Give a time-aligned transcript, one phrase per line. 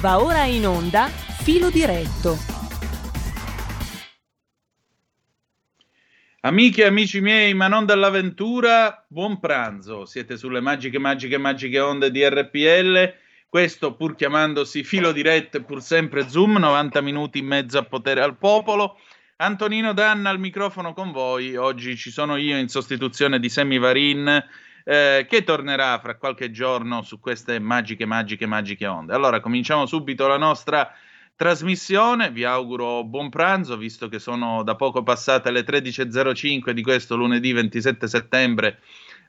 [0.00, 2.34] Va ora in onda Filo diretto.
[6.40, 10.06] Amiche e amici miei, ma non dall'avventura, buon pranzo.
[10.06, 13.14] Siete sulle magiche, magiche, magiche onde di RPL.
[13.46, 18.22] Questo pur chiamandosi filo diretto e pur sempre Zoom, 90 minuti in mezzo a potere
[18.22, 18.98] al popolo.
[19.36, 21.56] Antonino Danna al microfono con voi.
[21.56, 24.42] Oggi ci sono io in sostituzione di Semi Varin
[24.90, 29.14] eh, che tornerà fra qualche giorno su queste magiche, magiche, magiche onde.
[29.14, 30.92] Allora, cominciamo subito la nostra
[31.36, 32.32] trasmissione.
[32.32, 37.52] Vi auguro buon pranzo, visto che sono da poco passate le 13.05 di questo lunedì
[37.52, 38.80] 27 settembre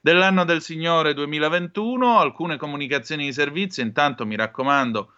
[0.01, 2.17] dell'anno del Signore 2021.
[2.17, 5.13] Alcune comunicazioni di servizio, intanto mi raccomando.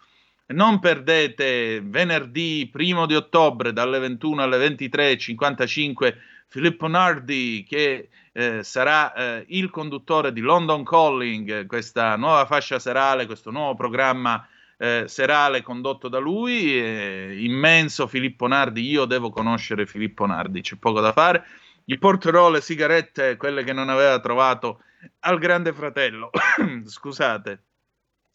[0.48, 6.14] Non perdete venerdì primo di ottobre dalle 21 alle 23.55
[6.48, 13.26] Filippo Nardi che eh, sarà eh, il conduttore di London Calling, questa nuova fascia serale,
[13.26, 17.44] questo nuovo programma eh, serale condotto da lui.
[17.44, 21.44] immenso Filippo Nardi, io devo conoscere Filippo Nardi, c'è poco da fare.
[21.84, 24.80] Gli porterò le sigarette, quelle che non aveva trovato
[25.20, 26.30] al Grande Fratello.
[26.84, 27.62] Scusate.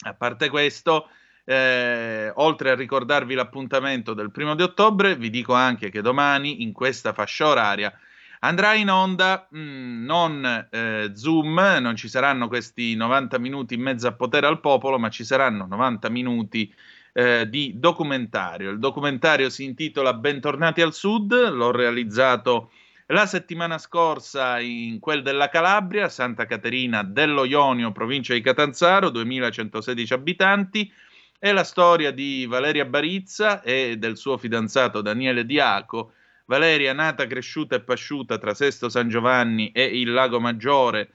[0.02, 1.10] A parte questo,
[1.44, 6.72] eh, oltre a ricordarvi l'appuntamento del primo di ottobre, vi dico anche che domani in
[6.72, 7.94] questa fascia oraria
[8.42, 13.82] Andrà in onda mh, mm, non eh, Zoom, non ci saranno questi 90 minuti in
[13.82, 16.74] mezzo a potere al popolo, ma ci saranno 90 minuti
[17.14, 18.70] eh, di documentario.
[18.70, 22.72] Il documentario si intitola Bentornati al Sud, l'ho realizzato
[23.08, 30.14] la settimana scorsa in quel della Calabria, Santa Caterina dello Ionio, provincia di Catanzaro, 2116
[30.14, 30.90] abitanti.
[31.38, 36.14] È la storia di Valeria Barizza e del suo fidanzato Daniele Diaco,
[36.50, 41.12] Valeria, nata, cresciuta e pasciuta tra Sesto San Giovanni e il Lago Maggiore,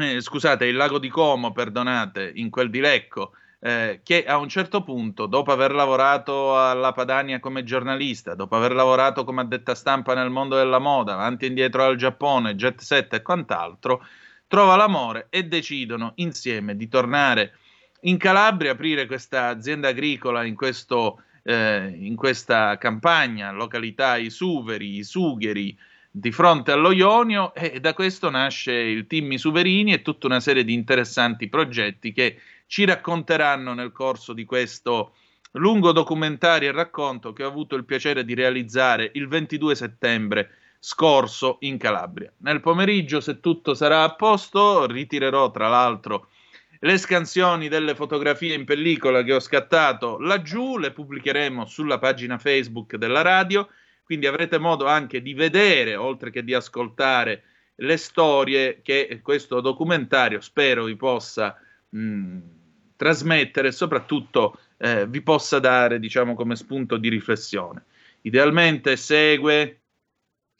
[0.00, 4.48] eh, scusate, il Lago di Como, perdonate, in quel di Lecco, eh, che a un
[4.48, 10.14] certo punto, dopo aver lavorato alla Padania come giornalista, dopo aver lavorato come addetta stampa
[10.14, 14.06] nel mondo della moda, avanti e indietro al Giappone, jet set e quant'altro,
[14.46, 17.58] trova l'amore e decidono insieme di tornare
[18.02, 24.98] in Calabria, aprire questa azienda agricola in questo eh, in questa campagna, località I Suveri,
[24.98, 25.78] I Sugheri,
[26.10, 30.40] di fronte allo Ionio e da questo nasce il team I Suverini e tutta una
[30.40, 35.14] serie di interessanti progetti che ci racconteranno nel corso di questo
[35.52, 41.56] lungo documentario e racconto che ho avuto il piacere di realizzare il 22 settembre scorso
[41.60, 42.30] in Calabria.
[42.38, 46.28] Nel pomeriggio, se tutto sarà a posto, ritirerò tra l'altro
[46.80, 52.96] le scansioni delle fotografie in pellicola che ho scattato laggiù, le pubblicheremo sulla pagina Facebook
[52.96, 53.68] della radio,
[54.04, 57.42] quindi avrete modo anche di vedere, oltre che di ascoltare,
[57.80, 61.56] le storie che questo documentario spero vi possa
[61.90, 62.38] mh,
[62.96, 67.84] trasmettere e soprattutto eh, vi possa dare, diciamo, come spunto di riflessione.
[68.22, 69.80] Idealmente segue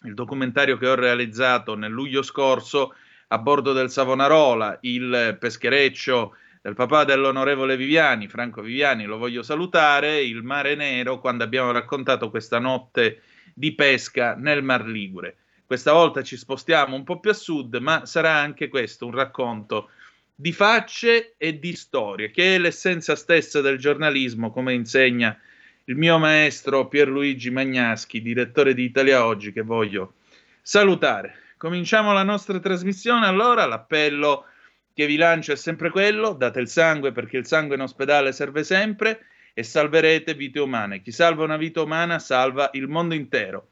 [0.03, 2.95] il documentario che ho realizzato nel luglio scorso
[3.29, 10.23] a bordo del Savonarola, il peschereccio del papà dell'onorevole Viviani, Franco Viviani, lo voglio salutare,
[10.23, 13.23] il Mare Nero, quando abbiamo raccontato questa notte
[13.55, 15.37] di pesca nel Mar Ligure.
[15.67, 19.91] Questa volta ci spostiamo un po' più a sud, ma sarà anche questo un racconto
[20.35, 25.39] di facce e di storie, che è l'essenza stessa del giornalismo, come insegna
[25.85, 30.15] il mio maestro Pierluigi Magnaschi, direttore di Italia Oggi, che voglio
[30.63, 31.48] salutare.
[31.59, 33.27] Cominciamo la nostra trasmissione.
[33.27, 34.45] Allora, l'appello
[34.95, 38.63] che vi lancio è sempre quello: date il sangue perché il sangue in ospedale serve
[38.63, 41.03] sempre e salverete vite umane.
[41.03, 43.71] Chi salva una vita umana salva il mondo intero.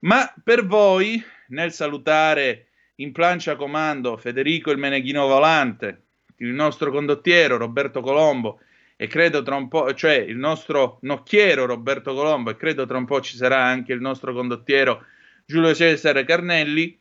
[0.00, 6.02] Ma per voi, nel salutare in plancia comando Federico il Meneghino Volante,
[6.36, 8.60] il nostro condottiero Roberto Colombo
[8.94, 13.06] e credo tra un po', cioè il nostro nocchiero Roberto Colombo e credo tra un
[13.06, 15.04] po' ci sarà anche il nostro condottiero
[15.44, 16.96] Giulio Cesare Carnelli,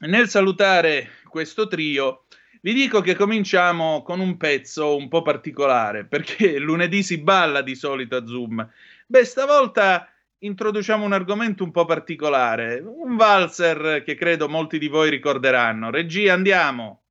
[0.00, 2.24] nel salutare questo trio,
[2.60, 7.74] vi dico che cominciamo con un pezzo un po' particolare, perché lunedì si balla di
[7.74, 8.68] solito a Zoom.
[9.06, 15.10] Beh, stavolta introduciamo un argomento un po' particolare, un valzer che credo molti di voi
[15.10, 15.90] ricorderanno.
[15.90, 17.05] Regia, andiamo!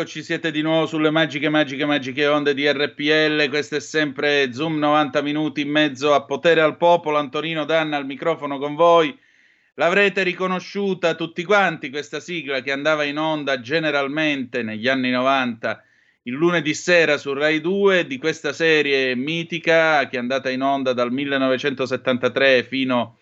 [0.00, 3.48] Eccoci, siete di nuovo sulle magiche, magiche, magiche onde di RPL.
[3.48, 7.16] Questo è sempre Zoom 90 minuti in mezzo a potere al popolo.
[7.16, 9.18] Antonino Danna al microfono con voi.
[9.74, 15.82] L'avrete riconosciuta tutti quanti questa sigla che andava in onda generalmente negli anni 90
[16.22, 20.92] il lunedì sera su Rai 2 di questa serie mitica che è andata in onda
[20.92, 23.17] dal 1973 fino a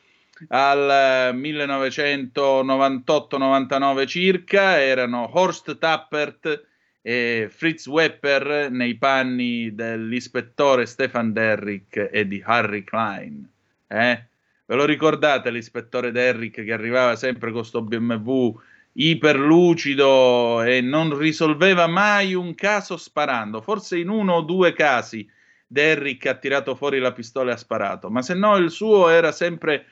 [0.49, 6.65] al 1998-99 circa erano Horst Tappert
[7.03, 13.49] e Fritz Wepper nei panni dell'ispettore Stefan Derrick e di Harry Klein.
[13.87, 14.25] Eh?
[14.67, 18.59] Ve lo ricordate l'ispettore Derrick che arrivava sempre con questo BMW
[18.95, 23.61] iperlucido e non risolveva mai un caso sparando?
[23.61, 25.29] Forse in uno o due casi
[25.67, 29.33] Derrick ha tirato fuori la pistola e ha sparato, ma se no il suo era
[29.33, 29.87] sempre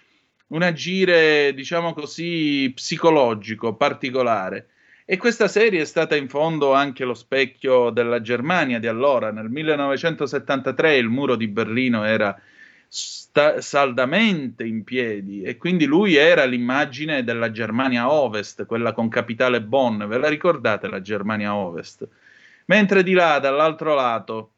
[0.48, 4.68] un agire, diciamo così, psicologico particolare.
[5.06, 9.30] E questa serie è stata in fondo anche lo specchio della Germania di allora.
[9.30, 12.38] Nel 1973 il muro di Berlino era
[12.88, 19.60] sta- saldamente in piedi e quindi lui era l'immagine della Germania Ovest, quella con capitale
[19.60, 20.04] Bonn.
[20.04, 22.08] Ve la ricordate la Germania Ovest?
[22.66, 24.52] Mentre di là, dall'altro lato,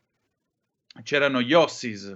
[1.03, 2.15] c'erano gli Ossis,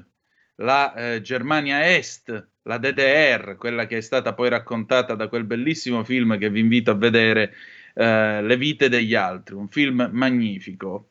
[0.56, 6.04] la eh, Germania Est, la DDR, quella che è stata poi raccontata da quel bellissimo
[6.04, 7.54] film che vi invito a vedere,
[7.94, 11.08] eh, Le vite degli altri, un film magnifico.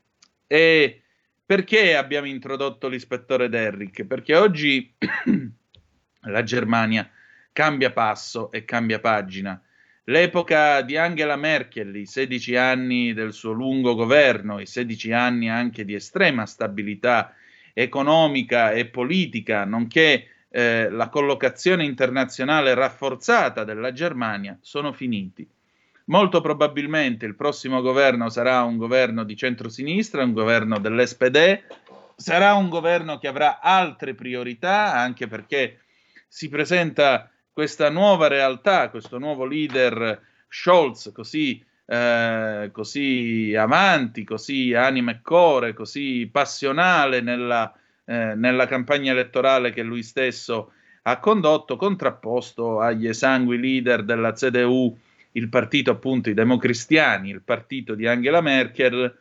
[0.47, 1.01] E
[1.45, 4.05] perché abbiamo introdotto l'ispettore Derrick?
[4.05, 4.93] Perché oggi
[6.21, 7.09] la Germania
[7.51, 9.61] cambia passo e cambia pagina.
[10.05, 15.85] L'epoca di Angela Merkel, i 16 anni del suo lungo governo, i 16 anni anche
[15.85, 17.35] di estrema stabilità
[17.73, 25.47] economica e politica, nonché eh, la collocazione internazionale rafforzata della Germania sono finiti.
[26.05, 31.61] Molto probabilmente il prossimo governo sarà un governo di centrosinistra, un governo dell'SPD,
[32.15, 35.81] sarà un governo che avrà altre priorità, anche perché
[36.27, 45.11] si presenta questa nuova realtà, questo nuovo leader Scholz, così, eh, così avanti, così anima
[45.11, 47.71] e core, così passionale nella
[48.09, 50.71] eh, nella campagna elettorale che lui stesso
[51.03, 54.97] ha condotto, contrapposto agli esangui leader della CDU,
[55.33, 59.15] il partito appunto i democristiani, il partito di Angela Merkel,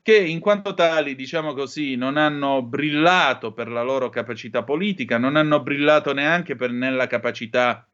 [0.00, 5.34] che in quanto tali, diciamo così, non hanno brillato per la loro capacità politica, non
[5.34, 7.84] hanno brillato neanche per, nella capacità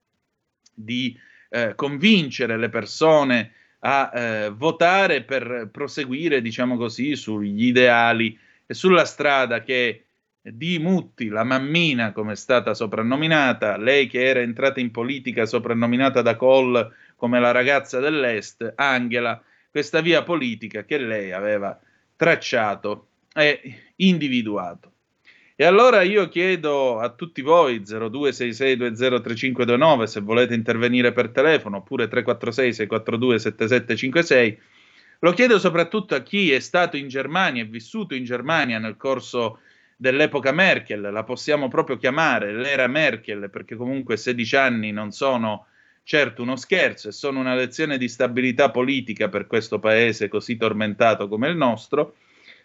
[0.75, 8.75] di eh, convincere le persone a eh, votare per proseguire, diciamo così, sugli ideali e
[8.75, 10.06] sulla strada che
[10.53, 16.23] di Mutti, la mammina come è stata soprannominata, lei che era entrata in politica soprannominata
[16.23, 21.79] da Kohl come la ragazza dell'Est, Angela, questa via politica che lei aveva
[22.15, 24.93] tracciato e individuato.
[25.59, 32.75] E allora io chiedo a tutti voi 0266203529 se volete intervenire per telefono oppure 346
[32.75, 34.59] 642 7756
[35.21, 39.61] lo chiedo soprattutto a chi è stato in Germania e vissuto in Germania nel corso
[39.97, 45.67] dell'epoca Merkel, la possiamo proprio chiamare l'era Merkel, perché comunque 16 anni non sono
[46.03, 51.27] certo uno scherzo e sono una lezione di stabilità politica per questo paese così tormentato
[51.27, 52.15] come il nostro.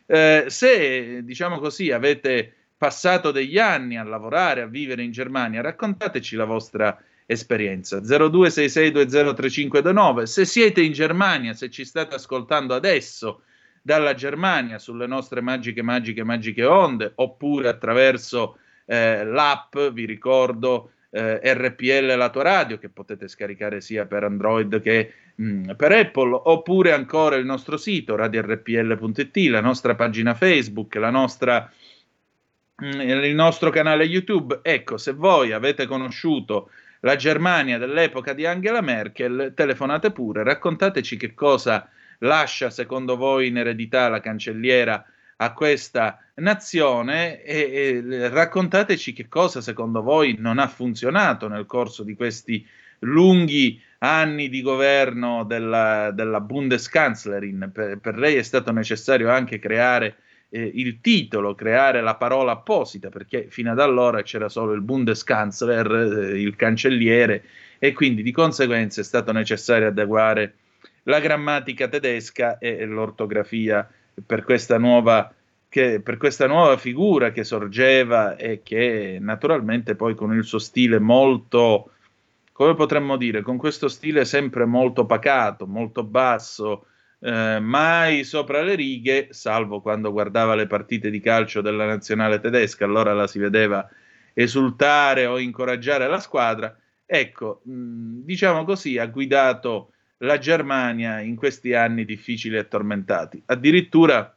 [0.05, 6.35] Eh, se, diciamo così, avete passato degli anni a lavorare, a vivere in Germania, raccontateci
[6.35, 6.95] la vostra
[7.25, 7.99] esperienza.
[7.99, 10.23] 0266203529.
[10.23, 13.43] Se siete in Germania, se ci state ascoltando adesso,
[13.81, 21.39] dalla Germania sulle nostre magiche, magiche, magiche onde, oppure attraverso eh, l'app, vi ricordo, eh,
[21.53, 26.39] RPL la tua radio, che potete scaricare sia per Android che mh, mm, per Apple,
[26.43, 31.69] oppure ancora il nostro sito radiorpl.it, la nostra pagina Facebook, la nostra,
[32.75, 34.59] mh, mm, il nostro canale YouTube.
[34.61, 36.69] Ecco, se voi avete conosciuto
[37.01, 41.89] la Germania dell'epoca di Angela Merkel, telefonate pure, raccontateci che cosa
[42.21, 45.05] lascia secondo voi in eredità la cancelliera
[45.37, 52.03] a questa nazione e, e, raccontateci che cosa secondo voi non ha funzionato nel corso
[52.03, 52.65] di questi
[52.99, 57.71] lunghi anni di governo della, della Bundeskanzlerin.
[57.73, 60.17] Per, per, lei è stato necessario anche creare
[60.49, 65.91] eh, il titolo, creare la parola apposita, perché fino ad allora c'era solo il Bundeskanzler,
[65.91, 67.43] eh, il cancelliere,
[67.79, 70.53] e quindi di conseguenza è stato necessario adeguare
[71.03, 73.89] la grammatica tedesca e l'ortografia
[74.25, 75.33] per questa nuova
[75.71, 80.99] che per questa nuova figura che sorgeva e che naturalmente poi con il suo stile
[80.99, 81.91] molto,
[82.51, 86.87] come potremmo dire, con questo stile sempre molto pacato, molto basso,
[87.19, 92.83] eh, mai sopra le righe, salvo quando guardava le partite di calcio della nazionale tedesca,
[92.83, 93.87] allora la si vedeva
[94.33, 96.77] esultare o incoraggiare la squadra.
[97.05, 99.91] Ecco, diciamo così, ha guidato
[100.21, 103.41] la Germania in questi anni difficili e tormentati.
[103.45, 104.35] Addirittura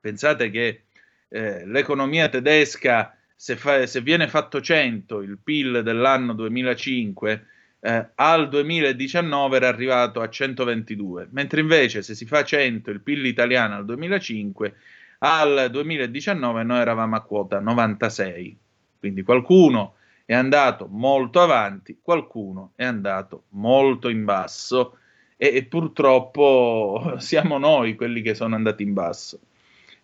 [0.00, 0.82] pensate che
[1.28, 7.46] eh, l'economia tedesca, se, fa, se, viene fatto 100 il PIL dell'anno 2005,
[7.80, 13.24] eh, al 2019 era arrivato a 122, mentre invece se si fa 100 il PIL
[13.24, 14.74] italiano al 2005,
[15.18, 18.58] al 2019 noi eravamo a quota 96.
[18.98, 24.98] Quindi qualcuno è andato molto avanti, qualcuno è andato molto in basso
[25.36, 29.40] e, e purtroppo siamo noi quelli che sono andati in basso.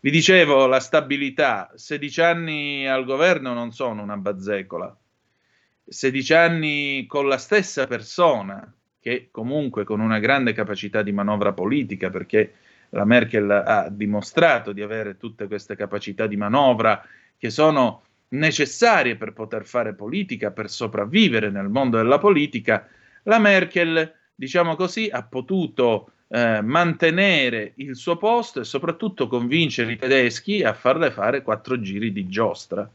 [0.00, 4.96] Vi dicevo, la stabilità, 16 anni al governo non sono una bazzecola.
[5.86, 12.08] 16 anni con la stessa persona, che comunque con una grande capacità di manovra politica,
[12.08, 12.54] perché
[12.90, 17.04] la Merkel ha dimostrato di avere tutte queste capacità di manovra
[17.36, 22.88] che sono necessarie per poter fare politica, per sopravvivere nel mondo della politica,
[23.24, 29.96] la Merkel, diciamo così, ha potuto eh, mantenere il suo posto e soprattutto convincere i
[29.96, 32.88] tedeschi a farle fare quattro giri di giostra.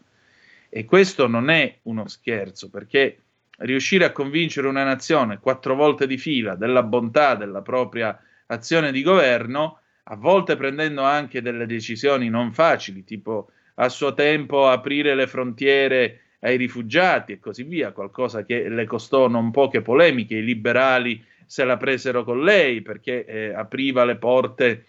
[0.69, 3.19] E questo non è uno scherzo, perché
[3.59, 9.01] riuscire a convincere una nazione quattro volte di fila della bontà della propria azione di
[9.01, 15.27] governo, a volte prendendo anche delle decisioni non facili, tipo a suo tempo aprire le
[15.27, 21.23] frontiere ai rifugiati e così via, qualcosa che le costò non poche polemiche, i liberali
[21.45, 24.85] se la presero con lei perché eh, apriva le porte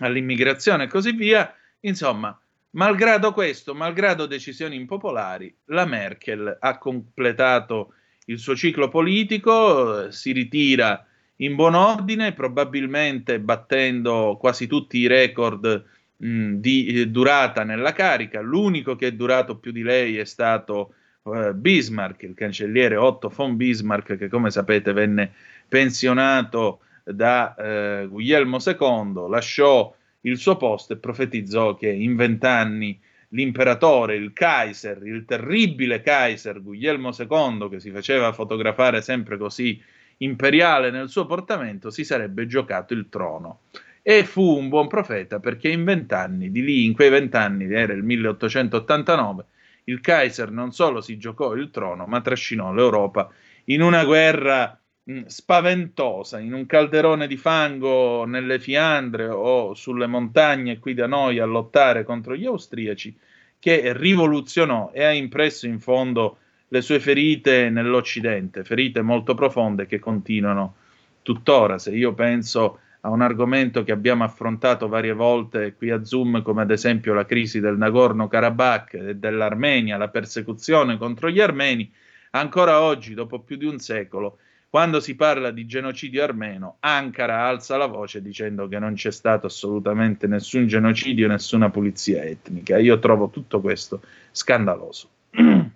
[0.00, 1.52] all'immigrazione e così via.
[1.80, 2.38] Insomma,
[2.70, 7.94] malgrado questo, malgrado decisioni impopolari, la Merkel ha completato
[8.26, 11.04] il suo ciclo politico, si ritira
[11.36, 15.84] in buon ordine, probabilmente battendo quasi tutti i record
[16.18, 18.40] mh, di eh, durata nella carica.
[18.40, 23.56] L'unico che è durato più di lei è stato uh, Bismarck, il cancelliere Otto von
[23.56, 25.32] Bismarck, che come sapete venne
[25.68, 34.16] pensionato da uh, Guglielmo II, lasciò il suo posto e profetizzò che in vent'anni l'imperatore,
[34.16, 39.80] il Kaiser, il terribile Kaiser Guglielmo II, che si faceva fotografare sempre così
[40.18, 43.60] imperiale nel suo portamento, si sarebbe giocato il trono
[44.02, 48.02] e fu un buon profeta perché in vent'anni, di lì in quei vent'anni, era il
[48.02, 49.44] 1889,
[49.84, 53.30] il Kaiser non solo si giocò il trono, ma trascinò l'Europa
[53.64, 54.78] in una guerra
[55.26, 61.46] spaventosa, in un calderone di fango nelle Fiandre o sulle montagne qui da noi a
[61.46, 63.16] lottare contro gli austriaci,
[63.58, 66.38] che rivoluzionò e ha impresso in fondo
[66.68, 70.74] le sue ferite nell'Occidente, ferite molto profonde che continuano
[71.22, 71.78] tuttora.
[71.78, 76.62] Se io penso a un argomento che abbiamo affrontato varie volte qui a Zoom, come
[76.62, 81.90] ad esempio la crisi del Nagorno-Karabakh e dell'Armenia, la persecuzione contro gli armeni,
[82.30, 84.38] ancora oggi, dopo più di un secolo,
[84.70, 89.46] quando si parla di genocidio armeno, Ankara alza la voce dicendo che non c'è stato
[89.46, 92.76] assolutamente nessun genocidio, nessuna pulizia etnica.
[92.76, 95.08] Io trovo tutto questo scandaloso.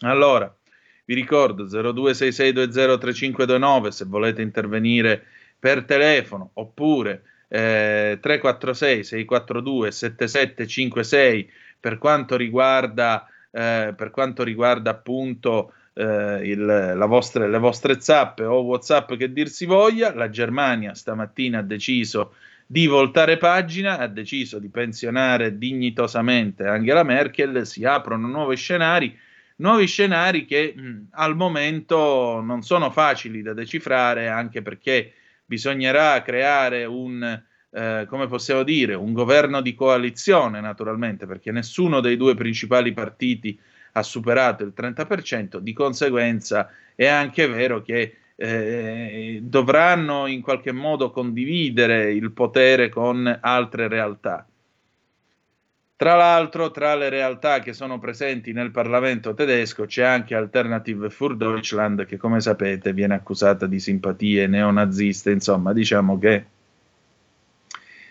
[0.00, 0.56] allora,
[1.04, 5.26] vi ricordo 0266203529 se volete intervenire
[5.64, 15.72] per telefono oppure eh, 346 642 7756 per quanto riguarda, eh, per quanto riguarda appunto
[15.94, 21.60] eh, il, vostre, le vostre zappe o whatsapp che dir si voglia la Germania stamattina
[21.60, 22.34] ha deciso
[22.66, 29.18] di voltare pagina, ha deciso di pensionare dignitosamente Angela Merkel, si aprono nuovi scenari,
[29.56, 35.14] nuovi scenari che mh, al momento non sono facili da decifrare anche perché
[35.44, 42.16] bisognerà creare un, eh, come possiamo dire, un governo di coalizione, naturalmente, perché nessuno dei
[42.16, 43.58] due principali partiti
[43.92, 51.10] ha superato il 30%, di conseguenza è anche vero che eh, dovranno in qualche modo
[51.10, 54.46] condividere il potere con altre realtà.
[55.96, 61.36] Tra l'altro, tra le realtà che sono presenti nel Parlamento tedesco c'è anche Alternative für
[61.36, 66.44] Deutschland, che come sapete viene accusata di simpatie neonaziste, insomma, diciamo che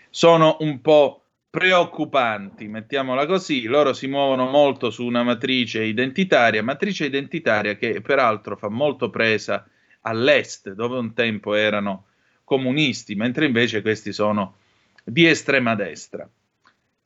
[0.08, 3.64] sono un po' preoccupanti, mettiamola così.
[3.64, 9.68] Loro si muovono molto su una matrice identitaria, matrice identitaria che peraltro fa molto presa
[10.00, 12.06] all'est, dove un tempo erano
[12.44, 14.56] comunisti, mentre invece questi sono
[15.04, 16.26] di estrema destra.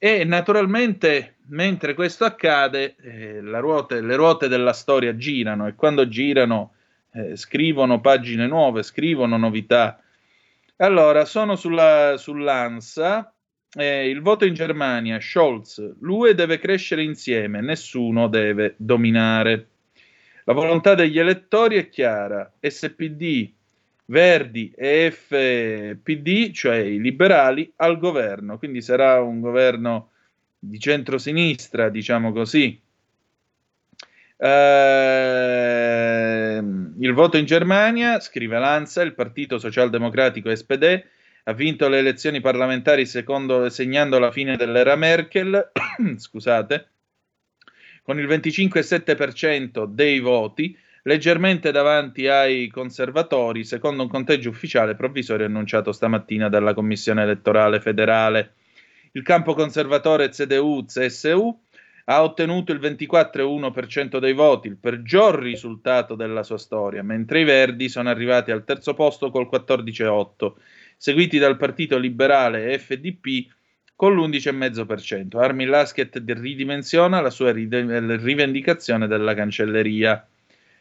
[0.00, 6.74] E naturalmente, mentre questo accade, eh, ruote, le ruote della storia girano e quando girano
[7.12, 10.00] eh, scrivono pagine nuove, scrivono novità
[10.76, 13.32] Allora, sono sulla, sull'ANSA.
[13.76, 19.68] Eh, il voto in Germania, Scholz, l'UE deve crescere insieme, nessuno deve dominare.
[20.44, 23.50] La volontà degli elettori è chiara, SPD,
[24.10, 30.12] Verdi e FPD, cioè i liberali, al governo, quindi sarà un governo
[30.58, 32.80] di centrosinistra, diciamo così.
[34.40, 34.48] Eh,
[36.98, 41.04] il voto in Germania, scrive Lanza, il Partito Socialdemocratico SPD
[41.44, 45.70] ha vinto le elezioni parlamentari secondo, segnando la fine dell'era Merkel,
[46.16, 46.88] scusate,
[48.02, 50.74] con il 25,7% dei voti,
[51.08, 58.52] leggermente davanti ai conservatori, secondo un conteggio ufficiale provvisorio annunciato stamattina dalla Commissione elettorale federale.
[59.12, 61.58] Il campo conservatore CDU-CSU
[62.04, 67.88] ha ottenuto il 24,1% dei voti, il peggior risultato della sua storia, mentre i Verdi
[67.88, 70.52] sono arrivati al terzo posto col 14,8%,
[70.98, 73.50] seguiti dal Partito Liberale FDP
[73.96, 75.38] con l'11,5%.
[75.38, 80.22] Armin Lasket ridimensiona la sua rivendicazione della cancelleria.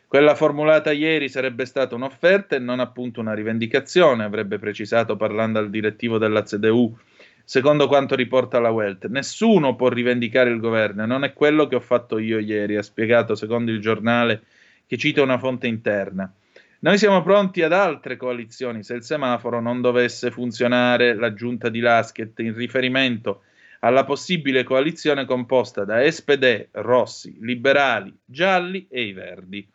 [0.09, 5.69] Quella formulata ieri sarebbe stata un'offerta e non appunto una rivendicazione, avrebbe precisato parlando al
[5.69, 6.97] direttivo della CDU,
[7.43, 9.07] secondo quanto riporta la Welt.
[9.07, 13.35] Nessuno può rivendicare il governo, non è quello che ho fatto io ieri, ha spiegato
[13.35, 14.43] secondo il giornale
[14.85, 16.33] che cita una fonte interna.
[16.79, 21.81] Noi siamo pronti ad altre coalizioni se il semaforo non dovesse funzionare, la giunta di
[21.81, 23.41] Lasket in riferimento
[23.81, 29.69] alla possibile coalizione composta da SPD, Rossi, Liberali, Gialli e i Verdi.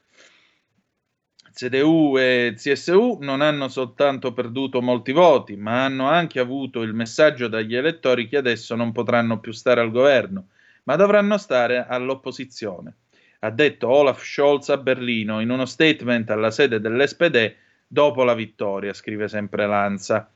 [1.53, 7.47] CDU e CSU non hanno soltanto perduto molti voti, ma hanno anche avuto il messaggio
[7.47, 10.49] dagli elettori che adesso non potranno più stare al governo,
[10.85, 12.97] ma dovranno stare all'opposizione.
[13.41, 17.55] Ha detto Olaf Scholz a Berlino in uno statement alla sede dell'SPD
[17.87, 20.31] dopo la vittoria, scrive sempre Lanza.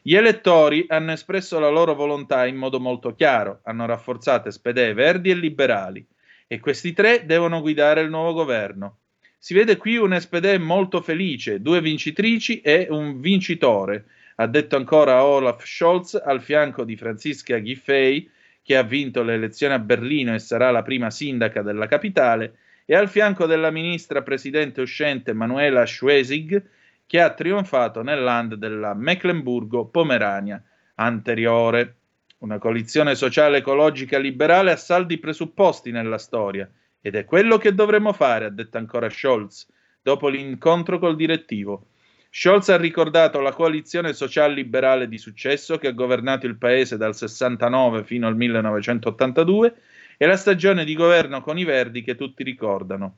[0.00, 5.30] Gli elettori hanno espresso la loro volontà in modo molto chiaro, hanno rafforzato SPD, Verdi
[5.30, 6.06] e Liberali,
[6.46, 8.98] e questi tre devono guidare il nuovo governo.
[9.42, 14.04] Si vede qui un SPD molto felice, due vincitrici e un vincitore,
[14.36, 18.28] ha detto ancora Olaf Scholz al fianco di Franziska Giffey,
[18.62, 22.94] che ha vinto le elezioni a Berlino e sarà la prima sindaca della capitale, e
[22.94, 26.62] al fianco della ministra presidente uscente Manuela Schwesig,
[27.06, 30.62] che ha trionfato nel land della Mecklenburgo-Pomerania
[30.96, 31.94] anteriore.
[32.40, 38.12] Una coalizione sociale ecologica liberale ha saldi presupposti nella storia ed è quello che dovremmo
[38.12, 39.66] fare, ha detto ancora Scholz,
[40.02, 41.86] dopo l'incontro col direttivo.
[42.30, 48.04] Scholz ha ricordato la coalizione social-liberale di successo che ha governato il paese dal 69
[48.04, 49.74] fino al 1982
[50.16, 53.16] e la stagione di governo con i Verdi che tutti ricordano.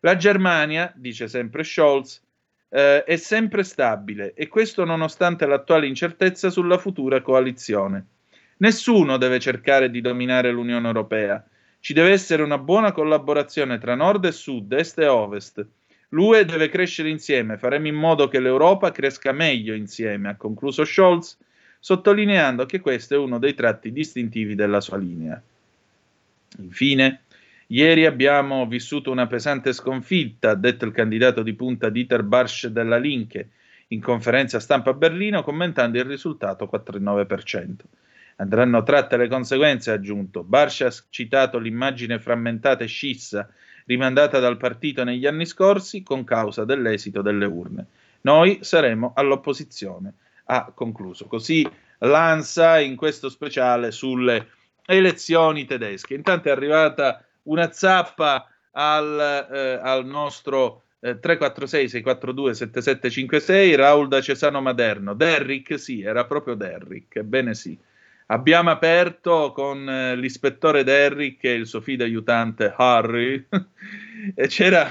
[0.00, 2.22] La Germania, dice sempre Scholz,
[2.70, 8.06] eh, è sempre stabile e questo nonostante l'attuale incertezza sulla futura coalizione.
[8.58, 11.44] Nessuno deve cercare di dominare l'Unione Europea.
[11.80, 15.66] Ci deve essere una buona collaborazione tra nord e sud, est e ovest.
[16.10, 21.36] L'UE deve crescere insieme, faremo in modo che l'Europa cresca meglio insieme, ha concluso Scholz,
[21.78, 25.40] sottolineando che questo è uno dei tratti distintivi della sua linea.
[26.58, 27.22] Infine,
[27.68, 32.96] ieri abbiamo vissuto una pesante sconfitta, ha detto il candidato di punta Dieter Barsch della
[32.96, 33.50] Linke
[33.88, 37.74] in conferenza stampa a Berlino commentando il risultato 4,9%.
[38.40, 40.44] Andranno tratte le conseguenze, ha aggiunto.
[40.44, 43.48] Barcia ha citato l'immagine frammentata e scissa
[43.86, 47.86] rimandata dal partito negli anni scorsi con causa dell'esito delle urne.
[48.22, 50.12] Noi saremo all'opposizione,
[50.44, 51.26] ha concluso.
[51.26, 51.68] Così
[52.00, 54.48] Lanza in questo speciale sulle
[54.86, 56.14] elezioni tedesche.
[56.14, 64.20] Intanto è arrivata una zappa al, eh, al nostro eh, 346 642 7756 Raul da
[64.20, 65.14] Cesano Maderno.
[65.14, 67.76] Derrick, sì, era proprio Derrick, ebbene sì.
[68.30, 73.42] Abbiamo aperto con eh, l'ispettore Derrick e il suo fido aiutante Harry
[74.34, 74.86] e c'era,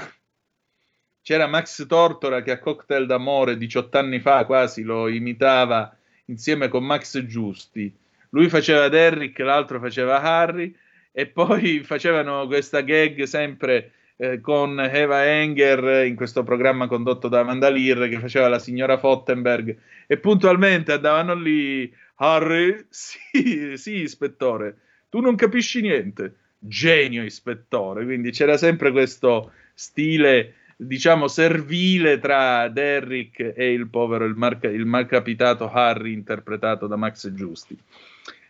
[1.22, 6.84] c'era Max Tortora che a Cocktail d'amore 18 anni fa quasi lo imitava insieme con
[6.84, 7.96] Max Giusti.
[8.30, 10.74] Lui faceva Derrick, l'altro faceva Harry
[11.12, 17.40] e poi facevano questa gag sempre eh, con Eva Enger in questo programma condotto da
[17.40, 19.76] Amanda Lear che faceva la signora Fottenberg
[20.06, 24.76] e puntualmente andavano lì Harry, sì, sì, ispettore,
[25.08, 26.34] tu non capisci niente.
[26.58, 28.04] Genio, ispettore.
[28.04, 34.86] Quindi c'era sempre questo stile, diciamo, servile tra Derrick e il povero, il, mar- il
[34.86, 37.78] malcapitato Harry, interpretato da Max Giusti.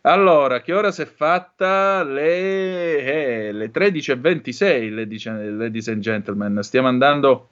[0.02, 2.04] Allora, che ora si è fatta?
[2.04, 6.62] Le, eh, le 13.26, ladies, ladies and gentlemen.
[6.62, 7.48] Stiamo andando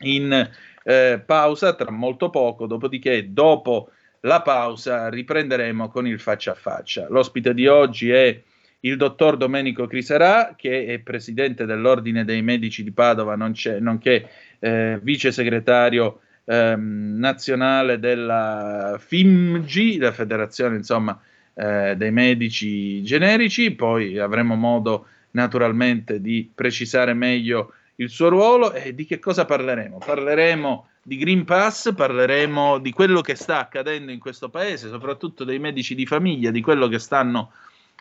[0.00, 0.50] in
[0.84, 3.90] eh, pausa tra molto poco, dopodiché, dopo
[4.20, 7.06] la pausa riprenderemo con il faccia a faccia.
[7.08, 8.40] L'ospite di oggi è
[8.80, 14.28] il dottor Domenico Crisarà, che è presidente dell'Ordine dei Medici di Padova, nonché
[14.60, 21.20] eh, vice segretario ehm, nazionale della FIMG, la federazione insomma,
[21.54, 23.70] eh, dei medici generici.
[23.72, 29.98] Poi avremo modo naturalmente di precisare meglio il suo ruolo e di che cosa parleremo.
[29.98, 35.58] Parleremo di Green Pass, parleremo di quello che sta accadendo in questo paese, soprattutto dei
[35.58, 37.52] medici di famiglia, di quello che stanno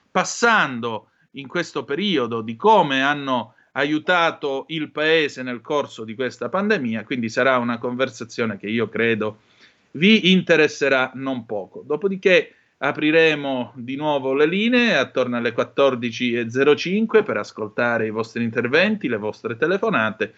[0.09, 7.03] passando in questo periodo, di come hanno aiutato il paese nel corso di questa pandemia,
[7.05, 9.39] quindi sarà una conversazione che io credo
[9.91, 11.83] vi interesserà non poco.
[11.85, 19.17] Dopodiché apriremo di nuovo le linee attorno alle 14.05 per ascoltare i vostri interventi, le
[19.17, 20.33] vostre telefonate,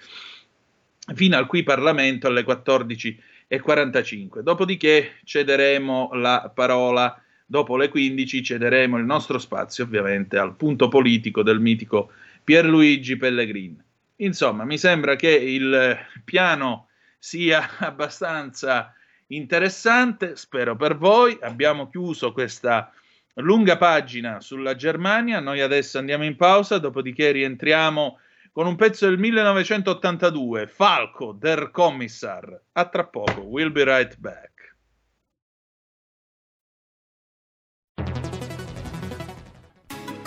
[1.13, 4.39] fino al qui Parlamento alle 14.45.
[4.39, 11.43] Dopodiché cederemo la parola dopo le 15 cederemo il nostro spazio ovviamente al punto politico
[11.43, 12.11] del mitico
[12.43, 13.81] Pierluigi Pellegrini.
[14.17, 18.93] Insomma, mi sembra che il piano sia abbastanza
[19.35, 21.37] interessante, spero per voi.
[21.41, 22.91] Abbiamo chiuso questa
[23.35, 28.19] lunga pagina sulla Germania, noi adesso andiamo in pausa, dopodiché rientriamo
[28.51, 32.61] con un pezzo del 1982, Falco der Kommissar.
[32.73, 34.52] A tra poco, we'll be right back.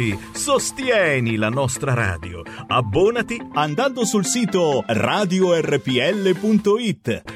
[0.00, 0.18] Aspetti?
[0.32, 2.42] Sostieni la nostra radio.
[2.66, 5.84] Abbonati andando sul sito radiorpl.it.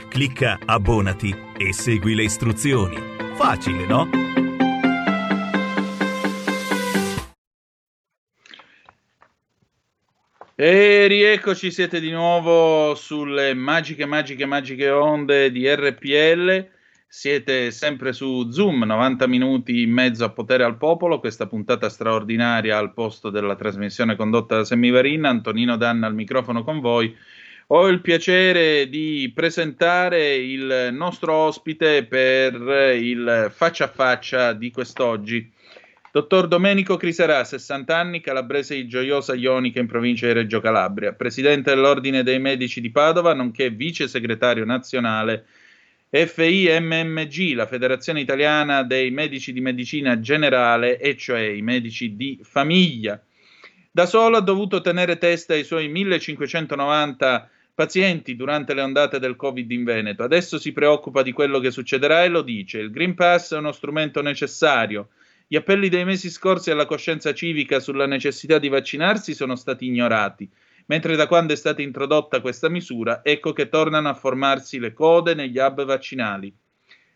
[0.08, 2.96] Clicca abbonati e segui le istruzioni.
[3.34, 4.08] Facile, no?
[10.56, 16.70] E rieccoci, siete di nuovo sulle magiche, magiche, magiche onde di RPL.
[17.16, 21.20] Siete sempre su Zoom, 90 minuti in mezzo a potere al popolo.
[21.20, 25.24] Questa puntata straordinaria al posto della trasmissione condotta da Semivarin.
[25.24, 27.16] Antonino Danna al microfono con voi.
[27.68, 32.54] Ho il piacere di presentare il nostro ospite per
[32.96, 35.50] il faccia a faccia di quest'oggi.
[36.10, 41.70] Dottor Domenico Criserà, 60 anni, calabrese di Gioiosa Ionica in provincia di Reggio Calabria, presidente
[41.70, 45.46] dell'Ordine dei Medici di Padova, nonché vice segretario nazionale
[46.14, 53.20] FIMMG, la Federazione Italiana dei Medici di Medicina Generale, e cioè i medici di famiglia.
[53.90, 59.68] Da solo ha dovuto tenere testa ai suoi 1590 pazienti durante le ondate del Covid
[59.72, 60.22] in Veneto.
[60.22, 62.78] Adesso si preoccupa di quello che succederà e lo dice.
[62.78, 65.08] Il Green Pass è uno strumento necessario.
[65.48, 70.48] Gli appelli dei mesi scorsi alla coscienza civica sulla necessità di vaccinarsi sono stati ignorati,
[70.86, 75.34] mentre da quando è stata introdotta questa misura, ecco che tornano a formarsi le code
[75.34, 76.54] negli hub vaccinali.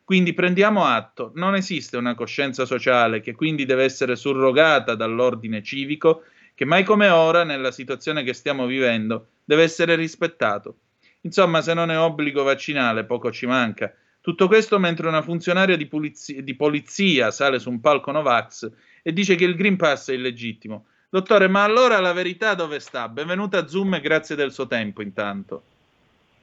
[0.05, 6.23] Quindi prendiamo atto, non esiste una coscienza sociale che quindi deve essere surrogata dall'ordine civico,
[6.55, 10.79] che mai come ora, nella situazione che stiamo vivendo, deve essere rispettato.
[11.21, 13.95] Insomma, se non è obbligo vaccinale, poco ci manca.
[14.21, 18.71] Tutto questo mentre una funzionaria di, pulizia, di polizia sale su un palco Novax
[19.03, 20.87] e dice che il Green Pass è illegittimo.
[21.11, 23.09] Dottore, ma allora la verità dove sta?
[23.09, 25.62] Benvenuta a Zoom e grazie del suo tempo intanto.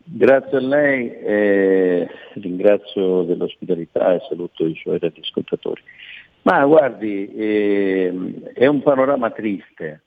[0.03, 5.83] Grazie a lei, eh, ringrazio dell'ospitalità e saluto i suoi radioascoltatori.
[6.41, 8.11] Ma guardi, eh,
[8.55, 10.01] è un panorama triste,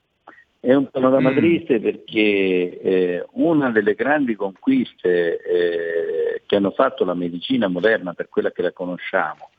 [0.59, 1.37] è un panorama Mm.
[1.37, 8.29] triste perché eh, una delle grandi conquiste eh, che hanno fatto la medicina moderna per
[8.29, 9.51] quella che la conosciamo,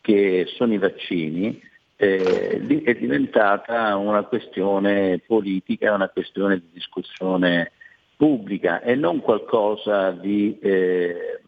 [0.00, 1.68] che sono i vaccini,
[2.02, 7.72] eh, è diventata una questione politica, una questione di discussione
[8.16, 11.42] pubblica e non qualcosa di, eh,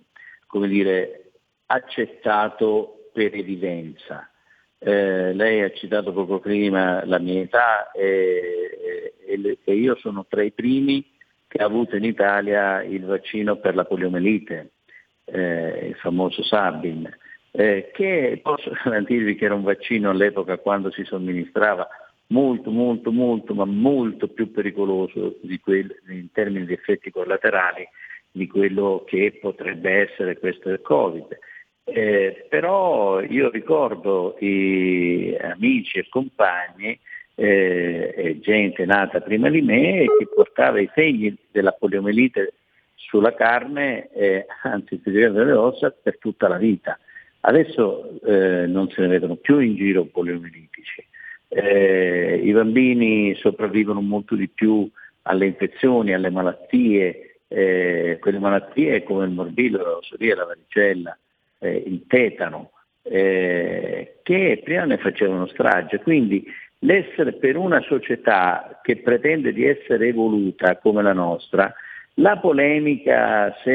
[0.46, 1.30] come dire,
[1.64, 4.28] accettato per evidenza.
[4.78, 10.26] Eh, lei ha citato poco prima la mia età e, e- e- e io sono
[10.28, 11.02] tra i primi
[11.48, 14.72] che ha avuto in Italia il vaccino per la poliomelite,
[15.24, 17.10] eh, il famoso Sabin,
[17.52, 21.86] eh, che posso garantirvi che era un vaccino all'epoca quando si somministrava
[22.28, 27.86] molto, molto, molto, ma molto più pericoloso quel- in termini di effetti collaterali
[28.30, 31.38] di quello che potrebbe essere questo del Covid.
[31.84, 36.98] Eh, però io ricordo i amici e compagni
[37.34, 42.54] eh, gente nata prima di me che portava i segni della poliomielite
[42.94, 46.98] sulla carne, eh, anzi delle ossa, per tutta la vita.
[47.44, 51.04] Adesso eh, non se ne vedono più in giro poliomielitici.
[51.48, 54.88] Eh, I bambini sopravvivono molto di più
[55.22, 61.18] alle infezioni, alle malattie, eh, quelle malattie come il morbillo, la rosolia, la varicella,
[61.58, 62.70] eh, il tetano,
[63.02, 65.98] eh, che prima ne facevano strage.
[65.98, 66.44] Quindi
[66.80, 71.72] l'essere per una società che pretende di essere evoluta come la nostra,
[72.16, 73.72] la polemica se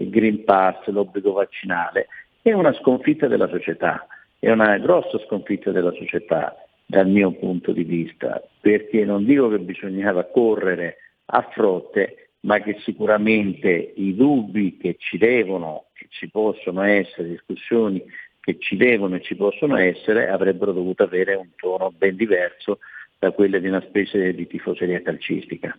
[0.00, 2.06] il Green Pass, l'obbligo vaccinale,
[2.42, 4.06] è una sconfitta della società,
[4.38, 9.58] è una grossa sconfitta della società dal mio punto di vista, perché non dico che
[9.58, 16.82] bisognava correre a frotte, ma che sicuramente i dubbi che ci devono, che ci possono
[16.82, 18.02] essere, discussioni
[18.40, 22.78] che ci devono e ci possono essere, avrebbero dovuto avere un tono ben diverso
[23.18, 25.76] da quelle di una specie di tifoseria calcistica.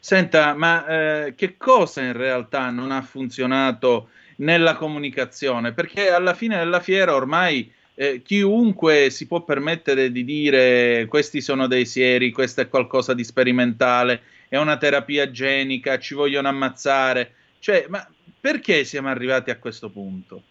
[0.00, 5.72] Senta, ma eh, che cosa in realtà non ha funzionato nella comunicazione?
[5.72, 11.66] Perché alla fine della fiera ormai eh, chiunque si può permettere di dire questi sono
[11.66, 17.32] dei sieri, questo è qualcosa di sperimentale, è una terapia genica, ci vogliono ammazzare.
[17.58, 18.06] Cioè, ma
[18.40, 20.42] perché siamo arrivati a questo punto?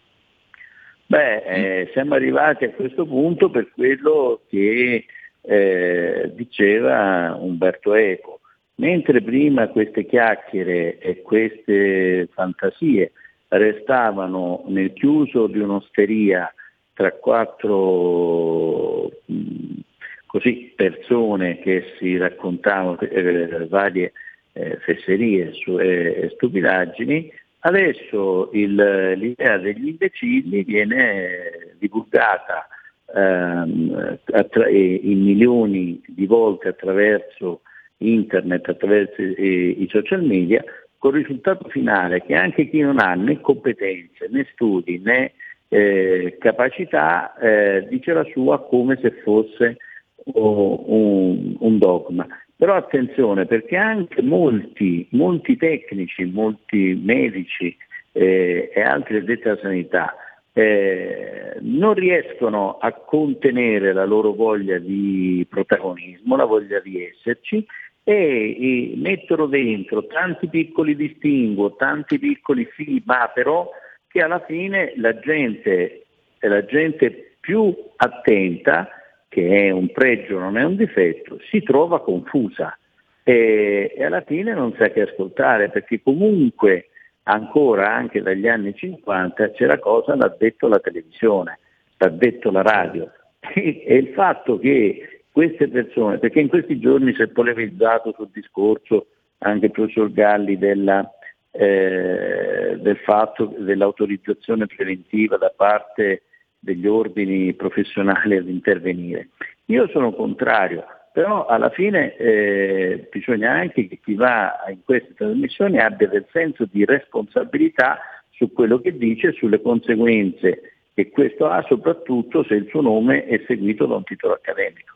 [1.06, 5.04] Beh, eh, siamo arrivati a questo punto per quello che
[5.42, 8.40] eh, diceva Umberto Eco.
[8.76, 13.12] Mentre prima queste chiacchiere e queste fantasie
[13.48, 16.52] restavano nel chiuso di un'osteria
[16.92, 19.80] tra quattro mh,
[20.26, 24.12] così, persone che si raccontavano eh, varie
[24.52, 28.74] eh, fesserie su, e stupidaggini, adesso il,
[29.16, 32.68] l'idea degli imbecilli viene divulgata
[33.14, 37.62] ehm, attra- in milioni di volte attraverso
[37.98, 40.64] internet, attraverso i, i social media,
[41.04, 45.32] con il risultato finale che anche chi non ha né competenze, né studi, né
[45.68, 49.76] eh, capacità eh, dice la sua come se fosse
[50.24, 52.26] un, un, dogma.
[52.56, 57.76] Però attenzione perché anche molti, molti tecnici, molti medici
[58.12, 60.14] eh, e altri addetti alla sanità
[60.54, 67.66] eh, non riescono a contenere la loro voglia di protagonismo, la voglia di esserci
[68.04, 73.68] e, e mettono dentro tanti piccoli distinguo, tanti piccoli sì, ma però
[74.06, 76.04] che alla fine la gente
[76.48, 78.88] la gente più attenta,
[79.28, 82.76] che è un pregio, non è un difetto, si trova confusa
[83.22, 86.88] e, e alla fine non sa che ascoltare, perché comunque
[87.24, 91.58] ancora anche dagli anni 50 c'era cosa l'ha detto la televisione,
[91.98, 93.10] l'ha detto la radio.
[93.54, 99.08] E il fatto che queste persone, perché in questi giorni si è polemizzato sul discorso
[99.38, 101.10] anche il professor Galli della,
[101.50, 106.22] eh, del fatto dell'autorizzazione preventiva da parte
[106.56, 109.30] degli ordini professionali ad intervenire.
[109.64, 115.80] Io sono contrario, però alla fine eh, bisogna anche che chi va in queste trasmissioni
[115.80, 117.98] abbia del senso di responsabilità
[118.30, 123.24] su quello che dice e sulle conseguenze che questo ha, soprattutto se il suo nome
[123.24, 124.94] è seguito da un titolo accademico.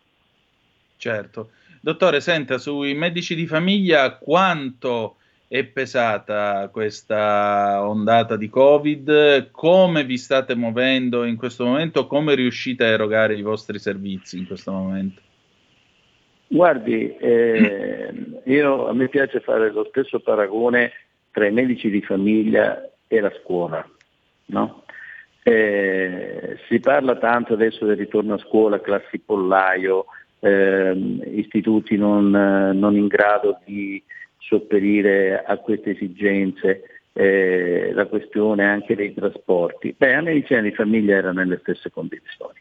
[0.99, 1.51] Certo.
[1.81, 9.51] Dottore, senta, sui medici di famiglia quanto è pesata questa ondata di Covid?
[9.53, 12.07] Come vi state muovendo in questo momento?
[12.07, 15.23] Come riuscite a erogare i vostri servizi in questo momento?
[16.49, 18.13] Guardi, eh,
[18.45, 20.93] io, a me piace fare lo stesso paragone
[21.31, 23.89] tra i medici di famiglia e la scuola.
[24.47, 24.83] No?
[25.43, 30.07] Eh, si parla tanto adesso del ritorno a scuola, classi pollaio,
[30.41, 30.93] eh,
[31.35, 34.03] istituti non, non in grado di
[34.39, 36.83] sopperire a queste esigenze,
[37.13, 39.95] eh, la questione anche dei trasporti.
[39.97, 42.55] Beh, la medicina di famiglia era nelle stesse condizioni.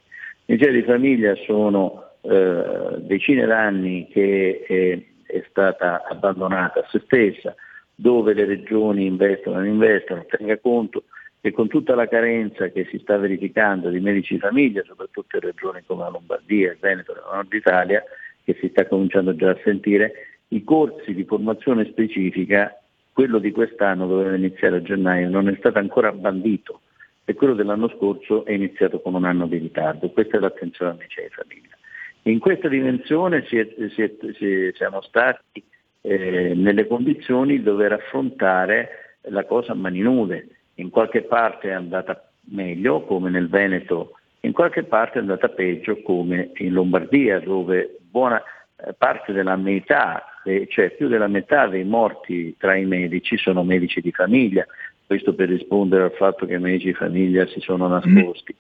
[0.46, 7.02] La medicina di famiglia sono eh, decine d'anni che è, è, stata abbandonata a se
[7.06, 7.56] stessa,
[7.94, 11.04] dove le regioni investono o non investono, tenga conto
[11.40, 15.42] che con tutta la carenza che si sta verificando di medici di famiglia, soprattutto in
[15.42, 18.04] regioni come la Lombardia, il Veneto e la Nord Italia,
[18.44, 20.14] che si sta cominciando già a sentire,
[20.50, 22.80] i corsi di formazione specifica,
[23.12, 26.82] quello di quest'anno doveva iniziare a gennaio, non è stato ancora bandito
[27.26, 30.10] e quello dell'anno scorso è iniziato con un anno di ritardo.
[30.12, 31.78] Questa è l'attenzione alla medicina di famiglia.
[32.24, 35.62] In questa dimensione si è, si è, si, siamo stati
[36.02, 40.48] eh, nelle condizioni di dover affrontare la cosa a mani nude.
[40.80, 46.02] In qualche parte è andata meglio, come nel Veneto in qualche parte è andata peggio
[46.02, 48.42] come in Lombardia dove buona
[48.78, 50.24] eh, parte della metà,
[50.70, 54.66] cioè più della metà dei morti tra i medici sono medici di famiglia,
[55.06, 58.56] questo per rispondere al fatto che i medici di famiglia si sono nascosti.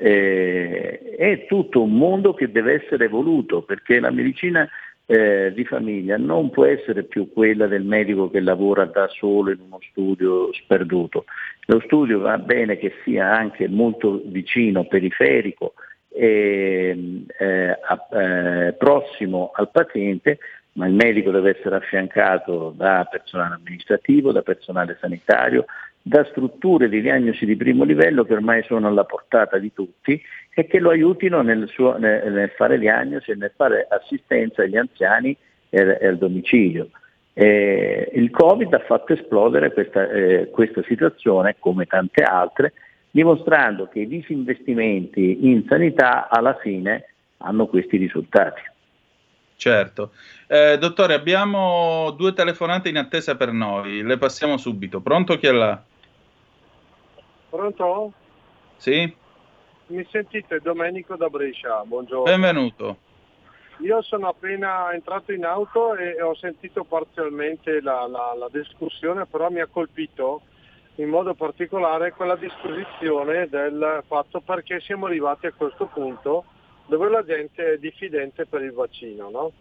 [0.00, 4.68] Eh, è tutto un mondo che deve essere evoluto perché la medicina
[5.10, 9.60] eh, di famiglia non può essere più quella del medico che lavora da solo in
[9.60, 11.24] uno studio sperduto.
[11.64, 15.72] Lo studio va bene che sia anche molto vicino, periferico,
[16.10, 17.78] e, eh,
[18.10, 20.40] eh, prossimo al paziente,
[20.72, 25.64] ma il medico deve essere affiancato da personale amministrativo, da personale sanitario,
[26.02, 30.20] da strutture di diagnosi di primo livello che ormai sono alla portata di tutti
[30.54, 34.76] e che lo aiutino nel, suo, nel, nel fare diagnosi e nel fare assistenza agli
[34.76, 35.36] anziani
[35.68, 36.90] e, e al domicilio.
[37.34, 42.72] Eh, il Covid ha fatto esplodere questa, eh, questa situazione come tante altre,
[43.10, 47.04] dimostrando che i disinvestimenti in sanità alla fine
[47.38, 48.60] hanno questi risultati.
[49.58, 50.12] Certo.
[50.46, 55.00] Eh, dottore, abbiamo due telefonate in attesa per noi, le passiamo subito.
[55.00, 55.82] Pronto chi è là?
[57.50, 58.12] Pronto?
[58.76, 59.12] Sì?
[59.86, 60.60] Mi sentite?
[60.60, 62.22] Domenico da Brescia, buongiorno.
[62.22, 62.98] Benvenuto.
[63.78, 69.50] Io sono appena entrato in auto e ho sentito parzialmente la, la, la discussione, però
[69.50, 70.42] mi ha colpito
[70.96, 76.44] in modo particolare quella disposizione del fatto perché siamo arrivati a questo punto
[76.88, 79.52] dove la gente è diffidente per il vaccino, no?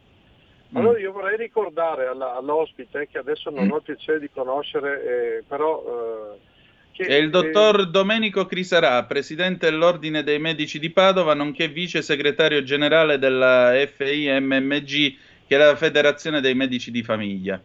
[0.73, 5.43] Allora io vorrei ricordare alla, all'ospite, che adesso non ho il piacere di conoscere, eh,
[5.47, 6.33] però...
[6.33, 6.55] Eh,
[6.91, 12.01] che, È il dottor eh, Domenico Crisarà, presidente dell'Ordine dei Medici di Padova, nonché vice
[12.01, 17.61] segretario generale della FIMMG, che è la Federazione dei Medici di Famiglia.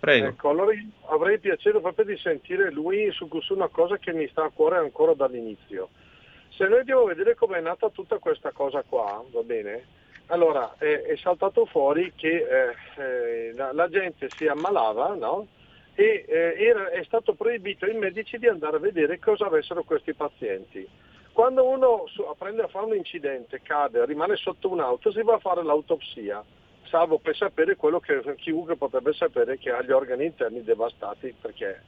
[0.00, 0.26] Prego.
[0.26, 0.72] Ecco, allora
[1.10, 4.78] avrei piacere proprio di sentire lui su, su una cosa che mi sta a cuore
[4.78, 5.90] ancora dall'inizio.
[6.56, 9.84] Se noi andiamo a vedere come è nata tutta questa cosa qua, va bene?
[10.26, 15.48] Allora è, è saltato fuori che eh, eh, la, la, gente si ammalava, no?
[15.94, 20.14] e eh, era, è stato proibito ai medici di andare a vedere cosa avessero questi
[20.14, 20.88] pazienti.
[21.32, 25.40] Quando uno su, prende a fare un incidente, cade, rimane sotto un'auto, si va a
[25.40, 26.42] fare l'autopsia,
[26.84, 31.82] salvo per sapere quello che chiunque potrebbe sapere che ha gli organi interni devastati, perché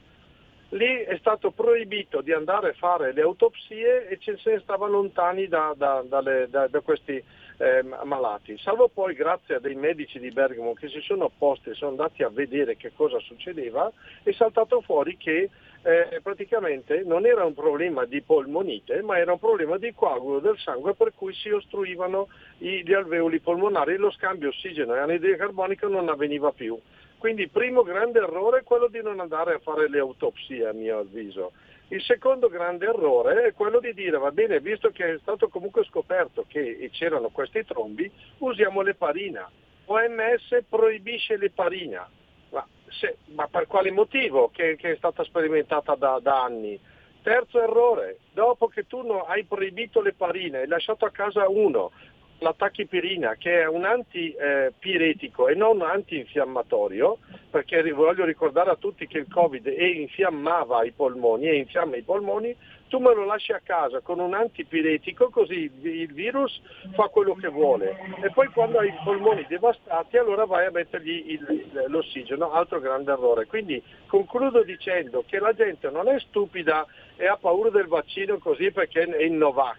[0.69, 5.47] lì è stato proibito di andare a fare le autopsie e se ne stava lontani
[5.47, 7.23] da, da, dalle, da, da questi
[7.59, 11.73] eh, malati, salvo poi grazie a dei medici di Bergamo che si sono opposti e
[11.73, 13.91] sono andati a vedere che cosa succedeva,
[14.23, 15.49] è saltato fuori che
[15.83, 20.57] eh, praticamente non era un problema di polmonite, ma era un problema di coagulo del
[20.57, 25.87] sangue per cui si ostruivano gli alveoli polmonari e lo scambio ossigeno e anidride carbonica
[25.87, 26.77] non avveniva più.
[27.17, 30.73] Quindi il primo grande errore è quello di non andare a fare le autopsie, a
[30.73, 31.51] mio avviso.
[31.89, 35.85] Il secondo grande errore è quello di dire, va bene, visto che è stato comunque
[35.85, 39.49] scoperto che c'erano questi trombi, usiamo l'eparina.
[39.85, 42.07] OMS proibisce l'eparina.
[42.49, 44.49] Ma, se, ma per quale motivo?
[44.49, 46.77] Che, che è stata sperimentata da, da, anni.
[47.23, 51.91] Terzo errore, dopo che tu hai proibito l'eparina hai lasciato a casa uno
[52.39, 57.17] la tachipirina che è un antipiretico e non antinfiammatorio,
[57.49, 62.55] perché voglio ricordare a tutti che il Covid infiammava i polmoni e infiamma i polmoni,
[62.87, 66.61] tu me lo lasci a casa con un antipiretico così il virus
[66.93, 71.31] fa quello che vuole e poi quando hai i polmoni devastati allora vai a mettergli
[71.31, 73.45] il, l'ossigeno, altro grande errore.
[73.45, 76.85] Quindi concludo dicendo che la gente non è stupida
[77.17, 79.75] e ha paura del vaccino così perché è in Novax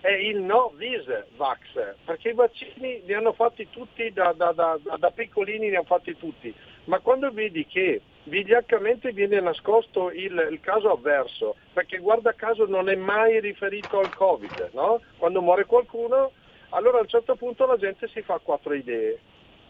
[0.00, 1.04] è il no vis
[1.36, 1.58] vax,
[2.04, 6.16] perché i vaccini li hanno fatti tutti da, da, da, da piccolini, li hanno fatti
[6.16, 12.66] tutti, ma quando vedi che vigliaccamente viene nascosto il, il, caso avverso, perché guarda caso
[12.66, 15.00] non è mai riferito al Covid, no?
[15.16, 16.32] quando muore qualcuno,
[16.70, 19.18] allora a un certo punto la gente si fa quattro idee.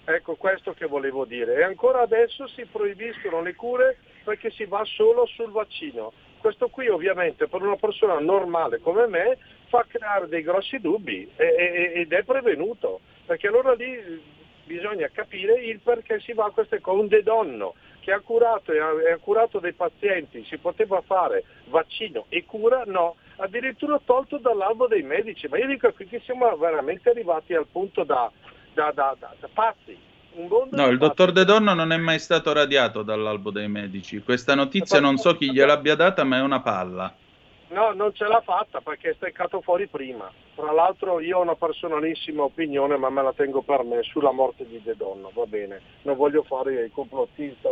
[0.05, 1.57] Ecco questo che volevo dire.
[1.57, 6.13] E ancora adesso si proibiscono le cure perché si va solo sul vaccino.
[6.39, 12.13] Questo qui ovviamente per una persona normale come me fa creare dei grossi dubbi ed
[12.13, 17.01] è prevenuto, perché allora lì bisogna capire il perché si va a queste cose.
[17.01, 22.83] Un dedonno che ha curato ha curato dei pazienti, si poteva fare vaccino e cura,
[22.87, 25.49] no, addirittura tolto dall'albo dei medici.
[25.49, 28.31] Ma io dico qui che siamo veramente arrivati al punto da,
[28.73, 30.07] da, da, da pazzi.
[30.71, 34.23] No, il dottor De Donno non è mai stato radiato dall'albo dei medici.
[34.23, 37.13] Questa notizia non so chi gliel'abbia data, ma è una palla.
[37.71, 40.31] No, non ce l'ha fatta perché è steccato fuori prima.
[40.55, 44.67] Tra l'altro io ho una personalissima opinione, ma me la tengo per me, sulla morte
[44.67, 45.81] di De Donno, va bene.
[46.03, 47.69] Non voglio fare il complottista,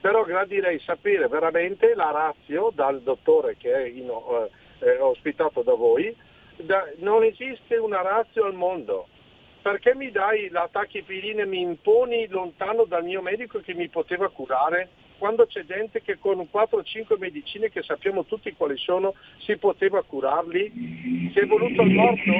[0.00, 4.10] però gradirei sapere veramente la razio dal dottore che è in,
[4.80, 6.14] eh, ospitato da voi,
[6.56, 9.06] da- non esiste una razza al mondo.
[9.62, 14.28] Perché mi dai la tachipirina e mi imponi lontano dal mio medico che mi poteva
[14.30, 14.88] curare?
[15.18, 21.30] Quando c'è gente che con 4-5 medicine che sappiamo tutti quali sono si poteva curarli?
[21.34, 22.32] Si è voluto il morto?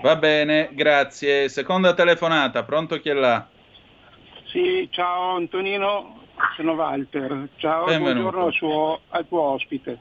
[0.00, 1.48] Va bene, grazie.
[1.48, 3.46] Seconda telefonata, pronto chi è là?
[4.46, 6.20] Sì, ciao Antonino,
[6.56, 7.48] sono Walter.
[7.56, 8.12] Ciao, Benvenuto.
[8.30, 9.98] buongiorno al, suo- al tuo ospite.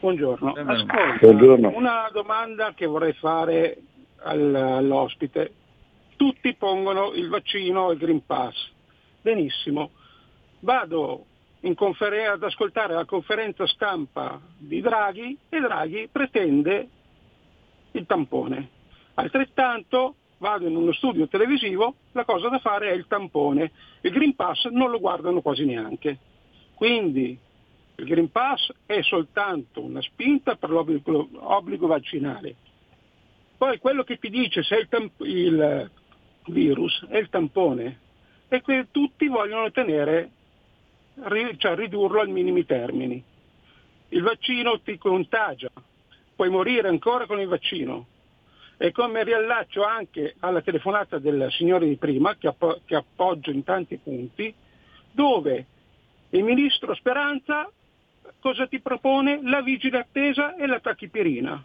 [0.00, 0.52] Buongiorno.
[0.52, 0.92] Benvenuto.
[0.92, 1.72] Ascolta, Buongiorno.
[1.76, 3.76] una domanda che vorrei fare
[4.22, 5.52] al- all'ospite.
[6.16, 8.70] Tutti pongono il vaccino e il Green Pass.
[9.22, 9.90] Benissimo.
[10.60, 11.26] Vado
[11.60, 16.88] in conferen- ad ascoltare la conferenza stampa di Draghi e Draghi pretende
[17.92, 18.68] il tampone.
[19.14, 23.70] Altrettanto vado in uno studio televisivo, la cosa da fare è il tampone.
[24.00, 26.18] Il Green Pass non lo guardano quasi neanche.
[26.74, 27.38] Quindi
[27.94, 32.56] il Green Pass è soltanto una spinta per l'obbligo obbligo vaccinale.
[33.56, 35.88] Poi quello che ti dice se il, tamp- il
[36.46, 38.00] virus è il tampone
[38.56, 40.30] è che tutti vogliono tenere,
[41.56, 43.22] cioè ridurlo ai minimi termini.
[44.08, 45.70] Il vaccino ti contagia,
[46.36, 48.06] puoi morire ancora con il vaccino.
[48.76, 53.62] E come riallaccio anche alla telefonata del signore di prima, che, appo- che appoggio in
[53.62, 54.52] tanti punti,
[55.12, 55.66] dove
[56.30, 57.70] il ministro Speranza
[58.38, 59.40] cosa ti propone?
[59.44, 61.64] La vigile attesa e la tachipirina.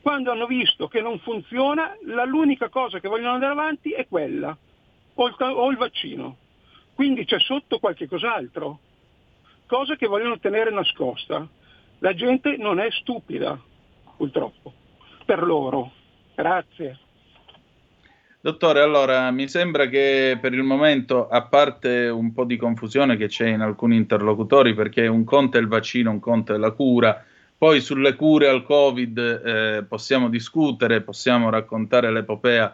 [0.00, 4.56] Quando hanno visto che non funziona, l'unica cosa che vogliono andare avanti è quella,
[5.14, 6.36] o il, o il vaccino.
[6.94, 8.78] Quindi c'è sotto qualche cos'altro,
[9.66, 11.46] cosa che vogliono tenere nascosta.
[11.98, 13.58] La gente non è stupida,
[14.16, 14.72] purtroppo,
[15.24, 15.92] per loro.
[16.34, 16.98] Grazie.
[18.40, 23.28] Dottore, allora mi sembra che per il momento, a parte un po' di confusione che
[23.28, 27.24] c'è in alcuni interlocutori, perché un conto è il vaccino, un conto è la cura,
[27.56, 32.72] poi sulle cure al Covid eh, possiamo discutere, possiamo raccontare l'epopea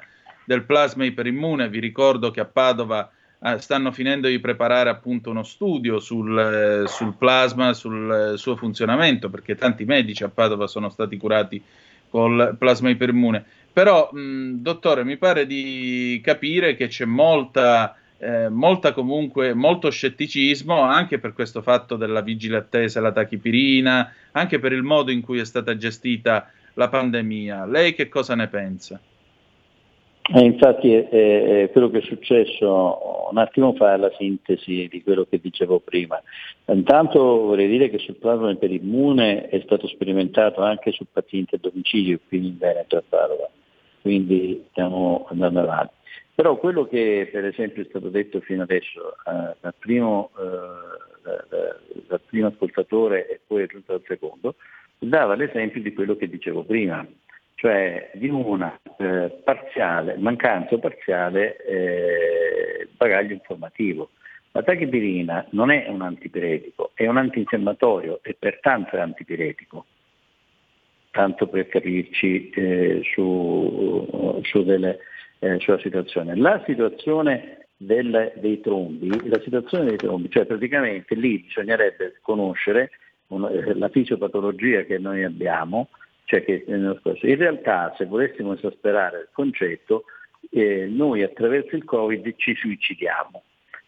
[0.49, 1.69] del plasma iperimmune.
[1.69, 6.89] Vi ricordo che a Padova eh, stanno finendo di preparare appunto uno studio sul, eh,
[6.89, 11.63] sul plasma, sul eh, suo funzionamento, perché tanti medici a Padova sono stati curati
[12.09, 13.45] col plasma iperimmune.
[13.71, 20.81] Però, mh, dottore, mi pare di capire che c'è molta, eh, molta comunque, molto scetticismo
[20.81, 25.41] anche per questo fatto della vigile attesa, la tachipirina, anche per il modo in cui
[25.41, 27.67] è stata gestita la pandemia.
[27.67, 28.99] Lei che cosa ne pensa?
[30.35, 34.87] Eh, infatti è, è- è quello che è successo un attimo fa è la sintesi
[34.89, 36.21] di quello che dicevo prima.
[36.67, 42.19] Intanto vorrei dire che sul plasma iperimmune è stato sperimentato anche su pazienti a domicilio
[42.29, 43.49] qui in Veneto e a Padova,
[44.03, 45.95] quindi stiamo andando avanti.
[46.35, 51.45] Però quello che per esempio è stato detto fino adesso eh, dal, primo, eh, da-
[51.49, 51.77] da-
[52.07, 54.55] dal primo ascoltatore e poi è giunto al secondo,
[54.99, 57.07] dava l'esempio di quello che dicevo prima,
[57.59, 64.11] cioè di una eh, parziale, mancanza parziale eh, bagaglio informativo.
[64.53, 69.87] La tachipirina non è un antipiretico, è un antinfiammatorio e pertanto è antipiretico,
[71.11, 75.01] tanto per capirci eh, su, su delle,
[75.41, 76.37] eh, sulla situazione.
[76.37, 82.91] La situazione del- dei trombi, la situazione dei trombi, cioè praticamente lì bisognerebbe conoscere
[83.29, 85.89] un- eh, la fisiopatologia che noi abbiamo,
[86.29, 86.63] cioè che
[87.01, 90.05] scorso- in realtà se volessimo esasperare il concetto,
[90.51, 93.43] eh, noi attraverso il Covid ci suicidiamo.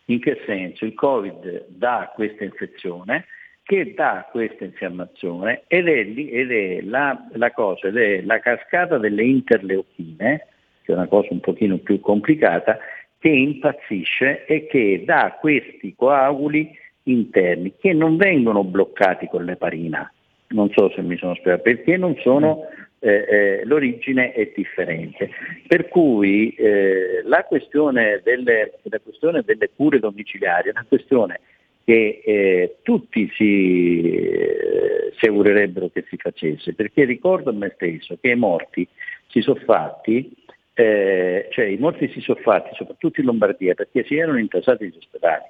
[0.07, 0.87] In che senso?
[0.87, 3.27] Il Covid dà questa infezione
[3.63, 8.97] che dà questa infiammazione ed è, ed è la, la cosa, ed è la cascata
[8.97, 10.47] delle interleuchine,
[10.83, 12.79] che è una cosa un pochino più complicata,
[13.19, 16.71] che impazzisce e che dà questi coaguli
[17.03, 20.11] interni che non vengono bloccati con l'eparina.
[20.51, 22.67] Non so se mi sono spiegato, perché non sono,
[22.99, 25.31] eh, eh, l'origine è differente.
[25.67, 31.41] Per cui eh, la, questione delle, la questione delle cure domiciliari è una questione
[31.85, 38.19] che eh, tutti si, eh, si augurerebbero che si facesse, perché ricordo a me stesso
[38.21, 38.87] che i morti
[39.29, 40.33] si sono fatti,
[40.75, 44.97] eh, cioè i morti si sono fatti soprattutto in Lombardia perché si erano intasati gli
[44.97, 45.45] ospedali.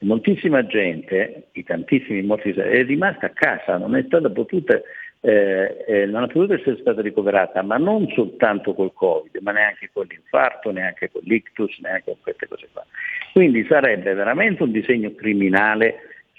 [0.00, 4.78] Moltissima gente, i tantissimi morti, è rimasta a casa, non è stata potuta,
[5.20, 9.88] eh, eh, non è potuta essere stata ricoverata, ma non soltanto col Covid, ma neanche
[9.92, 12.84] con l'infarto, neanche con l'ictus, neanche con queste cose qua.
[13.32, 15.96] Quindi sarebbe veramente un disegno criminale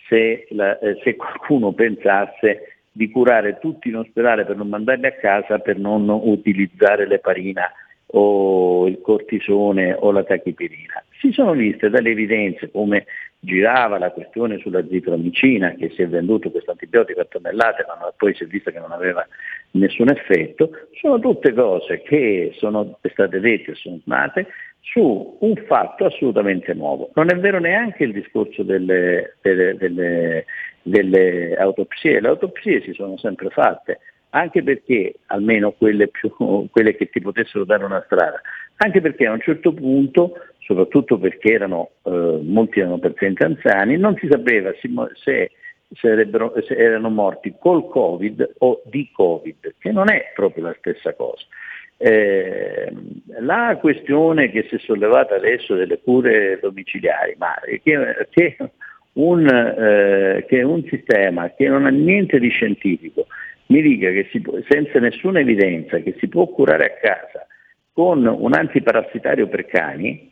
[0.07, 5.13] se, la- eh, se qualcuno pensasse di curare tutti in ospedale per non mandarli a
[5.13, 7.71] casa per non utilizzare l'eparina
[8.11, 11.03] o il cortisone o la tachipirina.
[11.19, 13.05] Si sono viste dalle evidenze come
[13.39, 18.33] girava la questione sulla zitromicina che si è venduto questo antibiotico a tonnellate ma poi
[18.33, 19.25] si è visto che non aveva
[19.71, 24.47] nessun effetto, sono tutte cose che sono state dette e sono nate
[24.81, 27.11] su un fatto assolutamente nuovo.
[27.15, 30.45] Non è vero neanche il discorso delle, delle, delle,
[30.81, 36.33] delle autopsie, le autopsie si sono sempre fatte, anche perché, almeno quelle, più,
[36.71, 38.41] quelle che ti potessero dare una strada,
[38.77, 44.15] anche perché a un certo punto, soprattutto perché erano, eh, molti erano pazienti anziani, non
[44.17, 45.51] si sapeva se, se,
[45.93, 51.45] se erano morti col Covid o di Covid, che non è proprio la stessa cosa.
[51.99, 52.93] Eh,
[53.39, 58.57] la questione che si è sollevata adesso delle cure domiciliari, ma che, che,
[59.13, 63.25] un, eh, che un sistema che non ha niente di scientifico
[63.67, 67.47] mi dica che si può, senza nessuna evidenza che si può curare a casa
[67.97, 70.31] con un antiparassitario per cani,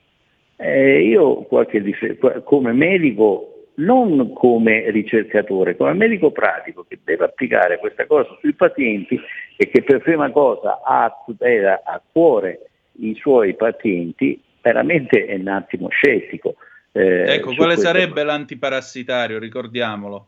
[0.56, 8.06] eh, io dif- come medico non come ricercatore, come medico pratico che deve applicare questa
[8.06, 9.20] cosa sui pazienti
[9.58, 15.48] e che per prima cosa ha tutela a cuore i suoi pazienti, veramente è un
[15.48, 16.58] attimo scettico.
[16.92, 18.26] Eh, ecco, quale sarebbe cosa.
[18.26, 20.28] l'antiparassitario, ricordiamolo?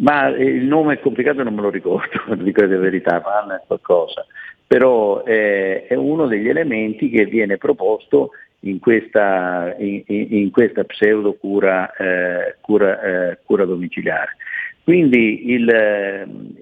[0.00, 4.24] Ma il nome è complicato, non me lo ricordo, dico la verità, ma è qualcosa.
[4.68, 11.34] Però eh, è uno degli elementi che viene proposto in questa, in, in questa pseudo
[11.34, 14.36] cura, eh, cura, eh, cura, domiciliare.
[14.84, 15.68] Quindi il,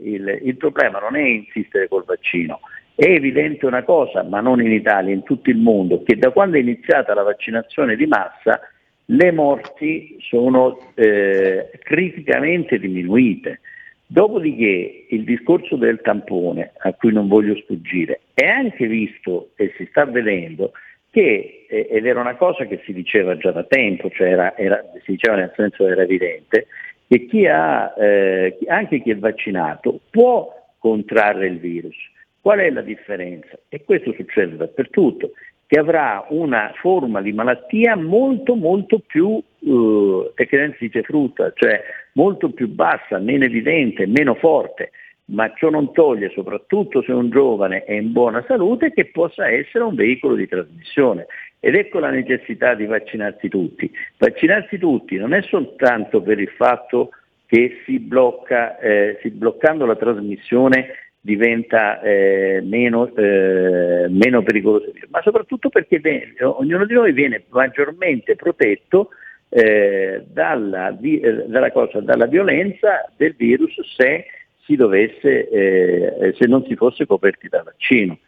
[0.03, 2.61] il, il problema non è insistere col vaccino,
[2.95, 6.57] è evidente una cosa, ma non in Italia, in tutto il mondo, che da quando
[6.57, 8.61] è iniziata la vaccinazione di massa
[9.07, 13.61] le morti sono eh, criticamente diminuite.
[14.09, 19.85] Dopodiché il discorso del tampone, a cui non voglio sfuggire, è anche visto e si
[19.91, 20.73] sta vedendo
[21.11, 25.13] che, ed era una cosa che si diceva già da tempo, cioè era, era, si
[25.13, 26.69] diceva nel senso era evidente,
[27.09, 31.97] che chi ha, eh, anche chi è vaccinato può contrarre il virus.
[32.41, 33.59] Qual è la differenza?
[33.69, 35.33] E questo succede dappertutto,
[35.67, 41.83] che avrà una forma di malattia molto molto più, eh, che si dice frutta, cioè
[42.17, 44.91] molto più bassa, meno evidente, meno forte
[45.29, 49.85] ma ciò non toglie, soprattutto se un giovane è in buona salute, che possa essere
[49.85, 51.27] un veicolo di trasmissione.
[51.59, 53.91] Ed ecco la necessità di vaccinarsi tutti.
[54.19, 57.11] Vaccinarsi tutti non è soltanto per il fatto
[57.47, 60.91] che si blocca, eh, si bloccando la trasmissione
[61.21, 66.01] diventa eh, meno, eh, meno, pericoloso, ma soprattutto perché
[66.41, 69.09] ognuno di noi viene maggiormente protetto
[69.49, 74.27] eh, dalla, eh, dalla, cosa, dalla violenza del virus se
[74.75, 78.19] dovesse, eh, se non si fosse coperti dal vaccino.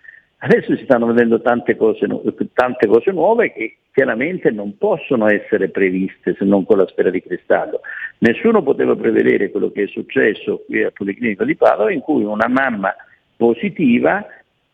[0.40, 2.06] Adesso si stanno vedendo tante cose,
[2.52, 7.20] tante cose, nuove che chiaramente non possono essere previste se non con la sfera di
[7.20, 7.80] cristallo.
[8.18, 12.46] Nessuno poteva prevedere quello che è successo qui al Policlinico di Padova in cui una
[12.46, 12.94] mamma
[13.36, 14.24] positiva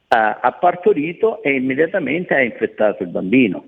[0.09, 3.65] ha, ha partorito e immediatamente ha infettato il bambino.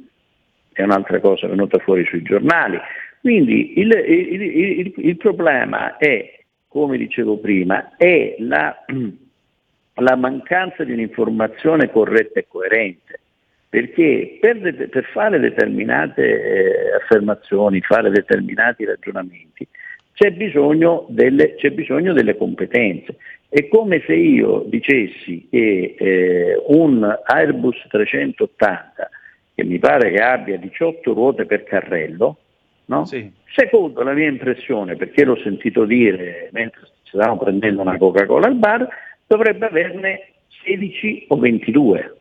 [0.76, 2.78] È un'altra cosa venuta fuori sui giornali.
[3.20, 8.84] Quindi il, il, il, il problema è come dicevo prima, è la,
[9.94, 13.20] la mancanza di un'informazione corretta e coerente
[13.68, 19.66] perché per, de- per fare determinate eh, affermazioni, fare determinati ragionamenti,
[20.14, 23.16] c'è bisogno, delle, c'è bisogno, delle, competenze.
[23.48, 29.10] È come se io dicessi che eh, un Airbus 380,
[29.56, 32.38] che mi pare che abbia 18 ruote per carrello,
[32.86, 33.04] No?
[33.04, 33.30] Sì.
[33.54, 38.88] Secondo la mia impressione, perché l'ho sentito dire mentre stavamo prendendo una Coca-Cola al bar,
[39.26, 40.20] dovrebbe averne
[40.64, 42.16] 16 o 22.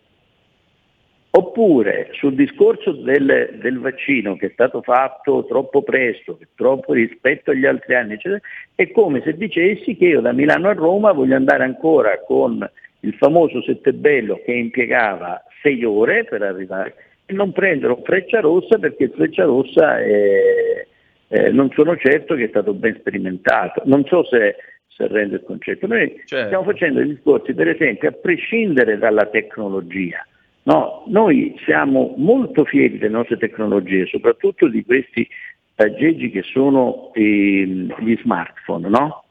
[1.32, 7.66] Oppure sul discorso del, del, vaccino che è stato fatto troppo presto, troppo rispetto agli
[7.66, 8.40] altri anni, eccetera,
[8.74, 12.68] è come se dicessi che io da Milano a Roma voglio andare ancora con
[13.02, 16.96] il famoso Settebello che impiegava 6 ore per arrivare
[17.28, 20.86] non prendere un freccia rossa perché freccia rossa è,
[21.28, 23.82] eh, non sono certo che è stato ben sperimentato.
[23.86, 24.56] Non so se,
[24.88, 25.88] se rende il concetto.
[25.88, 26.46] Noi certo.
[26.46, 30.26] stiamo facendo dei discorsi, per esempio, a prescindere dalla tecnologia.
[30.64, 35.28] No, noi siamo molto fieri delle nostre tecnologie, soprattutto di questi
[35.76, 39.26] aggeggi che sono eh, gli smartphone, no?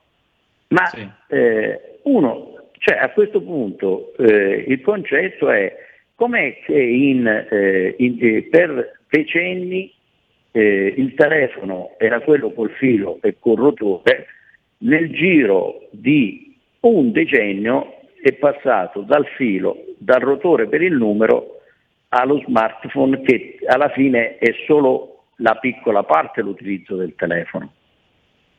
[0.68, 1.08] Ma sì.
[1.28, 5.74] eh, uno, cioè a questo punto eh, il concetto è
[6.16, 9.92] Com'è che in, eh, in, eh, per decenni
[10.52, 14.26] eh, il telefono era quello col filo e col rotore,
[14.78, 21.60] nel giro di un decennio è passato dal filo, dal rotore per il numero
[22.10, 27.72] allo smartphone che alla fine è solo la piccola parte l'utilizzo del telefono,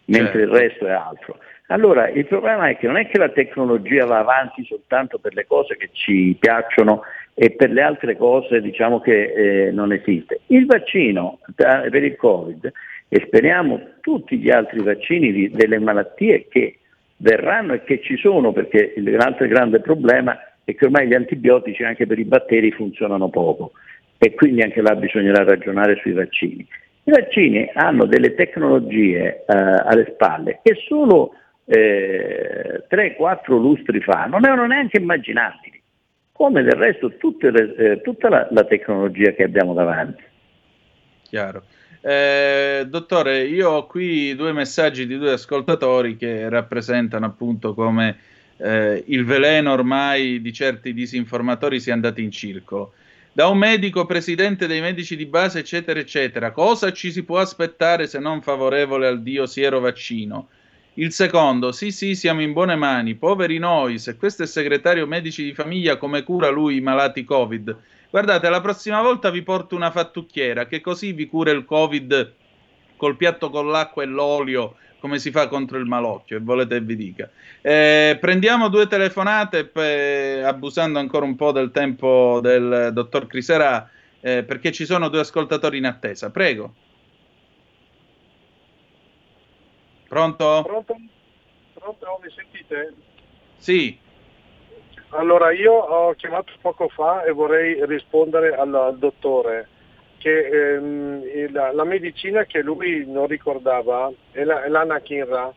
[0.05, 0.55] mentre Certo.
[0.55, 1.37] il resto è altro.
[1.67, 5.47] Allora il problema è che non è che la tecnologia va avanti soltanto per le
[5.47, 7.01] cose che ci piacciono
[7.37, 10.39] e per le altre cose diciamo che eh, non esiste.
[10.47, 12.71] Il vaccino eh, per il Covid
[13.09, 16.77] e speriamo tutti gli altri vaccini di- delle malattie che
[17.17, 22.07] verranno e che ci sono, perché l'altro grande problema è che ormai gli antibiotici anche
[22.07, 23.73] per i batteri funzionano poco
[24.17, 26.65] e quindi anche là bisognerà ragionare sui vaccini.
[27.03, 31.33] I vaccini hanno delle tecnologie eh, alle spalle che solo
[31.65, 35.74] eh, 3-4 lustri fa non erano neanche immaginabili,
[36.37, 40.21] come del resto tutte le- eh, tutta la, la tecnologia che abbiamo davanti.
[41.29, 41.63] Chiaro.
[42.01, 48.17] Eh, dottore, io ho qui due messaggi di due ascoltatori che rappresentano appunto come
[48.57, 52.91] eh, il veleno ormai di certi disinformatori sia andato in circolo.
[53.31, 58.07] Da un medico, presidente dei medici di base, eccetera, eccetera, cosa ci si può aspettare
[58.07, 60.49] se non favorevole al dio siero vaccino?
[60.97, 65.43] Il secondo, sì, sì, siamo in buone mani, poveri noi, se questo è segretario medici
[65.43, 67.77] di famiglia, come cura lui i malati Covid?
[68.09, 72.33] Guardate, la prossima volta vi porto una fattucchiera che così vi cura il Covid
[72.95, 76.95] col piatto con l'acqua e l'olio, come si fa contro il malocchio, e volete vi
[76.95, 77.29] dica.
[77.61, 83.89] Eh, prendiamo due telefonate, pe- abusando ancora un po' del tempo del dottor Criserà,
[84.21, 86.29] eh, perché ci sono due ascoltatori in attesa.
[86.29, 86.73] Prego.
[90.15, 90.63] Pronto?
[90.65, 90.95] Pronto?
[91.73, 92.19] Pronto?
[92.23, 92.93] Mi sentite?
[93.57, 93.99] Sì.
[95.09, 99.67] Allora, io ho chiamato poco fa e vorrei rispondere al, al dottore
[100.19, 105.53] che ehm, la, la medicina che lui non ricordava è, la, è l'anakinra,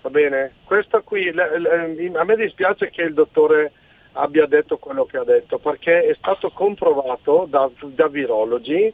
[0.00, 0.54] va bene?
[0.64, 3.72] Questo qui, la- la- a me dispiace che il dottore
[4.12, 8.90] abbia detto quello che ha detto, perché è stato comprovato da, da virologi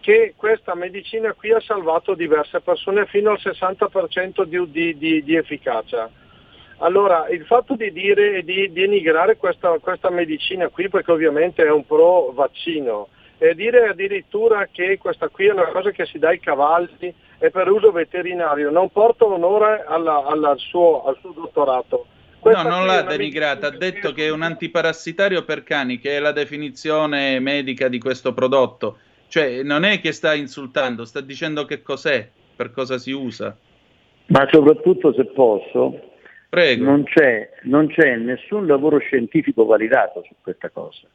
[0.00, 5.34] che questa medicina qui ha salvato diverse persone fino al 60% di, di- di- di
[5.36, 6.10] efficacia.
[6.78, 11.70] Allora, il fatto di dire e di denigrare questa, questa medicina qui, perché ovviamente è
[11.70, 16.28] un pro vaccino, e dire addirittura che questa qui è una cosa che si dà
[16.28, 21.30] ai cavalli e per uso veterinario, non porta onore alla- alla- al, suo, al suo
[21.30, 22.06] dottorato.
[22.06, 26.16] No, Questa non qui l'ha denigrata, ha detto che è un antiparassitario per cani, che
[26.16, 28.98] è la definizione medica di questo prodotto.
[29.28, 33.56] Cioè, non è che sta insultando, sta dicendo che cos'è, per cosa si usa.
[34.26, 36.08] Ma soprattutto se posso,
[36.48, 36.84] Prego.
[36.84, 41.06] Non, c'è, non c'è nessun lavoro scientifico validato su questa cosa.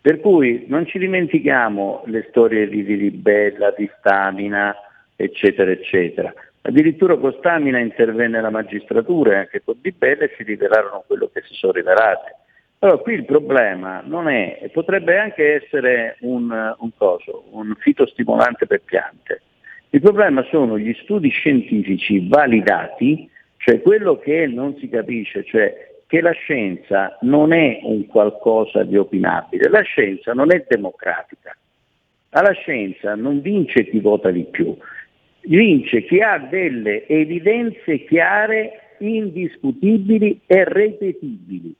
[0.00, 4.74] Per cui non ci dimentichiamo le storie di, di Libella, di Stamina,
[5.16, 6.32] eccetera, eccetera.
[6.60, 11.30] Addirittura con Stamina intervenne la magistratura e anche con Di Bella e si rivelarono quello
[11.32, 12.30] che si sono rivelati.
[12.80, 18.82] Allora qui il problema non è, potrebbe anche essere un, un coso, un fitostimolante per
[18.84, 19.42] piante.
[19.90, 26.20] Il problema sono gli studi scientifici validati, cioè quello che non si capisce, cioè che
[26.20, 31.56] la scienza non è un qualcosa di opinabile, la scienza non è democratica.
[32.30, 34.76] Alla scienza non vince chi vota di più,
[35.44, 41.74] vince chi ha delle evidenze chiare, indiscutibili e ripetibili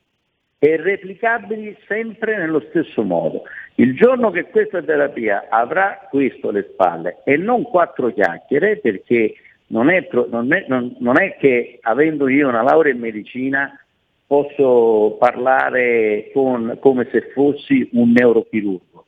[0.59, 3.43] e replicabili sempre nello stesso modo.
[3.75, 9.35] Il giorno che questa terapia avrà questo alle spalle e non quattro chiacchiere, perché
[9.67, 13.79] non è, non è- non- non è che avendo io una laurea in medicina
[14.25, 19.05] posso parlare con- come se fossi un neurochirurgo.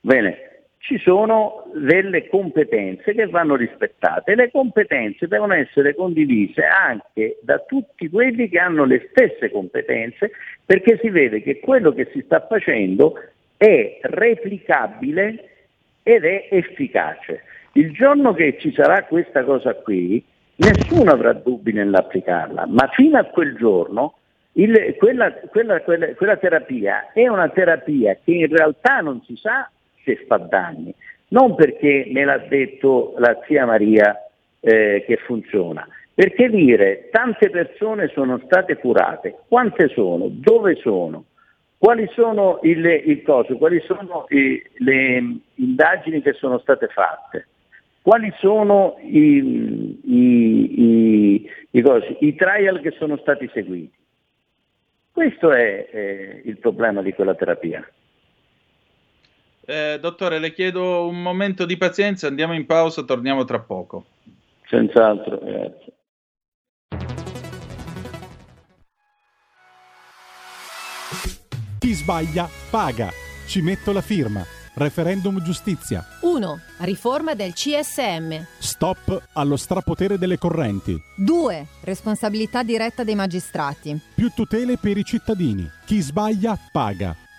[0.00, 0.51] Bene,
[0.82, 8.08] ci sono delle competenze che vanno rispettate le competenze devono essere condivise anche da tutti
[8.08, 10.32] quelli che hanno le stesse competenze
[10.66, 13.14] perché si vede che quello che si sta facendo
[13.56, 15.50] è replicabile
[16.02, 17.44] ed è efficace.
[17.74, 20.22] Il giorno che ci sarà questa cosa qui,
[20.56, 24.16] nessuno avrà dubbi nell'applicarla, ma fino a quel giorno
[24.54, 29.70] il- quella, quella- quella- quella terapia è una terapia che in realtà non si sa
[30.04, 30.94] se fa danni,
[31.28, 34.16] non perché me l'ha detto la zia Maria
[34.60, 41.24] eh, che funziona, perché dire tante persone sono state curate, quante sono, dove sono,
[41.78, 47.48] quali sono il, il coso, quali sono i- le indagini che sono state fatte,
[48.02, 53.92] quali sono i, i- i- cosi, trial che sono stati seguiti.
[55.12, 57.86] Questo è eh, il problema di quella terapia.
[59.64, 64.06] Eh, dottore, le chiedo un momento di pazienza, andiamo in pausa, torniamo tra poco.
[64.66, 65.92] Senz'altro, grazie.
[71.78, 73.10] Chi sbaglia paga.
[73.46, 74.44] Ci metto la firma.
[74.74, 76.02] referendum giustizia.
[76.22, 76.60] 1.
[76.78, 78.42] Riforma del CSM.
[78.58, 80.96] Stop allo strapotere delle correnti.
[81.16, 81.66] 2.
[81.82, 84.00] Responsabilità diretta dei magistrati.
[84.14, 85.68] Più tutele per i cittadini.
[85.84, 87.14] Chi sbaglia paga.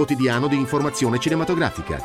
[0.00, 2.02] quotidiano di informazione cinematografica.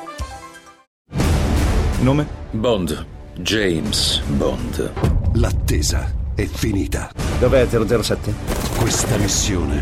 [2.01, 2.27] Nome?
[2.51, 3.05] Bond.
[3.37, 4.91] James Bond.
[5.35, 7.09] L'attesa è finita.
[7.39, 8.33] Dov'è 007?
[8.77, 9.81] Questa missione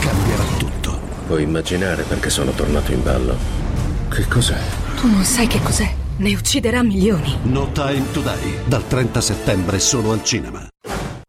[0.00, 0.98] cambierà tutto.
[1.28, 3.36] Puoi immaginare perché sono tornato in ballo.
[4.08, 4.58] Che cos'è?
[4.96, 5.94] Tu non sai che cos'è.
[6.16, 7.38] Ne ucciderà milioni.
[7.44, 10.66] No Time to Die, dal 30 settembre solo al cinema.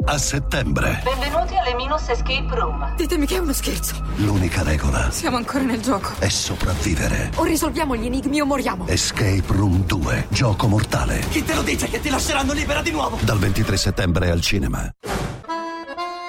[0.05, 1.32] A settembre, Benvenuti
[1.75, 2.95] Minus Escape Room.
[2.95, 3.95] Ditemi che è uno scherzo.
[4.17, 6.11] l'unica regola Siamo ancora nel gioco.
[6.19, 7.31] è sopravvivere.
[7.35, 8.87] O risolviamo gli enigmi o moriamo.
[8.87, 11.19] Escape Room 2, gioco mortale.
[11.29, 13.17] Chi te lo dice che ti lasceranno libera di nuovo?
[13.21, 14.89] Dal 23 settembre al cinema.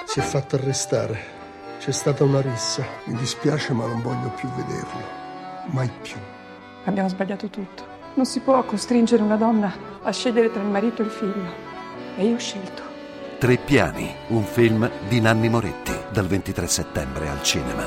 [0.07, 1.33] Si è fatto arrestare.
[1.79, 2.85] C'è stata una rissa.
[3.05, 5.01] Mi dispiace ma non voglio più vederlo.
[5.67, 6.17] Mai più.
[6.85, 7.93] Abbiamo sbagliato tutto.
[8.15, 9.73] Non si può costringere una donna
[10.03, 11.53] a scegliere tra il marito e il figlio.
[12.17, 12.84] E io ho scelto.
[13.45, 17.85] Tre piani, un film di Nanni Moretti, dal 23 settembre al cinema.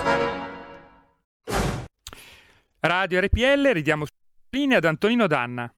[2.80, 4.06] Radio RPL, ridiamo
[4.52, 5.74] linea ad Antonino Danna.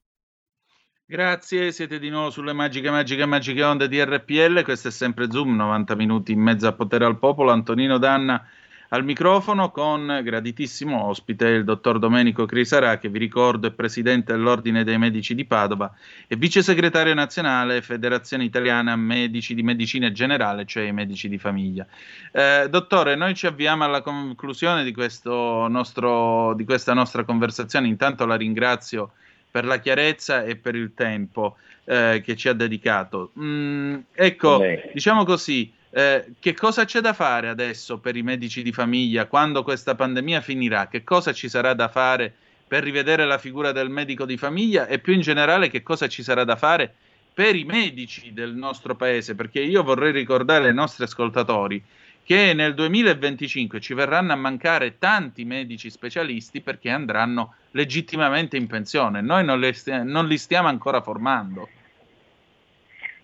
[1.05, 4.63] Grazie, siete di nuovo sulle magiche, magiche, magiche onde di RPL.
[4.63, 7.51] Questo è sempre Zoom, 90 minuti in mezzo a potere al popolo.
[7.51, 8.45] Antonino Danna
[8.89, 14.83] al microfono con graditissimo ospite il dottor Domenico Crisarà, che vi ricordo è presidente dell'Ordine
[14.83, 15.93] dei Medici di Padova
[16.27, 21.85] e vice segretario nazionale Federazione Italiana Medici di Medicina Generale, cioè i medici di famiglia.
[22.31, 27.87] Eh, dottore, noi ci avviamo alla conclusione di, questo nostro, di questa nostra conversazione.
[27.87, 29.11] Intanto la ringrazio
[29.51, 33.31] per la chiarezza e per il tempo eh, che ci ha dedicato.
[33.39, 34.91] Mm, ecco, Beh.
[34.93, 39.63] diciamo così, eh, che cosa c'è da fare adesso per i medici di famiglia quando
[39.63, 40.87] questa pandemia finirà?
[40.87, 42.33] Che cosa ci sarà da fare
[42.67, 46.21] per rivedere la figura del medico di famiglia e più in generale che cosa ci
[46.21, 46.93] sarà da fare
[47.33, 49.33] per i medici del nostro paese?
[49.33, 51.83] Perché io vorrei ricordare ai nostri ascoltatori
[52.23, 59.21] che nel 2025 ci verranno a mancare tanti medici specialisti perché andranno legittimamente in pensione.
[59.21, 61.67] Noi non, le sti- non li stiamo ancora formando.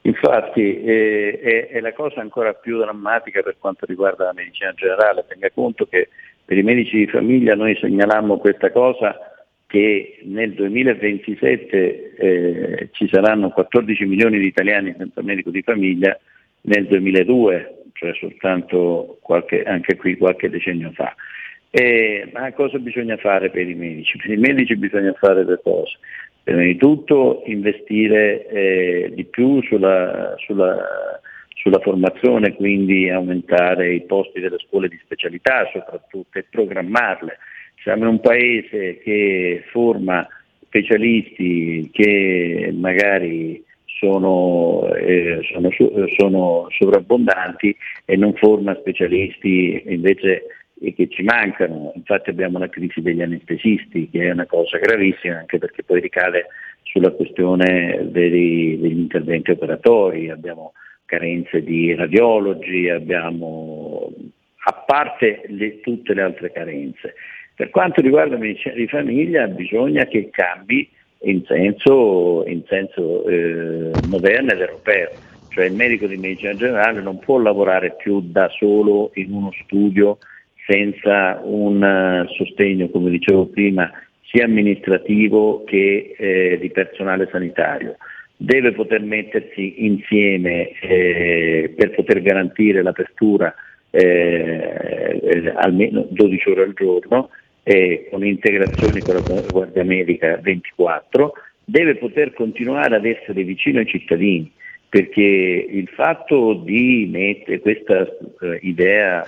[0.05, 5.25] Infatti eh, è, è la cosa ancora più drammatica per quanto riguarda la medicina generale.
[5.27, 6.09] Tenga conto che
[6.45, 9.17] per i medici di famiglia noi segnalammo questa cosa
[9.65, 16.17] che nel 2027 eh, ci saranno 14 milioni di italiani senza medico di famiglia,
[16.61, 21.15] nel 2002, cioè soltanto qualche, anche qui qualche decennio fa.
[21.71, 24.17] Eh, ma cosa bisogna fare per i medici?
[24.17, 25.97] Per i medici bisogna fare due cose.
[26.45, 30.77] Prima di tutto investire eh, di più sulla, sulla,
[31.55, 37.39] sulla formazione, quindi aumentare i posti delle scuole di specialità soprattutto e programmarle.
[37.81, 40.27] Siamo un paese che forma
[40.67, 45.69] specialisti che magari sono, eh, sono,
[46.15, 47.75] sono sovrabbondanti
[48.05, 50.43] e non forma specialisti invece
[50.81, 55.37] e che ci mancano, infatti abbiamo la crisi degli anestesisti che è una cosa gravissima
[55.37, 56.47] anche perché poi ricade
[56.83, 60.73] sulla questione dei, degli interventi operatori, abbiamo
[61.05, 64.11] carenze di radiologi, abbiamo
[64.67, 67.15] a parte le, tutte le altre carenze.
[67.55, 70.89] Per quanto riguarda la medicina di famiglia bisogna che cambi
[71.21, 75.09] in senso, in senso eh, moderno ed europeo,
[75.49, 80.17] cioè il medico di medicina generale non può lavorare più da solo in uno studio
[80.67, 83.91] senza un uh, sostegno, come dicevo prima,
[84.21, 87.97] sia amministrativo che eh, di personale sanitario.
[88.37, 93.53] Deve poter mettersi insieme eh, per poter garantire l'apertura
[93.91, 97.29] eh, almeno 12 ore al giorno
[98.11, 101.33] con integrazioni con la guardia medica 24
[101.65, 104.51] deve poter continuare ad essere vicino ai cittadini,
[104.87, 105.21] perché
[105.69, 109.25] il fatto di mettere questa eh, idea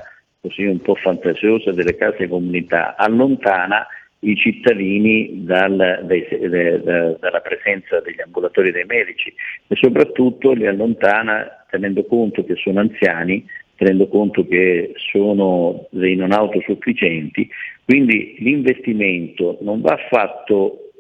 [0.48, 3.86] così un po' fantasiosa delle case comunità allontana
[4.20, 6.82] i cittadini dal, dai, de, de,
[7.20, 9.34] dalla presenza degli ambulatori dei medici
[9.68, 13.46] e soprattutto li allontana tenendo conto che sono anziani,
[13.76, 17.48] tenendo conto che sono dei non autosufficienti,
[17.86, 20.92] quindi l'investimento non va fatto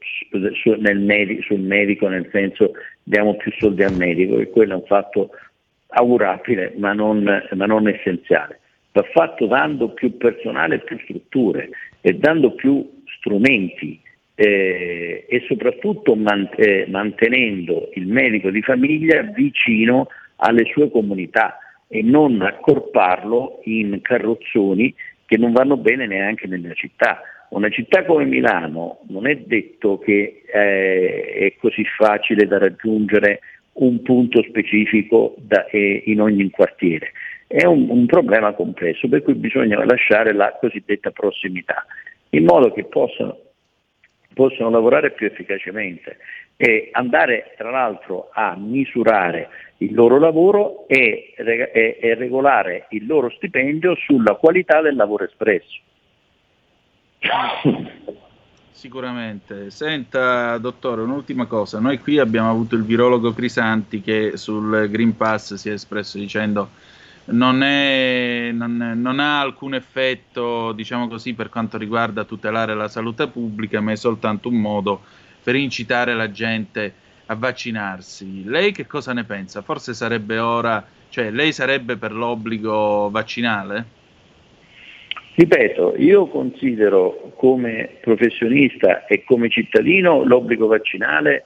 [0.61, 2.73] sul, medico, sul medico nel senso
[3.03, 5.31] diamo più soldi al medico e quello è un fatto
[5.87, 8.59] augurabile ma non, ma non essenziale,
[8.97, 11.69] va fatto dando più personale e più strutture
[12.01, 13.99] e dando più strumenti
[14.33, 22.01] eh, e soprattutto man- eh, mantenendo il medico di famiglia vicino alle sue comunità e
[22.01, 24.93] non accorparlo in carrozzoni
[25.25, 27.21] che non vanno bene neanche nella città.
[27.49, 33.39] Una città come Milano non è detto che eh, è così facile da raggiungere
[33.73, 37.11] un punto specifico da, eh, in ogni quartiere.
[37.47, 41.85] È un, un problema complesso per cui bisogna lasciare la cosiddetta prossimità
[42.31, 43.37] in modo che possano,
[44.33, 46.17] possano lavorare più efficacemente
[46.57, 53.29] e andare tra l'altro a misurare il loro lavoro e, e, e, regolare il loro
[53.29, 55.79] stipendio sulla qualità del lavoro espresso.
[58.71, 59.69] Sicuramente.
[59.69, 61.79] Senta, dottore, un'ultima cosa.
[61.79, 66.69] Noi qui abbiamo avuto il virologo Crisanti che sul Green Pass si è espresso dicendo
[67.29, 73.27] non, è, non, non, ha alcun effetto, diciamo così, per quanto riguarda tutelare la salute
[73.27, 75.01] pubblica, ma è soltanto un modo
[75.43, 76.93] per incitare la gente
[77.25, 78.43] a vaccinarsi.
[78.45, 79.61] Lei che cosa ne pensa?
[79.61, 83.95] Forse sarebbe ora, cioè lei sarebbe per l'obbligo vaccinale?
[85.35, 91.45] Ripeto, io considero come professionista e come cittadino l'obbligo vaccinale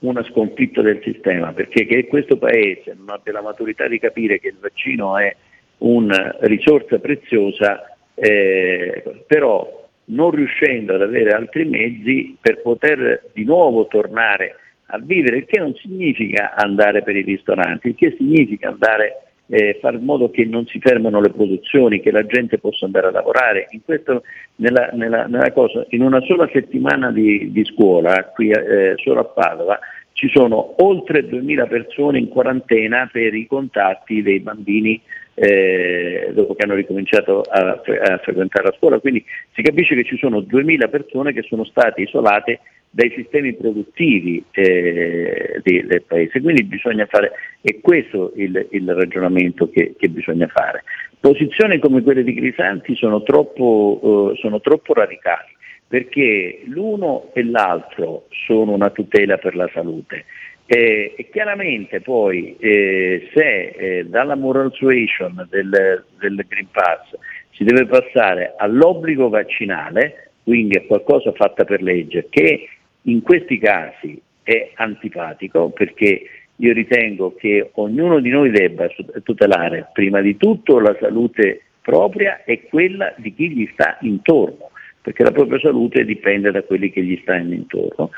[0.00, 4.48] una sconfitta del sistema, perché che questo Paese non abbia la maturità di capire che
[4.48, 5.34] il vaccino è
[5.78, 13.86] una risorsa preziosa, eh, però non riuscendo ad avere altri mezzi per poter di nuovo
[13.86, 19.29] tornare a vivere, il che non significa andare per i ristoranti, il che significa andare
[19.50, 23.08] eh, fare in modo che non si fermano le produzioni, che la gente possa andare
[23.08, 23.66] a lavorare.
[23.70, 24.22] In, questo,
[24.56, 29.24] nella, nella, nella cosa, in una sola settimana di, di scuola, qui eh, solo a
[29.24, 29.78] Padova,
[30.12, 35.00] ci sono oltre 2000 persone in quarantena per i contatti dei bambini
[35.34, 39.24] eh, dopo che hanno ricominciato a, a, frequentare la scuola, quindi
[39.54, 42.60] si capisce che ci sono 2000 persone che sono state isolate
[42.90, 46.40] dai sistemi produttivi eh, di, del paese.
[46.40, 50.82] Quindi bisogna fare, è questo il, il ragionamento che, che, bisogna fare.
[51.20, 55.58] Posizioni come quelle di Crisanti sono troppo, uh, sono troppo radicali
[55.90, 60.24] perché l'uno e l'altro sono una tutela per la salute.
[60.72, 67.10] Eh, e chiaramente poi eh, se eh, dalla moral suasion del, del Green Pass
[67.50, 72.68] si deve passare all'obbligo vaccinale, quindi a qualcosa fatta per legge, che
[73.02, 76.22] in questi casi è antipatico perché
[76.54, 78.86] io ritengo che ognuno di noi debba
[79.24, 84.70] tutelare prima di tutto la salute propria e quella di chi gli sta intorno,
[85.02, 88.10] perché la propria salute dipende da quelli che gli stanno intorno.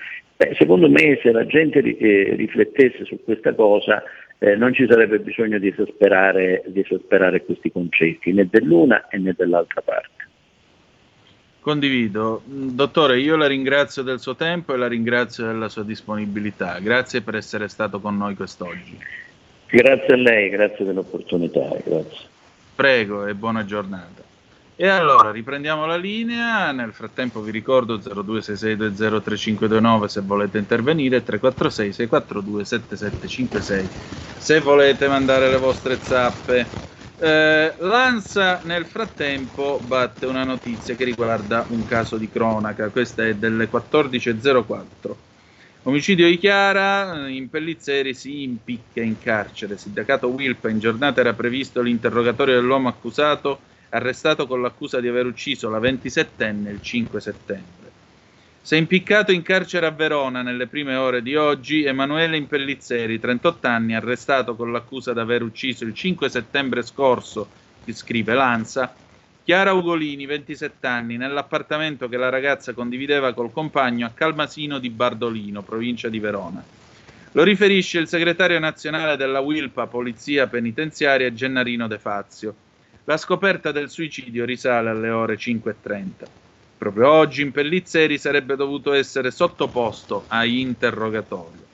[0.42, 4.02] Beh, secondo me se la gente eh, riflettesse su questa cosa
[4.38, 9.82] eh, non ci sarebbe bisogno di esasperare, di esasperare questi concetti, né dell'una né dell'altra
[9.82, 10.10] parte.
[11.60, 12.42] Condivido.
[12.44, 16.80] Dottore, io la ringrazio del suo tempo e la ringrazio della sua disponibilità.
[16.80, 18.98] Grazie per essere stato con noi quest'oggi.
[19.68, 21.68] Grazie a lei, grazie dell'opportunità.
[21.84, 22.26] Grazie.
[22.74, 24.31] Prego e buona giornata.
[24.74, 26.72] E allora riprendiamo la linea.
[26.72, 33.92] Nel frattempo vi ricordo 0266203529 se volete intervenire, 346 642 7756
[34.34, 36.76] se volete mandare le vostre zappe.
[37.16, 43.36] Eh, L'ANSA nel frattempo batte una notizia che riguarda un caso di cronaca, questa è
[43.36, 45.20] delle 14.04.
[45.84, 49.76] Omicidio di Chiara, in Pellizzeri si impicca in carcere.
[49.76, 55.68] Sindacato Wilpa, in giornata era previsto l'interrogatorio dell'uomo accusato, arrestato con l'accusa di aver ucciso
[55.68, 57.90] la 27enne il 5 settembre.
[58.62, 63.66] Si è impiccato in carcere a Verona nelle prime ore di oggi Emanuele Impellizzeri, 38
[63.66, 67.48] anni, arrestato con l'accusa di aver ucciso il 5 settembre scorso,
[67.86, 68.94] scrive Lanza,
[69.44, 75.62] Chiara Ugolini, 27 anni, nell'appartamento che la ragazza condivideva col compagno a Calmasino di Bardolino,
[75.62, 76.64] provincia di Verona.
[77.32, 82.54] Lo riferisce il segretario nazionale della Wilpa Polizia Penitenziaria Gennarino De Fazio.
[83.06, 86.10] La scoperta del suicidio risale alle ore 5.30.
[86.78, 91.66] proprio oggi in Pellizzeri sarebbe dovuto essere sottoposto a interrogatorio.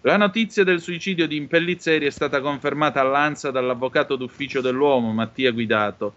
[0.00, 6.14] La notizia del suicidio di Impellizzeri è stata confermata all'ANSA dall'avvocato d'ufficio dell'uomo Mattia Guidato.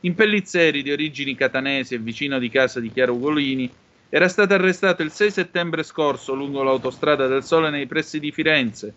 [0.00, 3.72] Impellizzeri, di origini catanesi e vicino di casa di Chiaro Ugolini,
[4.10, 8.92] era stato arrestato il 6 settembre scorso lungo l'autostrada del Sole nei pressi di Firenze,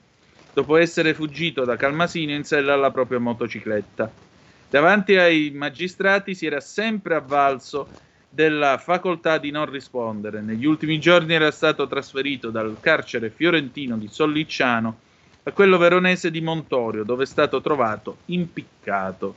[0.53, 4.27] dopo essere fuggito da Calmasino in sella alla propria motocicletta.
[4.69, 7.87] Davanti ai magistrati si era sempre avvalso
[8.29, 10.41] della facoltà di non rispondere.
[10.41, 14.99] Negli ultimi giorni era stato trasferito dal carcere fiorentino di Sollicciano
[15.43, 19.35] a quello veronese di Montorio, dove è stato trovato impiccato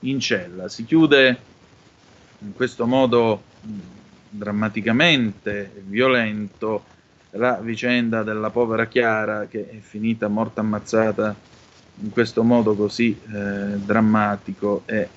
[0.00, 0.68] in cella.
[0.68, 1.38] Si chiude
[2.40, 3.78] in questo modo mh,
[4.28, 6.84] drammaticamente violento
[7.30, 11.34] la vicenda della povera Chiara che è finita morta ammazzata
[12.02, 15.08] in questo modo così eh, drammatico e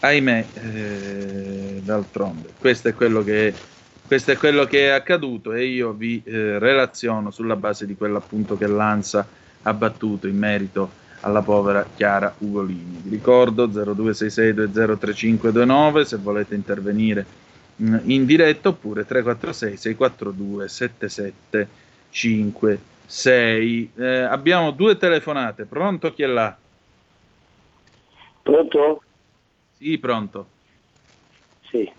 [0.00, 3.54] ahimè eh, d'altronde questo è, quello che
[4.06, 8.18] questo è quello che è accaduto e io vi eh, relaziono sulla base di quello
[8.18, 9.26] appunto che l'ANSA
[9.62, 13.00] ha battuto in merito alla povera Chiara Ugolini.
[13.02, 17.26] Vi ricordo 0266203529 se volete intervenire
[17.76, 23.92] mh, in diretta oppure 346 642 7755 6.
[23.96, 25.64] Eh, abbiamo due telefonate.
[25.64, 26.12] Pronto?
[26.12, 26.56] Chi è là?
[28.42, 29.02] Pronto?
[29.78, 30.46] Sì, pronto.
[31.70, 31.90] Sì.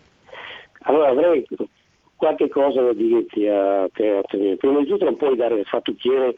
[0.81, 1.45] Allora avrei
[2.15, 4.17] qualche cosa da dirti a te.
[4.17, 4.55] A te.
[4.57, 6.35] Prima di tutto non puoi dare il fattucchiere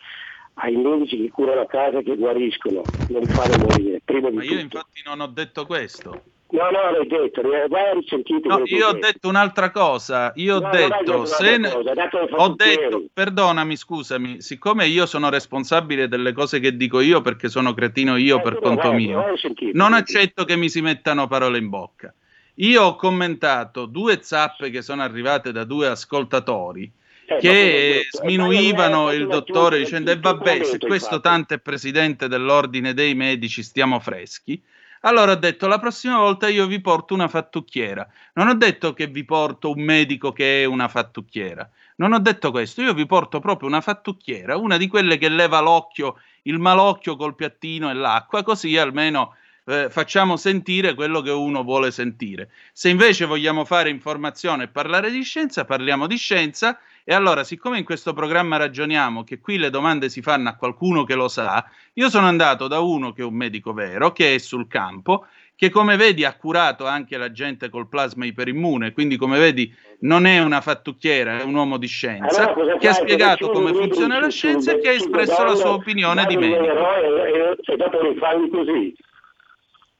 [0.55, 4.02] ai medici che curano a casa e che guariscono, non fare morire.
[4.03, 4.61] Prima di Ma io tutto.
[4.61, 6.22] infatti non ho detto questo.
[6.51, 8.39] No, no, l'hai detto, vai a risentire.
[8.43, 10.31] No, io ho detto un'altra cosa.
[10.35, 16.34] Io ho No, detto se cosa, ho detto, perdonami, scusami, siccome io sono responsabile delle
[16.34, 19.93] cose che dico io perché sono cretino io per tu conto vai, mio, vai non
[19.93, 22.11] accetto che mi si mettano parole in bocca.
[22.55, 26.91] Io ho commentato due zappe che sono arrivate da due ascoltatori
[27.26, 28.17] Eh, che detto?
[28.17, 33.13] sminuivano Eh, il dottore dicendo e tu- vabbè se questo tanto è presidente dell'ordine dei
[33.13, 34.59] medici stiamo freschi
[35.01, 38.07] allora ho detto la prossima volta io vi porto una fattucchiera.
[38.34, 41.69] Non ho detto che vi porto un medico che è una fattucchiera.
[41.97, 42.81] Non ho detto questo.
[42.81, 47.35] Io vi porto proprio una fattucchiera una di quelle che leva l'occhio il malocchio col
[47.35, 49.35] piattino e l'acqua così almeno
[49.70, 52.50] eh, facciamo sentire quello che uno vuole sentire.
[52.74, 57.78] Se invece vogliamo fare informazione e parlare di scienza, parliamo di scienza e allora, siccome
[57.78, 61.66] in questo programma ragioniamo che qui le domande si fanno a qualcuno che lo sa,
[61.94, 65.26] io sono andato da uno che è un medico vero, che è sul campo,
[65.56, 70.26] che come vedi ha curato anche la gente col plasma iperimmune, quindi come vedi non
[70.26, 74.30] è una fattucchiera, è un uomo di scienza, Allora che ha spiegato come funziona la
[74.30, 76.64] scienza e che ha espresso la su- sua opinione di medico.
[76.64, 78.96] eroe e, e dopo li fanno così.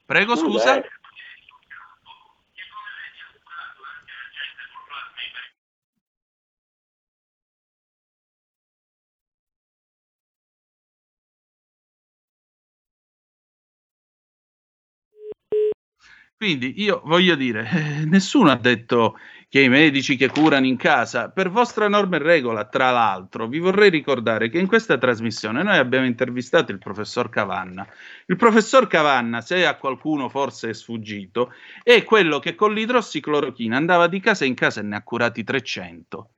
[0.10, 0.78] Prego, scusa?
[0.78, 0.84] eh.
[16.40, 17.68] Quindi io voglio dire,
[18.08, 19.18] nessuno ha detto
[19.50, 23.60] che i medici che curano in casa, per vostra norma e regola, tra l'altro, vi
[23.60, 27.86] vorrei ricordare che in questa trasmissione noi abbiamo intervistato il professor Cavanna.
[28.28, 31.52] Il professor Cavanna, se a qualcuno forse è sfuggito,
[31.84, 36.36] è quello che con l'idrossiclorochina andava di casa in casa e ne ha curati 300.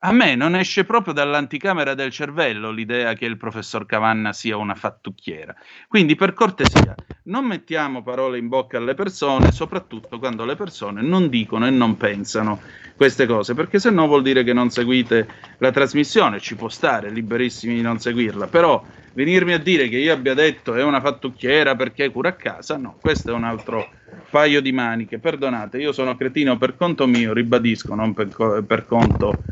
[0.00, 4.74] A me non esce proprio dall'anticamera del cervello l'idea che il professor Cavanna sia una
[4.74, 5.54] fattucchiera.
[5.88, 6.94] Quindi, per cortesia,
[7.24, 11.96] non mettiamo parole in bocca alle persone, soprattutto quando le persone non dicono e non
[11.96, 12.60] pensano
[12.94, 15.26] queste cose, perché se no vuol dire che non seguite
[15.58, 20.12] la trasmissione, ci può stare, liberissimi di non seguirla, però venirmi a dire che io
[20.12, 23.88] abbia detto è una fattucchiera perché cura a casa, no, questo è un altro
[24.28, 29.42] paio di maniche, perdonate, io sono cretino per conto mio, ribadisco, non per, per conto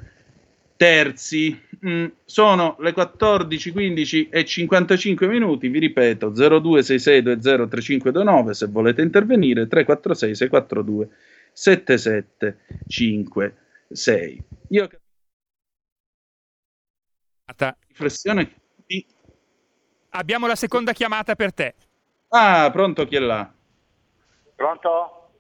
[0.77, 1.61] terzi.
[1.87, 11.09] Mm, sono le 14.15 e 55 minuti, vi ripeto 0266203529 se volete intervenire 346 642
[11.53, 14.43] 7756.
[14.69, 14.89] Io
[17.89, 18.55] riflessione
[18.87, 19.05] di...
[20.11, 21.75] Abbiamo la seconda chiamata per te.
[22.29, 23.53] Ah, pronto chi è là?
[24.55, 25.31] Pronto?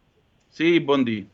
[0.48, 1.26] Sì, buondì.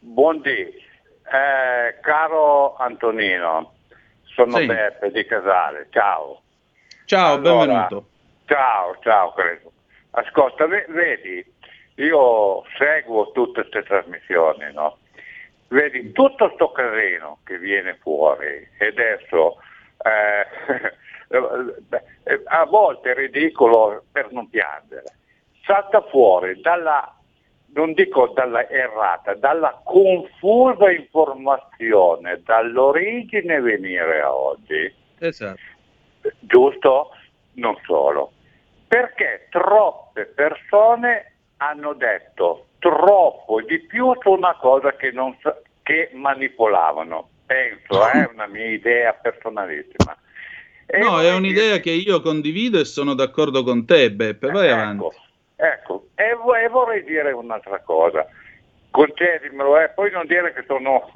[0.00, 0.84] Buondì.
[1.32, 3.74] Eh, caro Antonino,
[4.22, 4.66] sono Sì.
[4.66, 6.42] Beppe di Casale, ciao.
[7.04, 8.08] Ciao, Allora, benvenuto.
[8.46, 9.72] Ciao, ciao, credo.
[10.12, 11.44] Ascolta, ve- vedi,
[11.96, 14.98] io seguo tutte queste trasmissioni, no?
[15.68, 19.56] Vedi, tutto sto casino che viene fuori e adesso
[20.04, 20.46] eh,
[22.22, 25.04] eh, a volte è ridicolo per non piangere.
[25.64, 27.15] Salta fuori dalla,
[27.76, 35.60] non dico dalla errata, dalla confusa informazione, dall'origine venire a oggi, Esatto.
[36.40, 37.10] giusto?
[37.54, 38.32] Non solo.
[38.88, 46.10] Perché troppe persone hanno detto troppo di più su una cosa che, non sa- che
[46.14, 47.28] manipolavano.
[47.46, 50.16] Penso, è una mia idea personalissima.
[50.86, 54.50] E No, è un'idea che io condivido e sono d'accordo con te, Beppe.
[54.50, 55.04] Vai avanti.
[55.56, 58.26] Ecco, e, vo- vorrei dire un'altra cosa,
[58.90, 61.10] concedimelo, eh, poi non dire che sono...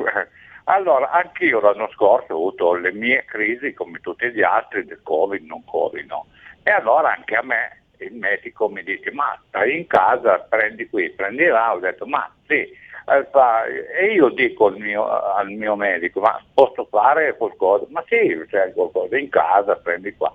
[0.65, 5.45] Allora, anch'io l'anno scorso ho avuto le mie crisi come tutti gli altri, del Covid,
[5.45, 6.27] non Covid, no.
[6.63, 11.11] E allora anche a me il medico mi dice, ma stai in casa, prendi qui,
[11.11, 13.27] prendi là, ho detto, ma sì, eh,
[13.99, 17.87] e io dico al mio, al mio medico, ma posso fare qualcosa?
[17.89, 20.33] Ma sì, c'è qualcosa in casa, prendi qua.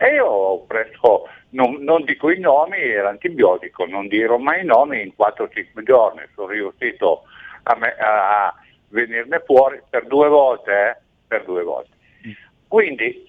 [0.00, 4.64] E io ho preso, non, non dico i nomi, era antibiotico, non dirò mai i
[4.64, 7.24] nomi, in 4-5 giorni sono riuscito
[7.64, 8.54] a, me- a
[8.90, 10.96] venirne fuori per due volte, eh,
[11.26, 11.96] per due volte.
[12.68, 13.28] Quindi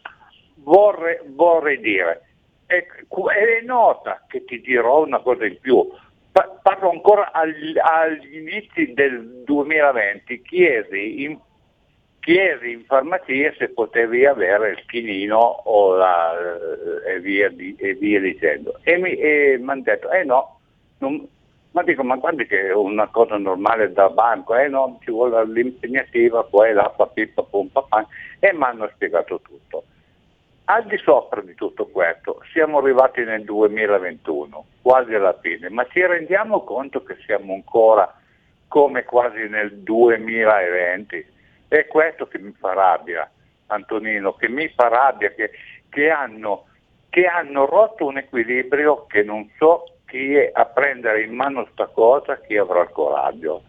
[0.58, 2.22] vorrei, vorrei dire,
[2.68, 5.90] è, è nota che ti dirò una cosa in più,
[6.32, 11.40] Pa- parlo ancora agli, agli inizi del 2020, chiesi in
[12.20, 16.34] chiesi in farmacia se potevi avere il chinino o la,
[17.06, 18.80] eh, e, via, e via dicendo.
[18.84, 20.60] E mi hanno detto, eh no,
[21.00, 21.28] non-
[21.72, 25.46] ma dico, ma guardi che è una cosa normale da banco, eh no, ci vuole
[25.46, 28.08] l'impegnativa, poi la papippa, pum, papà,
[28.40, 29.84] e mi hanno spiegato tutto.
[30.66, 36.06] Al di sopra di tutto questo siamo arrivati nel 2021, quasi alla fine, ma ci
[36.06, 38.14] rendiamo conto che siamo ancora
[38.68, 41.38] come quasi nel 2020.
[41.70, 43.30] È questo che mi fa rabbia,
[43.68, 45.52] Antonino, che mi fa rabbia, che,
[45.88, 46.66] che hanno,
[47.10, 51.86] che hanno rotto un equilibrio che non so chi è a prendere in mano sta
[51.86, 53.64] cosa, chi avrà il coraggio.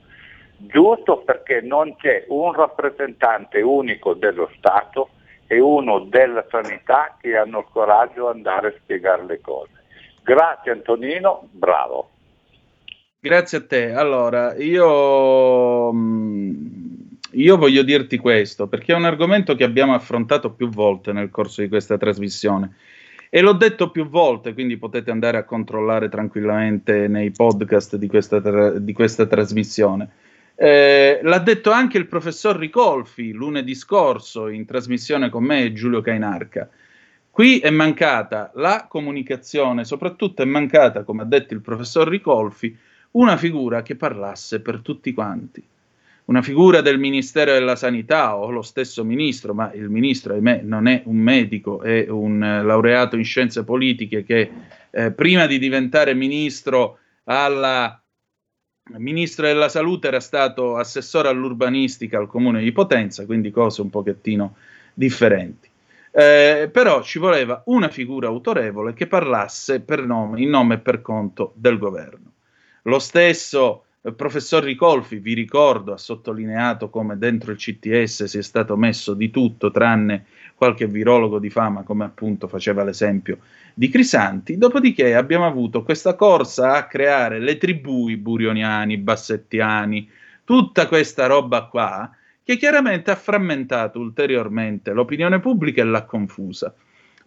[0.57, 5.11] Giusto perché non c'è un rappresentante unico dello Stato
[5.47, 9.73] e uno della sanità che hanno il coraggio di andare a spiegare le cose.
[10.23, 12.11] Grazie Antonino, bravo.
[13.23, 13.93] Grazie a te.
[13.93, 16.80] Allora, io, mm,
[17.33, 21.63] io voglio dirti questo, perché è un argomento che abbiamo affrontato più volte nel corso
[21.63, 22.75] di questa trasmissione.
[23.29, 28.41] E l'ho detto più volte, quindi potete andare a controllare tranquillamente nei podcast di questa,
[28.41, 30.09] tra- di questa trasmissione.
[30.57, 36.01] Eh, l'ha detto anche il professor Ricolfi lunedì scorso in trasmissione con me e Giulio
[36.01, 36.69] Cainarca.
[37.31, 42.77] Qui è mancata la comunicazione, soprattutto è mancata, come ha detto il professor Ricolfi,
[43.13, 45.65] una figura che parlasse per tutti quanti.
[46.31, 50.87] Una figura del Ministero della Sanità o lo stesso ministro, ma il ministro, ahimè, non
[50.87, 54.49] è un medico, è un eh, laureato in scienze politiche che
[54.93, 58.01] eh, prima di diventare ministro alla
[58.99, 64.55] ministro della salute era stato assessore all'urbanistica al comune di Potenza, quindi cose un pochettino
[64.95, 65.69] differenti.
[66.13, 71.53] Eh, però ci voleva una figura autorevole che parlasse nome, in nome e per conto
[71.57, 72.33] del governo.
[72.83, 78.77] Lo stesso eh, professor Ricolfi, vi ricordo, ha sottolineato come dentro il CTS sia stato
[78.77, 80.25] messo di tutto tranne
[80.55, 83.39] qualche virologo di fama, come appunto faceva l'esempio
[83.75, 84.57] di Crisanti.
[84.57, 90.09] Dopodiché abbiamo avuto questa corsa a creare le tribù, i burioniani, i bassettiani,
[90.45, 92.11] tutta questa roba qua,
[92.43, 96.75] che chiaramente ha frammentato ulteriormente l'opinione pubblica e l'ha confusa.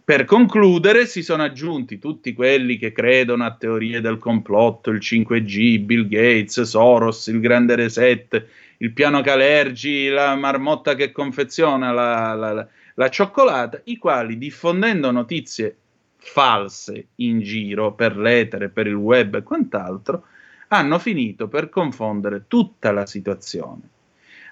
[0.04, 5.78] Per concludere, si sono aggiunti tutti quelli che credono a teorie del complotto, il 5G,
[5.80, 8.46] Bill Gates, Soros, il grande reset,
[8.78, 15.10] il piano Calergi, la marmotta che confeziona la, la- la- la cioccolata, i quali diffondendo
[15.10, 15.76] notizie
[16.16, 20.26] false in giro per l'etere, per il web e quant'altro,
[20.68, 23.88] hanno finito per confondere tutta la situazione.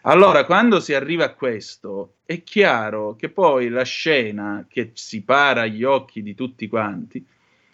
[0.03, 5.63] Allora, quando si arriva a questo, è chiaro che poi la scena che si para
[5.63, 7.25] agli occhi di tutti quanti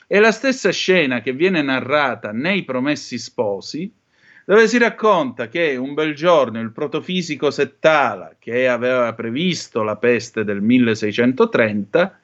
[0.07, 3.93] è la stessa scena che viene narrata nei Promessi Sposi,
[4.47, 10.45] dove si racconta che un bel giorno il protofisico Settala, che aveva previsto la peste
[10.45, 12.21] del 1630,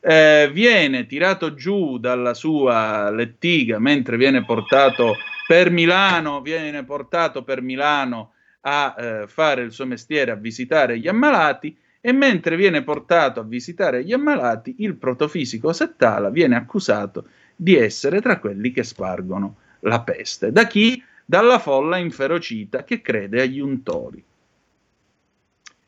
[0.00, 5.14] eh, viene tirato giù dalla sua lettiga mentre viene portato
[5.46, 11.08] per Milano, viene portato per Milano a eh, fare il suo mestiere, a visitare gli
[11.08, 17.76] ammalati, e mentre viene portato a visitare gli ammalati, il protofisico Settala viene accusato di
[17.76, 20.50] essere tra quelli che spargono la peste.
[20.50, 21.04] Da chi?
[21.24, 24.24] Dalla folla inferocita che crede agli untori.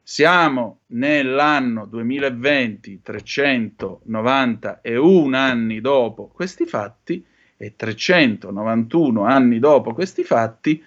[0.05, 7.25] Siamo nell'anno 2020, 391 anni dopo questi fatti,
[7.57, 10.85] e 391 anni dopo questi fatti,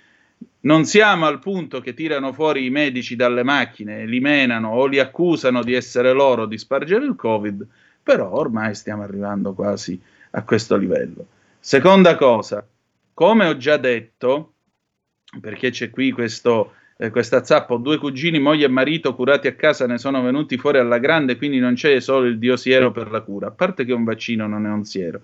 [0.65, 4.99] non siamo al punto che tirano fuori i medici dalle macchine, li menano o li
[4.99, 7.65] accusano di essere loro di spargere il Covid,
[8.01, 9.99] però ormai stiamo arrivando quasi
[10.31, 11.27] a questo livello.
[11.59, 12.67] Seconda cosa,
[13.13, 14.53] come ho già detto,
[15.39, 19.85] perché c'è qui questo, eh, questa zappa, due cugini, moglie e marito curati a casa
[19.85, 23.47] ne sono venuti fuori alla grande, quindi non c'è solo il diosiero per la cura,
[23.47, 25.21] a parte che un vaccino non è un siero,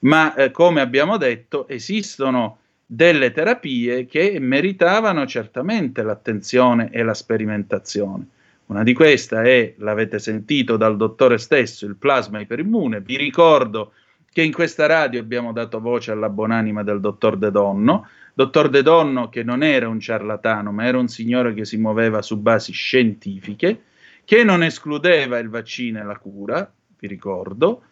[0.00, 8.26] ma eh, come abbiamo detto esistono delle terapie che meritavano certamente l'attenzione e la sperimentazione.
[8.66, 13.00] Una di queste è, l'avete sentito dal dottore stesso, il plasma iperimmune.
[13.00, 13.92] Vi ricordo
[14.30, 18.82] che in questa radio abbiamo dato voce alla buonanima del dottor De Donno, dottor De
[18.82, 22.72] Donno che non era un ciarlatano, ma era un signore che si muoveva su basi
[22.72, 23.82] scientifiche,
[24.24, 27.84] che non escludeva il vaccino e la cura, vi ricordo,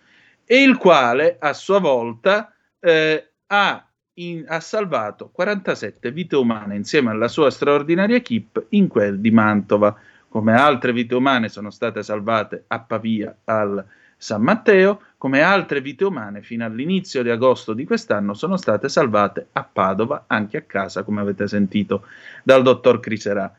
[0.44, 7.10] e il quale a sua volta eh, ha in, ha salvato 47 vite umane insieme
[7.10, 9.96] alla sua straordinaria equip in quel di Mantova,
[10.28, 13.84] come altre vite umane sono state salvate a Pavia al
[14.16, 19.48] San Matteo, come altre vite umane fino all'inizio di agosto di quest'anno sono state salvate
[19.52, 22.06] a Padova, anche a casa, come avete sentito
[22.42, 23.52] dal dottor Criserà.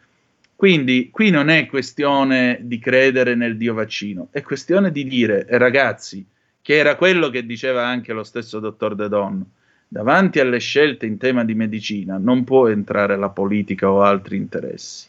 [0.55, 6.25] Quindi qui non è questione di credere nel Dio vaccino, è questione di dire, ragazzi,
[6.61, 9.45] che era quello che diceva anche lo stesso dottor De Donno,
[9.93, 15.07] davanti alle scelte in tema di medicina non può entrare la politica o altri interessi.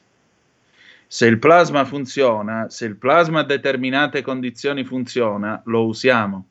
[1.07, 6.49] Se il plasma funziona, se il plasma a determinate condizioni funziona, lo usiamo.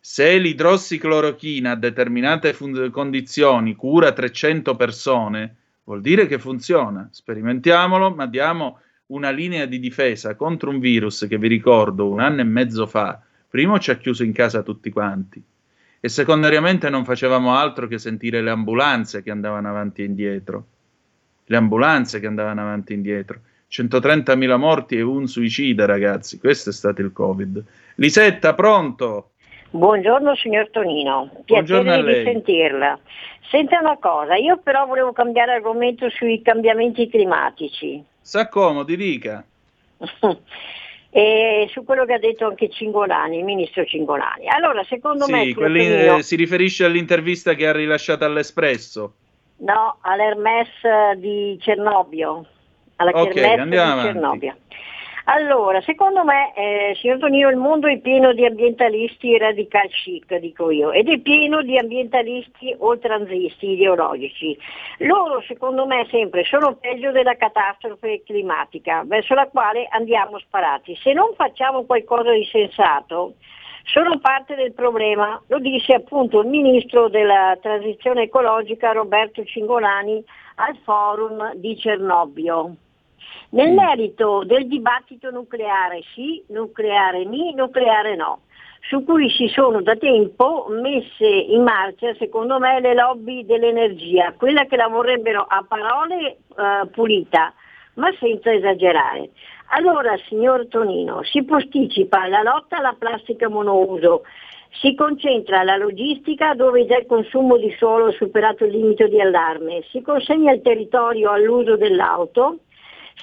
[0.00, 7.08] Se l'idrossiclorochina a determinate fun- condizioni cura 300 persone, vuol dire che funziona.
[7.12, 12.40] Sperimentiamolo, ma diamo una linea di difesa contro un virus che vi ricordo un anno
[12.40, 15.40] e mezzo fa, primo ci ha chiuso in casa tutti quanti
[16.04, 20.64] e secondariamente non facevamo altro che sentire le ambulanze che andavano avanti e indietro.
[21.46, 23.40] Le ambulanze che andavano avanti e indietro.
[23.70, 26.38] 130.000 morti e un suicida, ragazzi.
[26.38, 27.64] Questo è stato il Covid.
[27.94, 29.30] Lisetta, pronto?
[29.70, 32.98] Buongiorno signor Tonino, piacere di sentirla.
[33.48, 38.04] Senta una cosa, io però volevo cambiare argomento sui cambiamenti climatici.
[38.20, 39.42] S'accomodi, dica.
[41.16, 44.48] e su quello che ha detto anche Cingolani, il ministro Cingolani.
[44.48, 45.54] Allora, secondo sì, me...
[45.54, 49.14] Quelli, Tonino, si riferisce all'intervista che ha rilasciato all'Espresso.
[49.58, 50.70] No, all'Hermes
[51.18, 52.44] di Cernobio.
[52.96, 54.52] Alla Ok, Kermesse di avanti.
[55.26, 60.70] Allora, secondo me, eh, signor Tonino, il mondo è pieno di ambientalisti radical chic, dico
[60.70, 64.54] io, ed è pieno di ambientalisti oltranzisti ideologici.
[64.98, 70.94] Loro, secondo me, sempre sono peggio della catastrofe climatica, verso la quale andiamo sparati.
[70.96, 73.36] Se non facciamo qualcosa di sensato,
[73.84, 80.22] sono parte del problema, lo disse appunto il ministro della transizione ecologica Roberto Cingolani
[80.56, 82.76] al forum di Cernobio.
[83.50, 88.40] Nel merito del dibattito nucleare sì, nucleare ni, nucleare no,
[88.88, 94.64] su cui si sono da tempo messe in marcia, secondo me, le lobby dell'energia, quella
[94.66, 97.54] che la vorrebbero a parole eh, pulita,
[97.94, 99.30] ma senza esagerare.
[99.68, 104.22] Allora, signor Tonino, si posticipa la lotta alla plastica monouso,
[104.80, 109.20] si concentra la logistica dove già il consumo di suolo ha superato il limite di
[109.20, 112.58] allarme, si consegna il territorio all'uso dell'auto,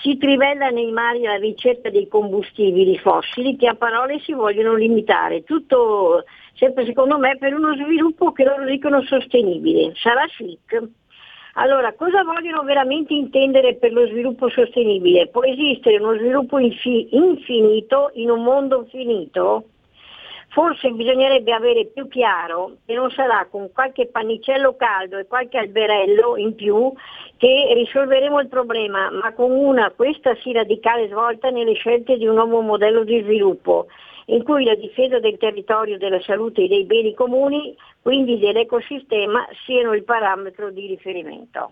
[0.02, 5.44] si trivella nei mari la ricerca dei combustibili fossili che a parole si vogliono limitare,
[5.44, 6.24] tutto
[6.54, 10.82] sempre secondo me per uno sviluppo che loro dicono sostenibile, sarà chic.
[11.56, 15.28] Allora, cosa vogliono veramente intendere per lo sviluppo sostenibile?
[15.28, 19.66] Può esistere uno sviluppo infi- infinito in un mondo finito?
[20.52, 26.36] Forse bisognerebbe avere più chiaro che non sarà con qualche pannicello caldo e qualche alberello
[26.36, 26.92] in più
[27.38, 32.36] che risolveremo il problema, ma con una, questa sì, radicale svolta nelle scelte di un
[32.36, 33.88] nuovo modello di sviluppo,
[34.26, 39.94] in cui la difesa del territorio, della salute e dei beni comuni, quindi dell'ecosistema, siano
[39.94, 41.72] il parametro di riferimento.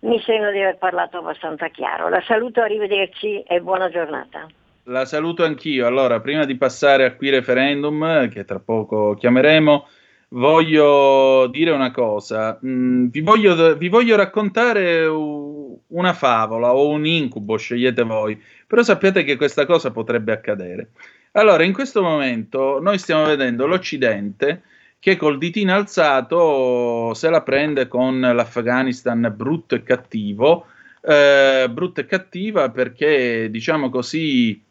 [0.00, 2.10] Mi sembra di aver parlato abbastanza chiaro.
[2.10, 4.46] La saluto, arrivederci e buona giornata.
[4.88, 5.84] La saluto anch'io.
[5.84, 9.88] Allora, prima di passare a qui referendum, che tra poco chiameremo,
[10.28, 12.56] voglio dire una cosa.
[12.64, 19.24] Mm, vi, voglio, vi voglio raccontare una favola o un incubo, scegliete voi, però sappiate
[19.24, 20.90] che questa cosa potrebbe accadere.
[21.32, 24.62] Allora, in questo momento noi stiamo vedendo l'Occidente
[25.00, 30.66] che col ditino alzato se la prende con l'Afghanistan brutto e cattivo,
[31.00, 34.64] eh, brutta e cattiva perché, diciamo così,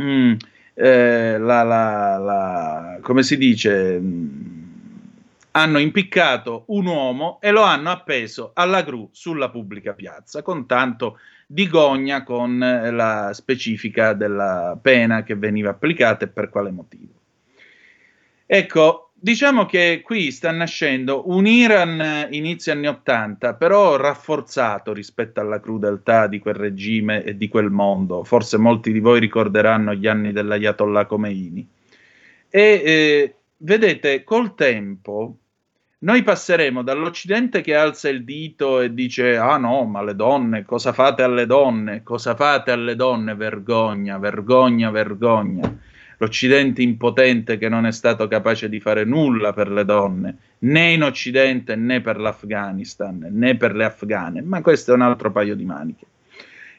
[0.00, 0.32] mm,
[0.74, 4.46] eh, la, la- la- come si dice, mm,
[5.52, 11.18] hanno impiccato un uomo e lo hanno appeso alla gru sulla pubblica piazza, con tanto
[11.46, 17.14] di gogna con eh, la specifica della pena che veniva applicata e per quale motivo.
[18.46, 25.60] Ecco, diciamo che qui sta nascendo un Iran inizio anni 80, però rafforzato rispetto alla
[25.60, 28.24] crudeltà di quel regime e di quel mondo.
[28.24, 31.68] Forse molti di voi ricorderanno gli anni dell'Ayatollah Khomeini.
[32.48, 35.36] E eh, vedete, col tempo
[36.00, 40.92] noi passeremo dall'Occidente che alza il dito e dice: Ah no, ma le donne, cosa
[40.92, 42.04] fate alle donne?
[42.04, 43.34] Cosa fate alle donne?
[43.34, 45.76] Vergogna, vergogna, vergogna.
[46.18, 51.02] L'Occidente impotente che non è stato capace di fare nulla per le donne, né in
[51.02, 55.64] Occidente né per l'Afghanistan, né per le afghane, ma questo è un altro paio di
[55.64, 56.06] maniche.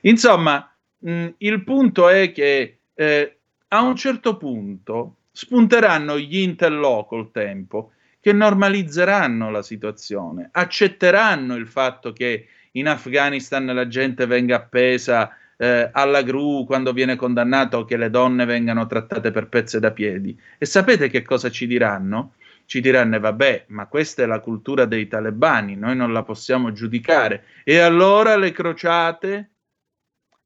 [0.02, 3.38] Insomma, mh, il punto è che eh,
[3.70, 11.68] a un certo punto spunteranno gli intello col tempo che normalizzeranno la situazione, accetteranno il
[11.68, 17.98] fatto che in Afghanistan la gente venga appesa eh, alla gru quando viene condannato, che
[17.98, 20.40] le donne vengano trattate per pezze da piedi.
[20.58, 22.36] E sapete che cosa ci diranno?
[22.66, 26.72] Ci diranno, eh, vabbè, ma questa è la cultura dei talebani, noi non la possiamo
[26.72, 27.44] giudicare.
[27.66, 29.50] E allora le crociate?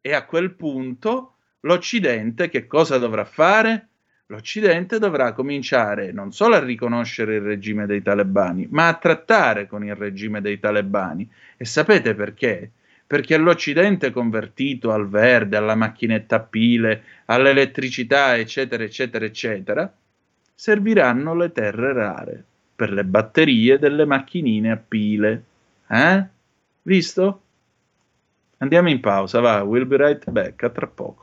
[0.01, 3.89] E a quel punto l'Occidente che cosa dovrà fare?
[4.27, 9.85] l'Occidente dovrà cominciare non solo a riconoscere il regime dei talebani, ma a trattare con
[9.85, 11.29] il regime dei talebani.
[11.55, 12.71] E sapete perché?
[13.05, 19.93] Perché l'Occidente convertito al verde, alla macchinetta a pile, all'elettricità, eccetera, eccetera, eccetera,
[20.53, 22.43] serviranno le terre rare
[22.75, 25.43] per le batterie delle macchinine a pile.
[25.87, 26.27] Eh?
[26.81, 27.41] Visto?
[28.57, 31.22] Andiamo in pausa, va, we'll be right back, a tra poco.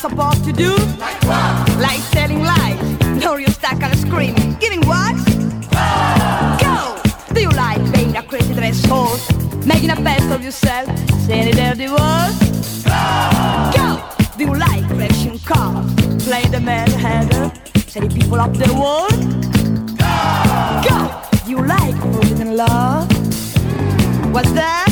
[0.00, 0.74] Supposed to do?
[0.98, 1.76] Like what?
[1.78, 2.80] Like telling lies,
[3.22, 5.14] no real stuck on screen, giving what?
[6.58, 6.96] Go!
[7.34, 9.30] Do you like being a crazy dress horse?
[9.66, 10.88] Making a best of yourself,
[11.26, 12.82] saying it dirty words?
[13.76, 14.02] Go!
[14.38, 15.92] Do you like crashing cars,
[16.24, 17.52] playing the mad hatter,
[17.86, 19.10] setting people up the wall?
[20.88, 20.98] Go!
[21.44, 23.06] Do you like forbidden love?
[24.32, 24.89] What's that?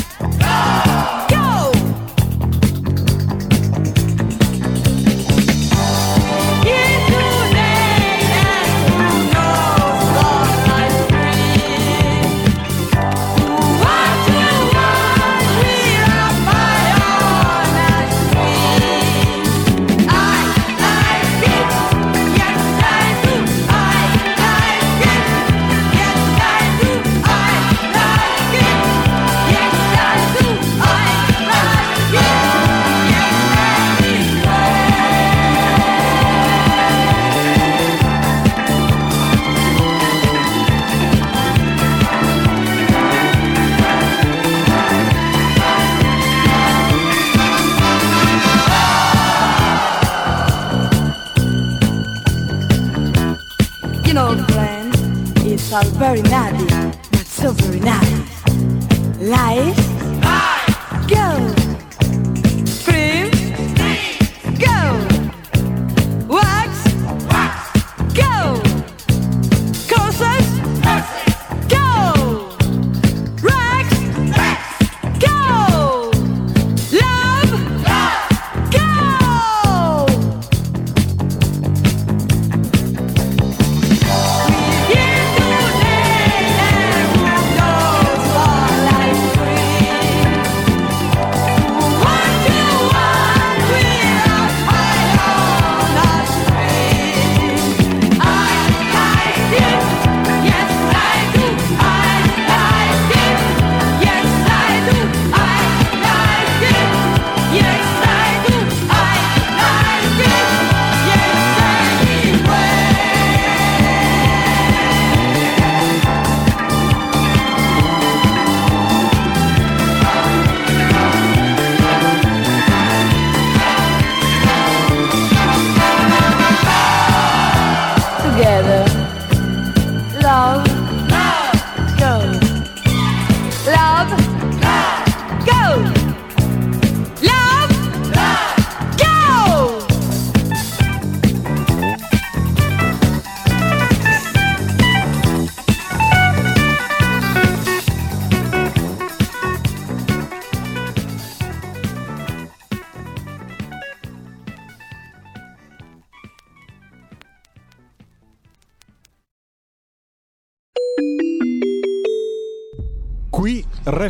[59.29, 59.78] 来。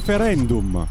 [0.10, 0.88] Referendum.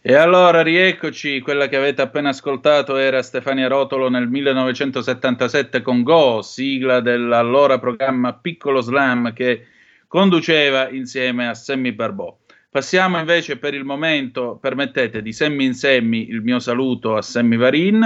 [0.00, 6.40] E allora rieccoci, quella che avete appena ascoltato era Stefania Rotolo nel 1977 con Go,
[6.40, 9.66] sigla dell'allora programma Piccolo Slam che
[10.08, 12.34] conduceva insieme a Sammy Barbò.
[12.70, 17.58] Passiamo invece per il momento, permettete, di semmi in semmi il mio saluto a Sammy
[17.58, 18.02] Varin.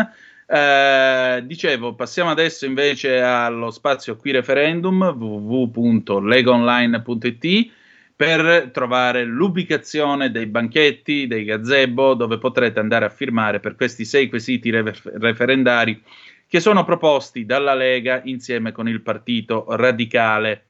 [0.48, 7.75] Eh, dicevo, passiamo adesso invece allo spazio qui referendum www.legonline.it
[8.16, 14.28] per trovare l'ubicazione dei banchetti, dei gazebo, dove potrete andare a firmare per questi sei
[14.28, 16.02] quesiti refer- referendari
[16.48, 20.64] che sono proposti dalla Lega insieme con il Partito Radicale.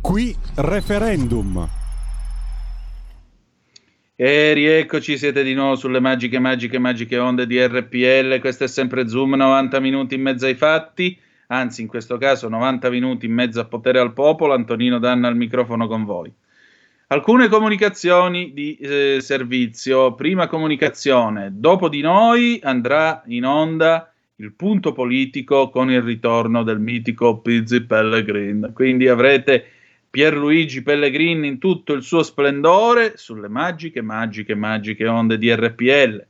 [0.00, 1.68] Qui referendum.
[4.16, 8.38] E rieccoci, siete di nuovo sulle magiche, magiche, magiche onde di RPL.
[8.38, 12.90] Questo è sempre Zoom, 90 minuti in mezzo ai fatti, anzi in questo caso 90
[12.90, 14.52] minuti in mezzo a potere al popolo.
[14.52, 16.30] Antonino Danna al microfono con voi.
[17.12, 20.14] Alcune comunicazioni di eh, servizio.
[20.14, 21.50] Prima comunicazione.
[21.52, 27.82] Dopo di noi andrà in onda il punto politico con il ritorno del mitico Pizzi
[27.82, 28.70] Pellegrin.
[28.72, 29.64] Quindi avrete
[30.08, 36.24] Pierluigi Pellegrin in tutto il suo splendore sulle magiche, magiche, magiche onde di RPL.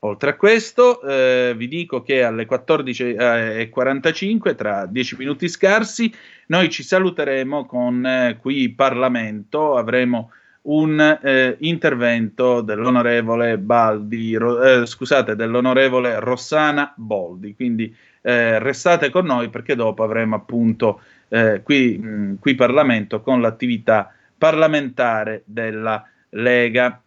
[0.00, 6.12] Oltre a questo, eh, vi dico che alle 14.45, tra 10 minuti scarsi,
[6.48, 10.30] noi ci saluteremo con eh, qui Parlamento, avremo
[10.66, 17.54] un eh, intervento dell'onorevole Baldi, ro, eh, scusate, dell'onorevole Rossana Boldi.
[17.54, 23.40] Quindi eh, restate con noi perché dopo avremo appunto eh, qui, mh, qui Parlamento con
[23.40, 27.00] l'attività parlamentare della Lega.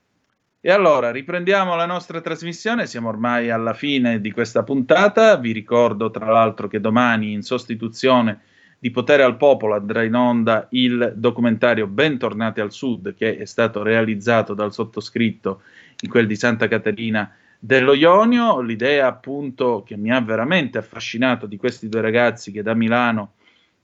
[0.62, 6.12] E allora riprendiamo la nostra trasmissione, siamo ormai alla fine di questa puntata, vi ricordo
[6.12, 8.42] tra l'altro che domani in sostituzione
[8.78, 13.84] di Potere al Popolo andrà in onda il documentario Bentornati al Sud che è stato
[13.84, 15.62] realizzato dal sottoscritto
[16.02, 21.56] in quel di Santa Caterina dello Ionio, l'idea appunto che mi ha veramente affascinato di
[21.56, 23.36] questi due ragazzi che da Milano,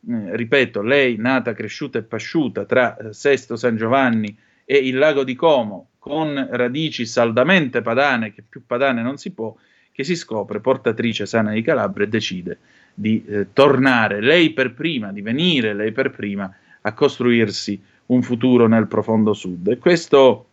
[0.10, 5.24] eh, ripeto, lei nata, cresciuta e pasciuta tra eh, Sesto San Giovanni e il lago
[5.24, 9.56] di Como, con radici saldamente padane, che più padane non si può,
[9.92, 12.60] che si scopre portatrice sana di Calabria e decide
[12.94, 18.68] di eh, tornare lei per prima, di venire lei per prima a costruirsi un futuro
[18.68, 19.68] nel profondo sud.
[19.68, 20.46] E questo,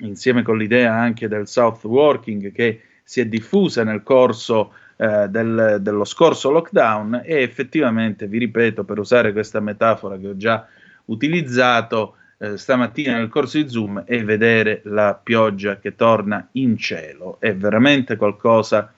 [0.00, 5.78] insieme con l'idea anche del South Working che si è diffusa nel corso eh, del,
[5.80, 10.66] dello scorso lockdown, e effettivamente, vi ripeto, per usare questa metafora che ho già
[11.04, 17.36] utilizzato, eh, stamattina nel corso di Zoom e vedere la pioggia che torna in cielo.
[17.38, 18.92] È veramente qualcosa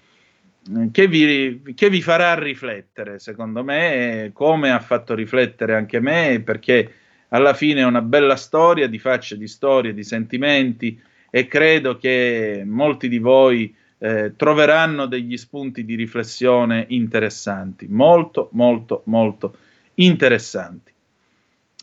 [0.74, 6.40] eh, che vi, che vi farà riflettere, secondo me, come ha fatto riflettere anche me,
[6.42, 6.90] perché
[7.28, 10.98] alla fine è una bella storia di facce, di storie, di sentimenti
[11.30, 19.02] e credo che molti di voi eh, troveranno degli spunti di riflessione interessanti, molto, molto,
[19.04, 19.56] molto
[19.96, 20.93] interessanti.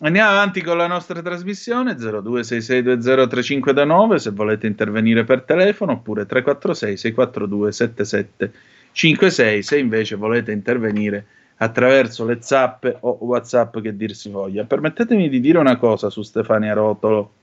[0.03, 7.71] Andiamo avanti con la nostra trasmissione 0266203529 se volete intervenire per telefono oppure 346 642
[7.71, 11.23] 7756 se invece volete intervenire
[11.57, 14.63] attraverso le zappe o whatsapp che dir si voglia.
[14.63, 17.33] Permettetemi di dire una cosa su Stefania Rotolo,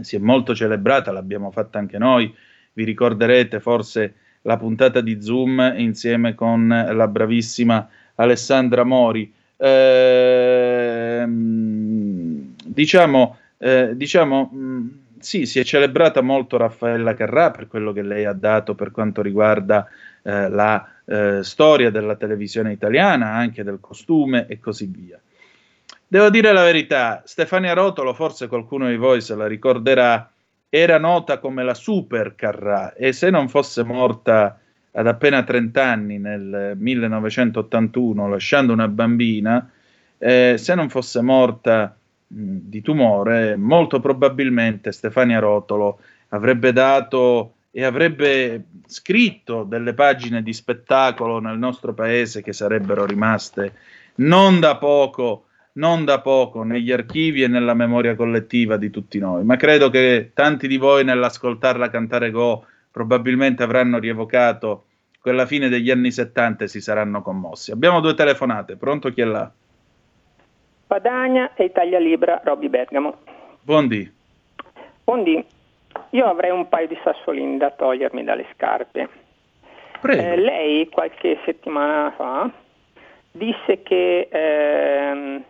[0.00, 2.32] si è molto celebrata, l'abbiamo fatta anche noi
[2.74, 9.34] vi ricorderete forse la puntata di Zoom insieme con la bravissima Alessandra Mori.
[9.56, 11.24] Eh,
[12.64, 14.88] diciamo, eh, diciamo mh,
[15.18, 19.22] sì, si è celebrata molto Raffaella Carrà per quello che lei ha dato per quanto
[19.22, 19.88] riguarda
[20.22, 25.20] eh, la eh, storia della televisione italiana, anche del costume e così via.
[26.06, 30.30] Devo dire la verità, Stefania Rotolo, forse qualcuno di voi se la ricorderà,
[30.68, 34.60] era nota come la super Carrà e se non fosse morta
[34.98, 39.70] ad appena 30 anni nel 1981 lasciando una bambina,
[40.16, 41.94] eh, se non fosse morta
[42.26, 50.54] mh, di tumore, molto probabilmente Stefania Rotolo avrebbe dato e avrebbe scritto delle pagine di
[50.54, 53.74] spettacolo nel nostro paese che sarebbero rimaste
[54.16, 55.42] non da poco
[55.76, 60.30] non da poco negli archivi e nella memoria collettiva di tutti noi, ma credo che
[60.32, 62.64] tanti di voi nell'ascoltarla cantare Go
[62.96, 64.86] probabilmente avranno rievocato
[65.20, 67.70] quella fine degli anni 70 e si saranno commossi.
[67.70, 69.52] Abbiamo due telefonate, pronto chi è là?
[70.86, 73.18] Padagna e Italia Libra, Robby Bergamo.
[73.60, 74.10] Buondì.
[75.04, 75.44] Buondì,
[76.08, 79.08] io avrei un paio di sassolini da togliermi dalle scarpe.
[80.02, 82.50] Eh, lei qualche settimana fa
[83.30, 85.44] disse che ehm,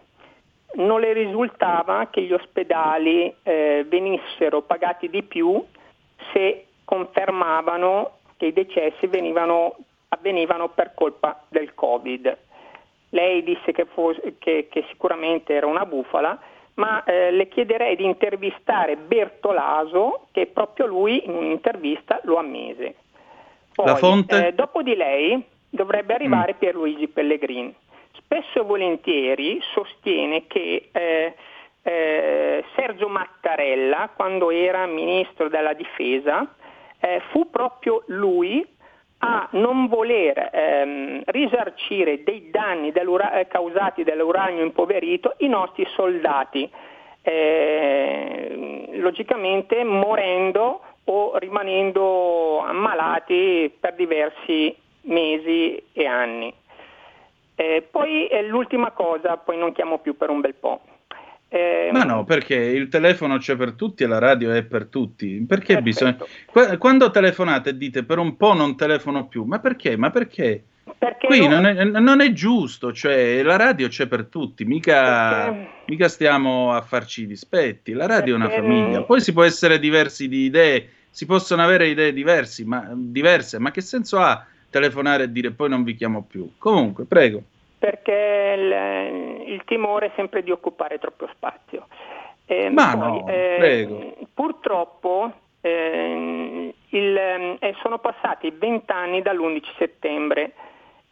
[0.74, 5.64] non le risultava che gli ospedali eh, venissero pagati di più
[6.32, 9.76] se confermavano che i decessi venivano,
[10.08, 12.38] avvenivano per colpa del Covid.
[13.10, 16.38] Lei disse che, fosse, che, che sicuramente era una bufala,
[16.74, 22.94] ma eh, le chiederei di intervistare Bertolaso, che proprio lui in un'intervista lo ammise.
[23.74, 24.48] Poi, La fonte?
[24.48, 26.58] Eh, dopo di lei dovrebbe arrivare mm.
[26.58, 27.74] Pierluigi Pellegrini
[28.26, 31.34] spesso e volentieri sostiene che eh,
[31.82, 36.54] eh, Sergio Mattarella, quando era ministro della difesa,
[37.01, 38.64] eh, fu proprio lui
[39.18, 46.68] a non voler ehm, risarcire dei danni eh, causati dall'uranio impoverito i nostri soldati,
[47.23, 56.52] eh, logicamente morendo o rimanendo ammalati per diversi mesi e anni.
[57.55, 60.81] Eh, poi eh, l'ultima cosa, poi non chiamo più per un bel po'.
[61.48, 65.44] Eh, Ma no, perché il telefono c'è per tutti e la radio è per tutti.
[65.47, 66.16] Perché bisogna...
[66.44, 69.97] Qu- quando telefonate e dite per un po' non telefono più, ma perché?
[69.97, 70.64] Ma perché?
[70.98, 71.62] Perché Qui non...
[71.62, 75.68] Non, è, non è giusto, cioè la radio c'è per tutti, mica, Perché...
[75.86, 78.55] mica stiamo a farci dispetti, la radio Perché...
[78.55, 82.64] è una famiglia, poi si può essere diversi di idee, si possono avere idee diversi,
[82.64, 86.52] ma, diverse, ma che senso ha telefonare e dire poi non vi chiamo più.
[86.59, 87.43] Comunque, prego.
[87.90, 91.86] Perché il, il timore è sempre di occupare troppo spazio.
[92.46, 94.12] Eh, Ma poi, no, eh, prego.
[94.34, 100.52] Purtroppo eh, il, eh, sono passati vent'anni dall'11 settembre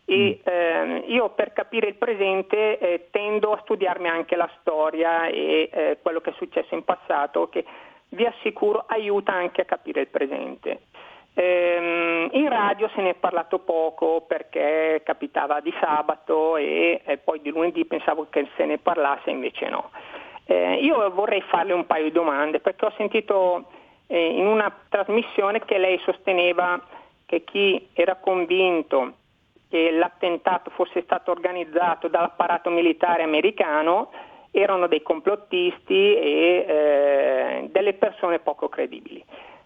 [0.06, 0.46] e Mm.
[0.48, 5.98] eh, io per capire il presente eh, tendo a studiarmi anche la storia e eh,
[6.02, 7.64] quello che è successo in passato che
[8.10, 10.82] vi assicuro aiuta anche a capire il presente.
[11.35, 17.51] Ehm, in radio se ne è parlato poco perché capitava di sabato e, poi di
[17.51, 19.90] lunedì pensavo che se ne parlasse, invece no.
[20.47, 23.65] Eh, io vorrei farle un paio di domande perché ho sentito
[24.06, 26.81] eh, in una trasmissione che lei sosteneva
[27.27, 29.15] che chi era convinto
[29.70, 34.12] che l'attentato fosse stato organizzato dall'apparato militare americano
[34.52, 39.24] erano dei complottisti e eh, delle persone poco credibili.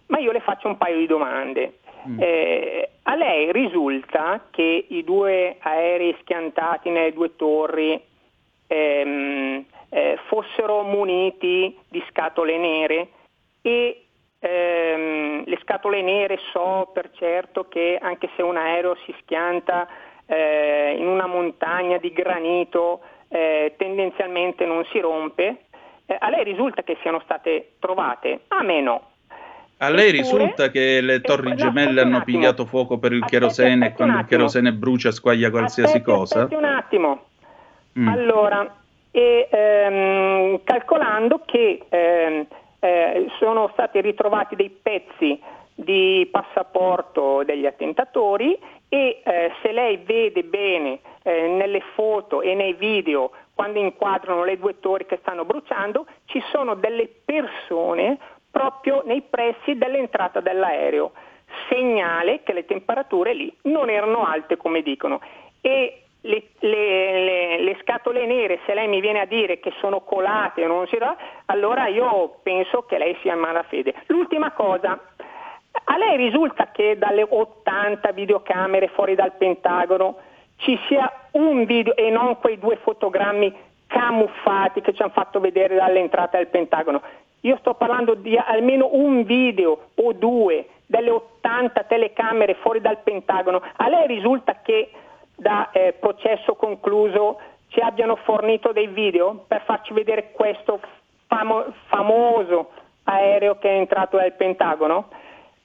[0.09, 1.79] Ma io le faccio un paio di domande.
[2.07, 2.17] Mm.
[2.19, 8.01] Eh, a lei risulta che i due aerei schiantati nelle due torri
[8.67, 13.09] ehm, eh, fossero muniti di scatole nere
[13.61, 14.05] e
[14.39, 19.87] ehm, le scatole nere so per certo che anche se un aereo si schianta
[20.25, 25.65] eh, in una montagna di granito eh, tendenzialmente non si rompe.
[26.05, 28.41] Eh, a lei risulta che siano state trovate?
[28.49, 29.08] A me no.
[29.81, 34.19] A lei risulta che le torri gemelle hanno pigliato fuoco per il cherosene e quando
[34.19, 36.41] il cherosene brucia squaglia qualsiasi Aspetti, cosa?
[36.41, 37.23] aspetti un attimo.
[37.97, 38.07] Mm.
[38.09, 38.75] Allora,
[39.09, 42.45] e, ehm, calcolando che ehm,
[42.79, 45.39] eh, sono stati ritrovati dei pezzi
[45.75, 52.73] di passaporto degli attentatori e eh, se lei vede bene eh, nelle foto e nei
[52.73, 58.17] video quando inquadrano le due torri che stanno bruciando, ci sono delle persone
[58.51, 61.11] proprio nei pressi dell'entrata dell'aereo,
[61.69, 65.19] segnale che le temperature lì non erano alte come dicono.
[65.61, 70.01] E le, le- le- le scatole nere, se lei mi viene a dire che sono
[70.01, 71.15] colate o non si dà,
[71.45, 73.93] allora io penso che lei sia in malafede.
[74.07, 74.99] L'ultima cosa,
[75.85, 80.17] A lei risulta che dalle 80 videocamere fuori dal Pentagono
[80.57, 83.55] ci sia un video e non quei due fotogrammi
[83.87, 87.01] camuffati che ci hanno fatto vedere dall'entrata del Pentagono.
[87.41, 93.61] Io sto parlando di almeno un video o due delle 80 telecamere fuori dal Pentagono.
[93.77, 94.91] A lei risulta che
[95.35, 97.39] da eh, processo concluso
[97.69, 100.81] ci abbiano fornito dei video per farci vedere questo
[101.27, 102.71] famo- famoso
[103.03, 105.07] aereo che è entrato dal Pentagono?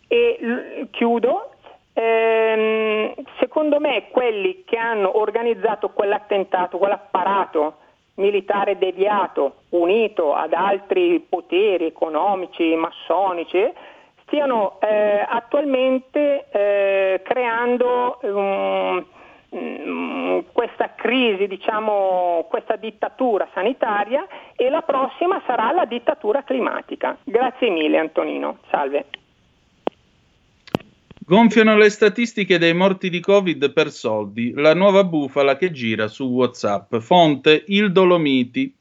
[0.07, 1.51] E l- chiudo.
[1.95, 7.79] Ehm, secondo me quelli che hanno organizzato quell'attentato, quell'apparato
[8.17, 13.73] militare deviato, unito ad altri poteri economici, massonici,
[14.23, 19.05] stiano eh, attualmente eh, creando um,
[19.51, 24.27] um, questa crisi, diciamo, questa dittatura sanitaria
[24.57, 27.17] e la prossima sarà la dittatura climatica.
[27.25, 29.07] Grazie mille Antonino, salve.
[31.27, 36.25] Gonfiano le statistiche dei morti di Covid per soldi, la nuova bufala che gira su
[36.27, 36.97] WhatsApp.
[36.97, 38.77] Fonte Il Dolomiti.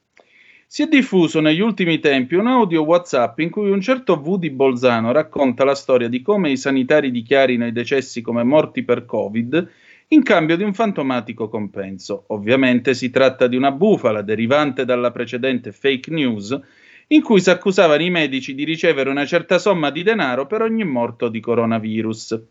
[0.67, 4.49] Si è diffuso negli ultimi tempi un audio WhatsApp in cui un certo V di
[4.49, 9.69] Bolzano racconta la storia di come i sanitari dichiarino i decessi come morti per Covid
[10.09, 12.25] in cambio di un fantomatico compenso.
[12.27, 16.59] Ovviamente si tratta di una bufala derivante dalla precedente fake news
[17.07, 20.83] in cui si accusavano i medici di ricevere una certa somma di denaro per ogni
[20.83, 22.41] morto di coronavirus.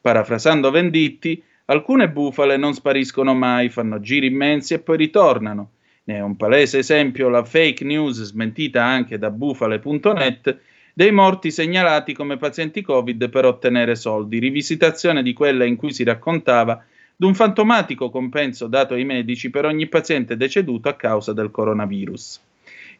[0.00, 5.70] Parafrasando Venditti, alcune bufale non spariscono mai, fanno giri immensi e poi ritornano.
[6.04, 10.58] Ne è un palese esempio la fake news smentita anche da bufale.net
[10.94, 16.04] dei morti segnalati come pazienti Covid per ottenere soldi, rivisitazione di quella in cui si
[16.04, 16.82] raccontava
[17.16, 22.40] d'un fantomatico compenso dato ai medici per ogni paziente deceduto a causa del coronavirus.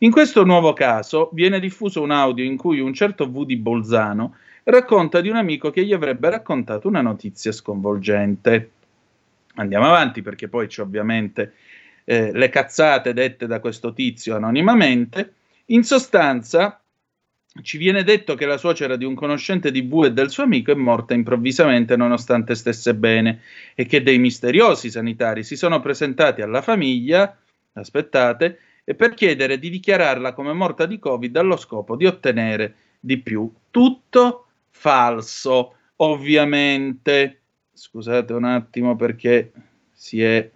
[0.01, 4.37] In questo nuovo caso viene diffuso un audio in cui un certo V di Bolzano
[4.65, 8.71] racconta di un amico che gli avrebbe raccontato una notizia sconvolgente.
[9.55, 11.55] Andiamo avanti perché poi c'è ovviamente
[12.05, 15.33] eh, le cazzate dette da questo tizio anonimamente.
[15.67, 16.79] In sostanza,
[17.63, 20.73] ci viene detto che la suocera di un conoscente di V e del suo amico
[20.73, 23.41] è morta improvvisamente nonostante stesse bene
[23.75, 27.35] e che dei misteriosi sanitari si sono presentati alla famiglia,
[27.73, 33.19] aspettate, e per chiedere di dichiararla come morta di Covid allo scopo di ottenere di
[33.19, 33.53] più.
[33.69, 37.41] Tutto falso, ovviamente.
[37.73, 39.51] Scusate un attimo perché
[39.91, 40.49] si è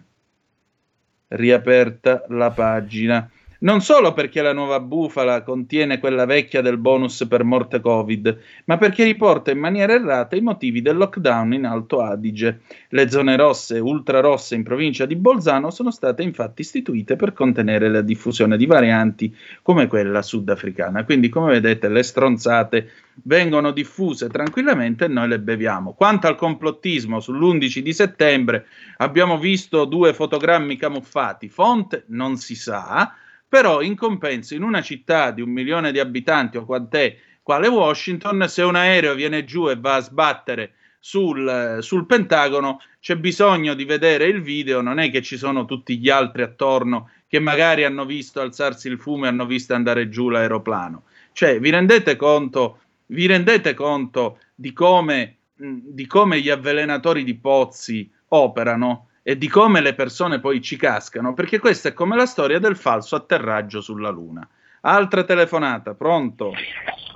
[1.27, 3.29] riaperta la pagina
[3.61, 8.77] non solo perché la nuova bufala contiene quella vecchia del bonus per morte Covid, ma
[8.77, 12.61] perché riporta in maniera errata i motivi del lockdown in Alto Adige.
[12.89, 17.89] Le zone rosse e ultrarosse in provincia di Bolzano sono state infatti istituite per contenere
[17.89, 21.03] la diffusione di varianti come quella sudafricana.
[21.03, 22.89] Quindi, come vedete, le stronzate
[23.23, 25.93] vengono diffuse tranquillamente e noi le beviamo.
[25.93, 28.65] Quanto al complottismo, sull'11 di settembre
[28.97, 31.47] abbiamo visto due fotogrammi camuffati.
[31.47, 33.13] Fonte non si sa
[33.51, 38.45] però in compenso in una città di un milione di abitanti o quant'è, quale Washington,
[38.47, 43.83] se un aereo viene giù e va a sbattere sul, sul, Pentagono, c'è bisogno di
[43.83, 48.05] vedere il video, non è che ci sono tutti gli altri attorno che magari hanno
[48.05, 51.03] visto alzarsi il fumo e hanno visto andare giù l'aeroplano.
[51.33, 58.09] Cioè, vi rendete conto, vi rendete conto di come, di come gli avvelenatori di pozzi
[58.29, 59.07] operano?
[59.23, 62.75] E di come le persone poi ci cascano, perché questa è come la storia del
[62.75, 64.47] falso atterraggio sulla Luna.
[64.81, 66.53] Altra telefonata, pronto?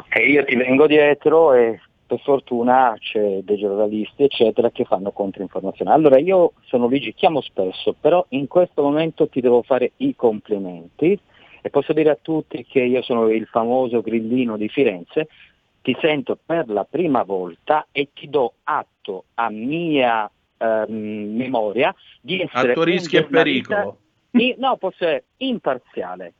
[0.10, 5.92] E io ti vengo dietro e per fortuna c'è dei giornalisti eccetera che fanno controinformazione.
[5.92, 11.20] Allora io sono Luigi, chiamo spesso, però in questo momento ti devo fare i complimenti
[11.62, 15.28] e posso dire a tutti che io sono il famoso grillino di Firenze,
[15.82, 22.42] ti sento per la prima volta e ti do atto a mia ehm, memoria di
[22.42, 22.72] essere...
[22.72, 23.98] A tuo rischio e pericolo.
[24.58, 26.34] no, posso essere imparziale.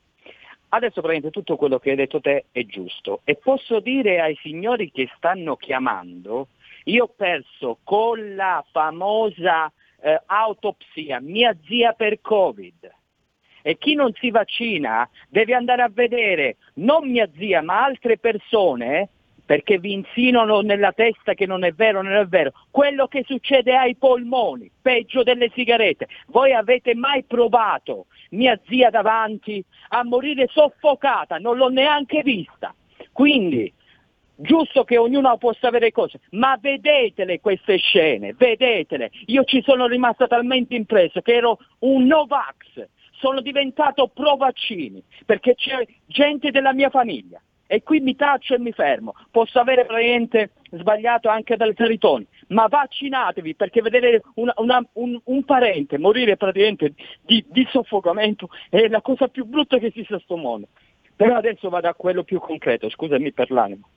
[0.70, 4.92] Adesso praticamente tutto quello che hai detto te è giusto e posso dire ai signori
[4.92, 6.48] che stanno chiamando,
[6.86, 9.72] io ho perso con la famosa
[10.02, 12.94] eh, autopsia mia zia per Covid
[13.62, 19.10] e chi non si vaccina deve andare a vedere non mia zia ma altre persone
[19.46, 22.52] perché vi insinuano nella testa che non è vero, non è vero.
[22.72, 26.08] Quello che succede ai polmoni, peggio delle sigarette.
[26.28, 31.38] Voi avete mai provato mia zia davanti a morire soffocata?
[31.38, 32.74] Non l'ho neanche vista.
[33.12, 33.72] Quindi,
[34.36, 39.12] giusto che ognuno possa avere cose, ma vedetele queste scene, vedetele.
[39.28, 45.56] Io ci sono rimasta talmente impresso che ero un Novax, sono diventato pro vaccini, perché
[45.56, 49.16] c'è gente della mia famiglia E qui mi taccio e mi fermo.
[49.32, 55.44] Posso avere praticamente sbagliato anche dalle teritoni, ma vaccinatevi perché vedere una, una, un, un,
[55.44, 60.38] parente morire praticamente di, di, soffocamento è la cosa più brutta che esiste a sto
[60.38, 60.68] mondo.
[61.16, 63.90] Però adesso vado a quello più concreto, scusami per l'animo.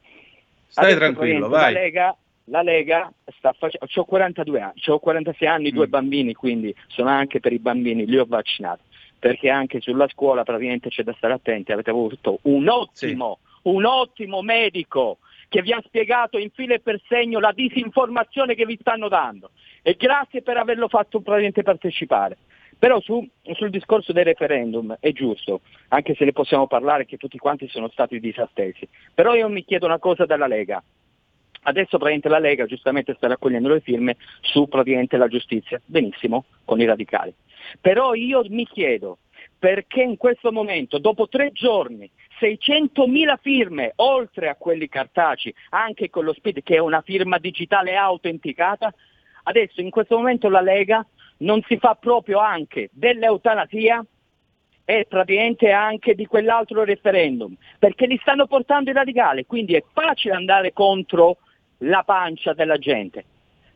[0.69, 1.73] Stai adesso, tranquillo, vai.
[1.73, 5.75] La Lega, la Lega sta facendo, ho 42 anni, ho 46 anni, mm.
[5.75, 8.83] due bambini, quindi sono anche per i bambini, li ho vaccinati,
[9.19, 13.48] perché anche sulla scuola praticamente c'è da stare attenti, avete avuto un ottimo, sì.
[13.71, 15.19] Un ottimo medico
[15.49, 19.51] che vi ha spiegato in filo e per segno la disinformazione che vi stanno dando
[19.83, 22.37] e grazie per averlo fatto praticamente partecipare.
[22.79, 27.37] Però su, sul discorso del referendum è giusto, anche se ne possiamo parlare che tutti
[27.37, 28.87] quanti sono stati disattesi.
[29.15, 30.81] Però io mi chiedo una cosa dalla Lega.
[31.63, 35.81] Adesso praticamente la Lega giustamente sta raccogliendo le firme su praticamente la giustizia.
[35.85, 37.35] Benissimo, con i radicali.
[37.81, 39.19] Però io mi chiedo
[39.59, 42.09] perché in questo momento, dopo tre giorni,
[42.41, 47.97] 600.000 firme, oltre a quelli cartacei, anche con lo SPID, che è una firma digitale
[47.97, 48.93] autenticata,
[49.45, 51.05] adesso in questo momento la Lega
[51.39, 54.05] non si fa proprio anche dell'eutanasia
[54.85, 60.35] e praticamente anche di quell'altro referendum, perché li stanno portando i radicali, quindi è facile
[60.35, 61.39] andare contro
[61.79, 63.25] la pancia della gente,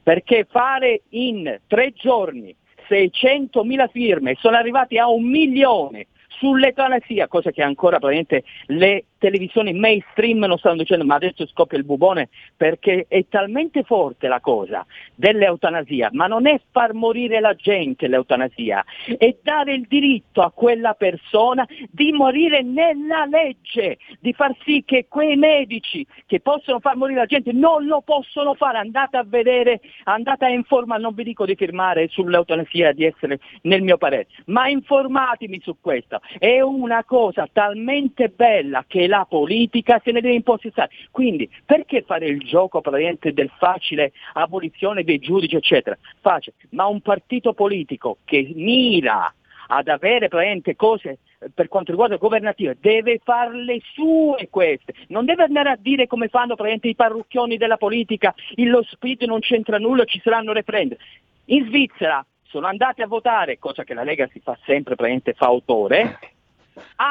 [0.03, 2.55] perché fare in tre giorni
[2.89, 6.07] 600.000 firme, sono arrivati a un milione
[6.39, 11.85] sull'eutanasia, cosa che ancora praticamente le televisioni mainstream non stanno dicendo ma adesso scoppia il
[11.85, 14.85] bubone perché è talmente forte la cosa
[15.15, 18.85] dell'eutanasia, ma non è far morire la gente l'eutanasia,
[19.17, 25.07] è dare il diritto a quella persona di morire nella legge, di far sì che
[25.09, 29.81] quei medici che possono far morire la gente non lo possono fare, andate a vedere,
[30.05, 34.67] andate a informare, non vi dico di firmare sull'eutanasia, di essere nel mio parere, ma
[34.67, 40.89] informatemi su questo, è una cosa talmente bella che la politica se ne deve impossessare.
[41.11, 45.99] Quindi perché fare il gioco praticamente del facile abolizione dei giudici, eccetera?
[46.21, 49.33] Facile, ma un partito politico che mira
[49.69, 54.95] ad avere praticamente cose eh, per quanto riguarda il governativo, deve fare le sue queste,
[55.09, 59.41] non deve andare a dire come fanno praticamente i parrucchioni della politica, lo spirito non
[59.41, 60.99] c'entra nulla, ci saranno referendum.
[61.47, 65.47] In Svizzera sono andati a votare, cosa che la Lega si fa sempre, praticamente fa
[65.47, 66.19] autore,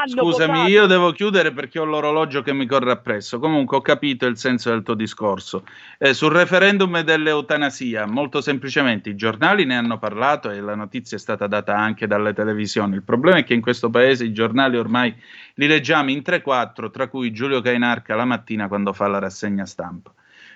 [0.05, 0.69] Scusami, votato...
[0.69, 3.39] io devo chiudere perché ho l'orologio che mi corre appresso.
[3.39, 5.63] Comunque ho capito il senso del tuo discorso.
[5.99, 11.19] Eh, sul referendum dell'eutanasia, molto semplicemente i giornali ne hanno parlato e la notizia è
[11.19, 12.95] stata data anche dalle televisioni.
[12.95, 15.13] Il problema è che in questo paese i giornali ormai
[15.55, 20.11] li leggiamo in 3-4, tra cui Giulio Cainarca la mattina quando fa la rassegna stampa.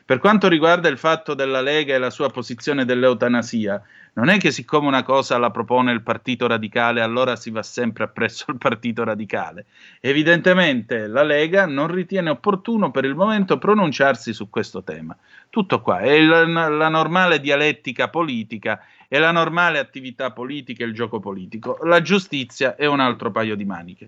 [0.07, 3.82] Per quanto riguarda il fatto della Lega e la sua posizione dell'eutanasia,
[4.14, 8.03] non è che siccome una cosa la propone il Partito Radicale, allora si va sempre
[8.03, 9.65] appresso al Partito Radicale.
[9.99, 15.18] Evidentemente la Lega non ritiene opportuno per il momento pronunciarsi su questo tema.
[15.49, 20.94] Tutto qua, è la, la normale dialettica politica, è la normale attività politica e il
[20.94, 21.80] gioco politico.
[21.82, 24.06] La giustizia è un altro paio di maniche.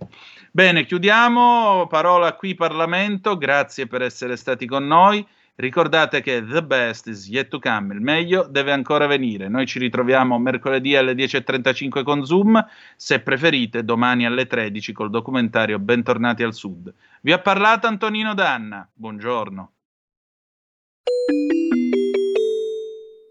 [0.51, 5.25] Bene, chiudiamo, parola qui Parlamento, grazie per essere stati con noi.
[5.59, 9.47] Ricordate che the best is yet to come, il meglio deve ancora venire.
[9.47, 12.63] Noi ci ritroviamo mercoledì alle 10.35 con Zoom,
[12.95, 16.93] se preferite domani alle 13 col documentario Bentornati al Sud.
[17.21, 19.71] Vi ha parlato Antonino Danna, buongiorno.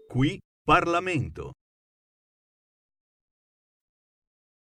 [0.09, 1.53] Qui Parlamento.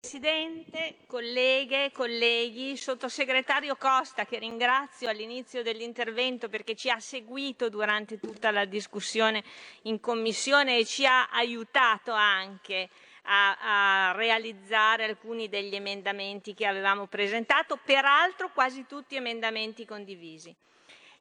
[0.05, 8.51] Presidente, colleghe, colleghi, sottosegretario Costa, che ringrazio all'inizio dell'intervento perché ci ha seguito durante tutta
[8.51, 9.43] la discussione
[9.85, 12.91] in Commissione e ci ha aiutato anche
[13.23, 20.55] a, a realizzare alcuni degli emendamenti che avevamo presentato, peraltro quasi tutti emendamenti condivisi.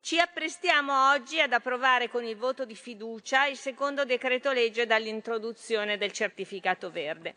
[0.01, 5.95] Ci apprestiamo oggi ad approvare con il voto di fiducia il secondo decreto legge dall'introduzione
[5.97, 7.35] del certificato verde.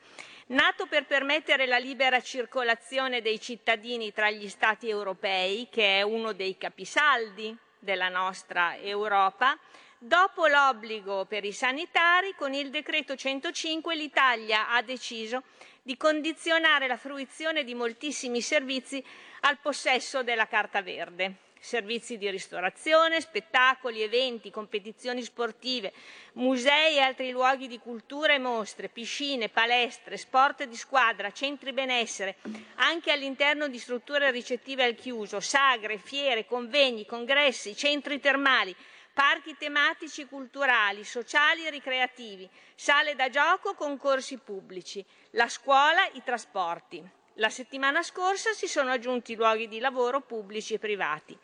[0.48, 6.32] Nato per permettere la libera circolazione dei cittadini tra gli Stati europei, che è uno
[6.34, 9.58] dei capisaldi della nostra Europa,
[9.98, 15.42] dopo l'obbligo per i sanitari, con il decreto 105 l'Italia ha deciso
[15.82, 19.04] di condizionare la fruizione di moltissimi servizi
[19.40, 25.92] al possesso della carta verde servizi di ristorazione, spettacoli, eventi, competizioni sportive,
[26.34, 32.36] musei e altri luoghi di cultura e mostre, piscine, palestre, sport di squadra, centri benessere,
[32.76, 38.74] anche all'interno di strutture ricettive al chiuso, sagre, fiere, convegni, congressi, centri termali,
[39.12, 47.24] parchi tematici culturali, sociali e ricreativi, sale da gioco, concorsi pubblici, la scuola, i trasporti.
[47.38, 51.36] La settimana scorsa si sono aggiunti luoghi di lavoro pubblici e privati.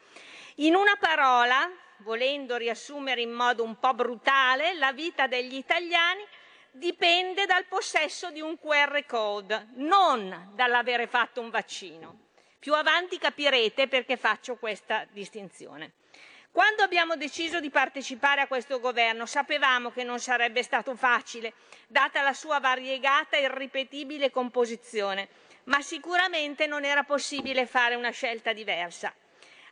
[0.57, 6.27] In una parola, volendo riassumere in modo un po' brutale, la vita degli italiani
[6.71, 12.21] dipende dal possesso di un QR code, non dall'avere fatto un vaccino.
[12.59, 15.93] Più avanti capirete perché faccio questa distinzione.
[16.51, 21.53] Quando abbiamo deciso di partecipare a questo governo sapevamo che non sarebbe stato facile,
[21.87, 25.29] data la sua variegata e irripetibile composizione,
[25.65, 29.13] ma sicuramente non era possibile fare una scelta diversa.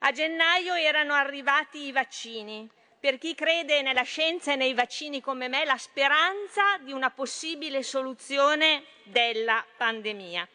[0.00, 2.68] A gennaio erano arrivati i vaccini.
[3.00, 7.82] Per chi crede nella scienza e nei vaccini come me, la speranza di una possibile
[7.82, 10.46] soluzione della pandemia.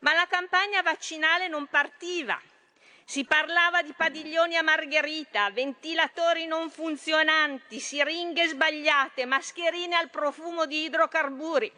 [0.00, 2.40] Ma la campagna vaccinale non partiva.
[3.06, 10.84] Si parlava di padiglioni a margherita, ventilatori non funzionanti, siringhe sbagliate, mascherine al profumo di
[10.84, 11.70] idrocarburi,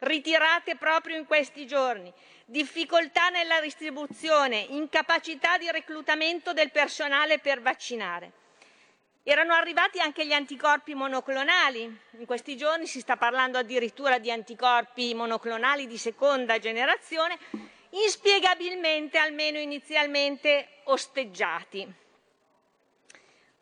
[0.00, 2.12] ritirate proprio in questi giorni,
[2.44, 8.32] difficoltà nella distribuzione, incapacità di reclutamento del personale per vaccinare.
[9.22, 11.82] Erano arrivati anche gli anticorpi monoclonali.
[12.18, 17.38] In questi giorni si sta parlando addirittura di anticorpi monoclonali di seconda generazione,
[17.90, 21.90] inspiegabilmente, almeno inizialmente, osteggiati.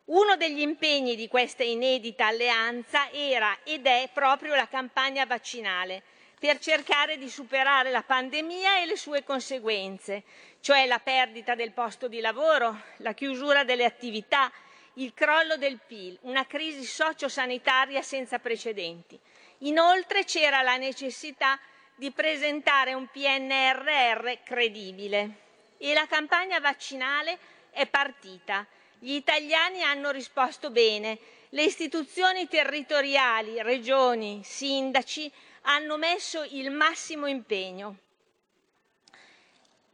[0.06, 6.02] Uno degli impegni di questa inedita alleanza era ed è proprio la campagna vaccinale
[6.42, 10.24] per cercare di superare la pandemia e le sue conseguenze,
[10.58, 14.50] cioè la perdita del posto di lavoro, la chiusura delle attività,
[14.94, 19.16] il crollo del PIL, una crisi sociosanitaria senza precedenti.
[19.58, 21.60] Inoltre c'era la necessità
[21.94, 25.34] di presentare un PNRR credibile
[25.78, 27.38] e la campagna vaccinale
[27.70, 28.66] è partita.
[28.98, 31.16] Gli italiani hanno risposto bene,
[31.50, 35.30] le istituzioni territoriali, regioni, sindaci
[35.62, 37.98] hanno messo il massimo impegno.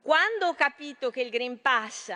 [0.03, 2.15] Quando ho capito che il Green Pass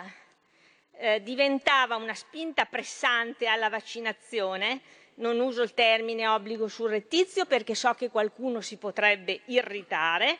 [0.93, 4.81] eh, diventava una spinta pressante alla vaccinazione,
[5.15, 10.39] non uso il termine obbligo surrettizio perché so che qualcuno si potrebbe irritare,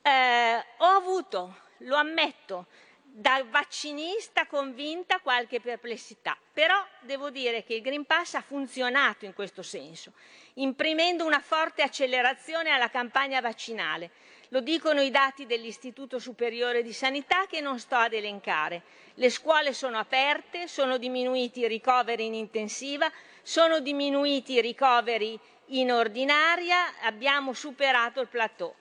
[0.00, 2.66] eh, ho avuto, lo ammetto,
[3.02, 9.34] da vaccinista convinta qualche perplessità, però devo dire che il Green Pass ha funzionato in
[9.34, 10.12] questo senso,
[10.54, 14.12] imprimendo una forte accelerazione alla campagna vaccinale.
[14.48, 18.84] Lo dicono i dati dell'Istituto Superiore di Sanità che non sto ad elencare.
[19.16, 23.12] Le scuole sono aperte, sono diminuiti i ricoveri in intensiva,
[23.42, 28.74] sono diminuiti i ricoveri in ordinaria, abbiamo superato il plateau.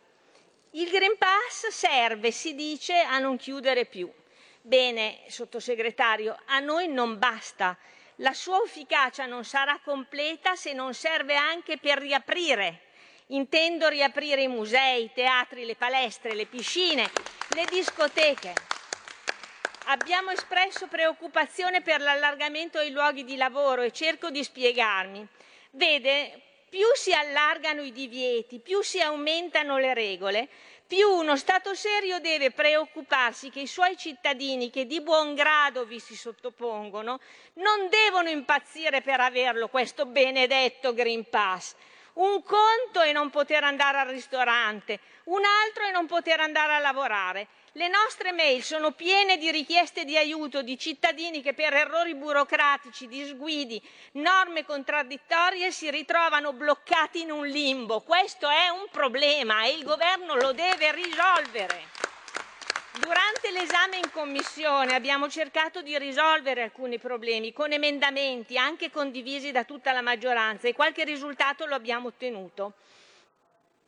[0.71, 4.09] Il Green Pass serve, si dice, a non chiudere più.
[4.67, 7.77] Bene, sottosegretario, a noi non basta.
[8.15, 12.79] La sua efficacia non sarà completa se non serve anche per riaprire.
[13.27, 17.07] Intendo riaprire i musei, i teatri, le palestre, le piscine,
[17.49, 18.55] le discoteche.
[19.85, 25.27] Abbiamo espresso preoccupazione per l'allargamento ai luoghi di lavoro e cerco di spiegarmi.
[25.73, 30.49] Vede, più si allargano i divieti, più si aumentano le regole,
[30.87, 35.99] più uno Stato serio deve preoccuparsi che i suoi cittadini che di buon grado vi
[35.99, 37.19] si sottopongono
[37.53, 41.75] non devono impazzire per averlo questo benedetto Green Pass.
[42.13, 46.79] Un conto è non poter andare al ristorante, un altro è non poter andare a
[46.79, 47.47] lavorare.
[47.77, 53.05] Le nostre mail sono piene di richieste di aiuto di cittadini che per errori burocratici,
[53.05, 53.81] disguidi,
[54.13, 57.99] norme contraddittorie si ritrovano bloccati in un limbo.
[57.99, 61.83] Questo è un problema e il governo lo deve risolvere.
[62.97, 69.65] Durante l'esame in commissione abbiamo cercato di risolvere alcuni problemi con emendamenti anche condivisi da
[69.65, 72.71] tutta la maggioranza e qualche risultato lo abbiamo ottenuto.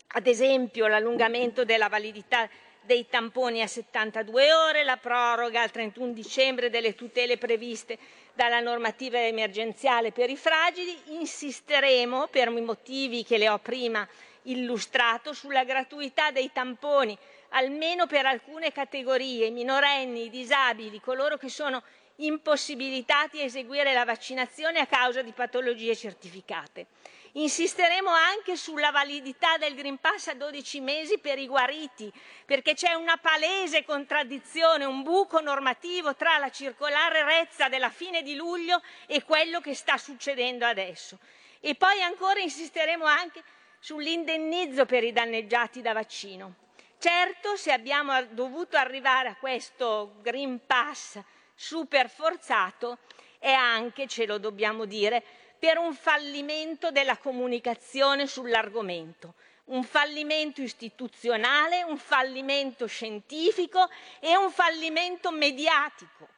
[0.07, 2.49] Ad esempio l'allungamento della validità
[2.87, 7.99] dei tamponi a 72 ore, la proroga al 31 dicembre delle tutele previste
[8.33, 14.07] dalla normativa emergenziale per i fragili, insisteremo per i motivi che le ho prima
[14.43, 17.15] illustrato sulla gratuità dei tamponi,
[17.49, 21.83] almeno per alcune categorie, minorenni, disabili, coloro che sono
[22.17, 26.85] impossibilitati a eseguire la vaccinazione a causa di patologie certificate.
[27.33, 32.11] Insisteremo anche sulla validità del Green Pass a 12 mesi per i guariti,
[32.45, 38.35] perché c'è una palese contraddizione, un buco normativo tra la circolare Rezza della fine di
[38.35, 41.19] luglio e quello che sta succedendo adesso.
[41.59, 43.43] E poi ancora insisteremo anche
[43.79, 46.55] sull'indennizzo per i danneggiati da vaccino.
[46.99, 51.19] Certo, se abbiamo dovuto arrivare a questo Green Pass
[51.53, 52.97] super forzato,
[53.37, 55.23] è anche, ce lo dobbiamo dire,
[55.59, 59.33] per un fallimento della comunicazione sull'argomento.
[59.67, 63.89] un fallimento istituzionale, un fallimento scientifico
[64.21, 66.29] e un fallimento mediatico.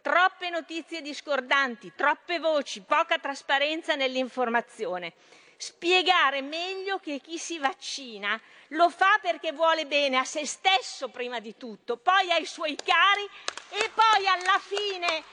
[0.00, 5.14] Troppe notizie discordanti, troppe voci, poca trasparenza nell'informazione.
[5.56, 11.40] Spiegare meglio che chi si vaccina lo fa perché vuole bene a se stesso prima
[11.40, 13.28] di tutto, poi ai suoi cari
[13.70, 15.24] e poi alla fine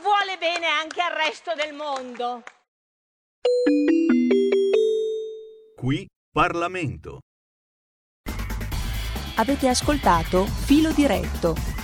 [0.00, 2.42] vuole bene anche al resto del mondo.
[5.76, 7.20] Qui Parlamento.
[9.36, 11.77] Avete ascoltato Filo diretto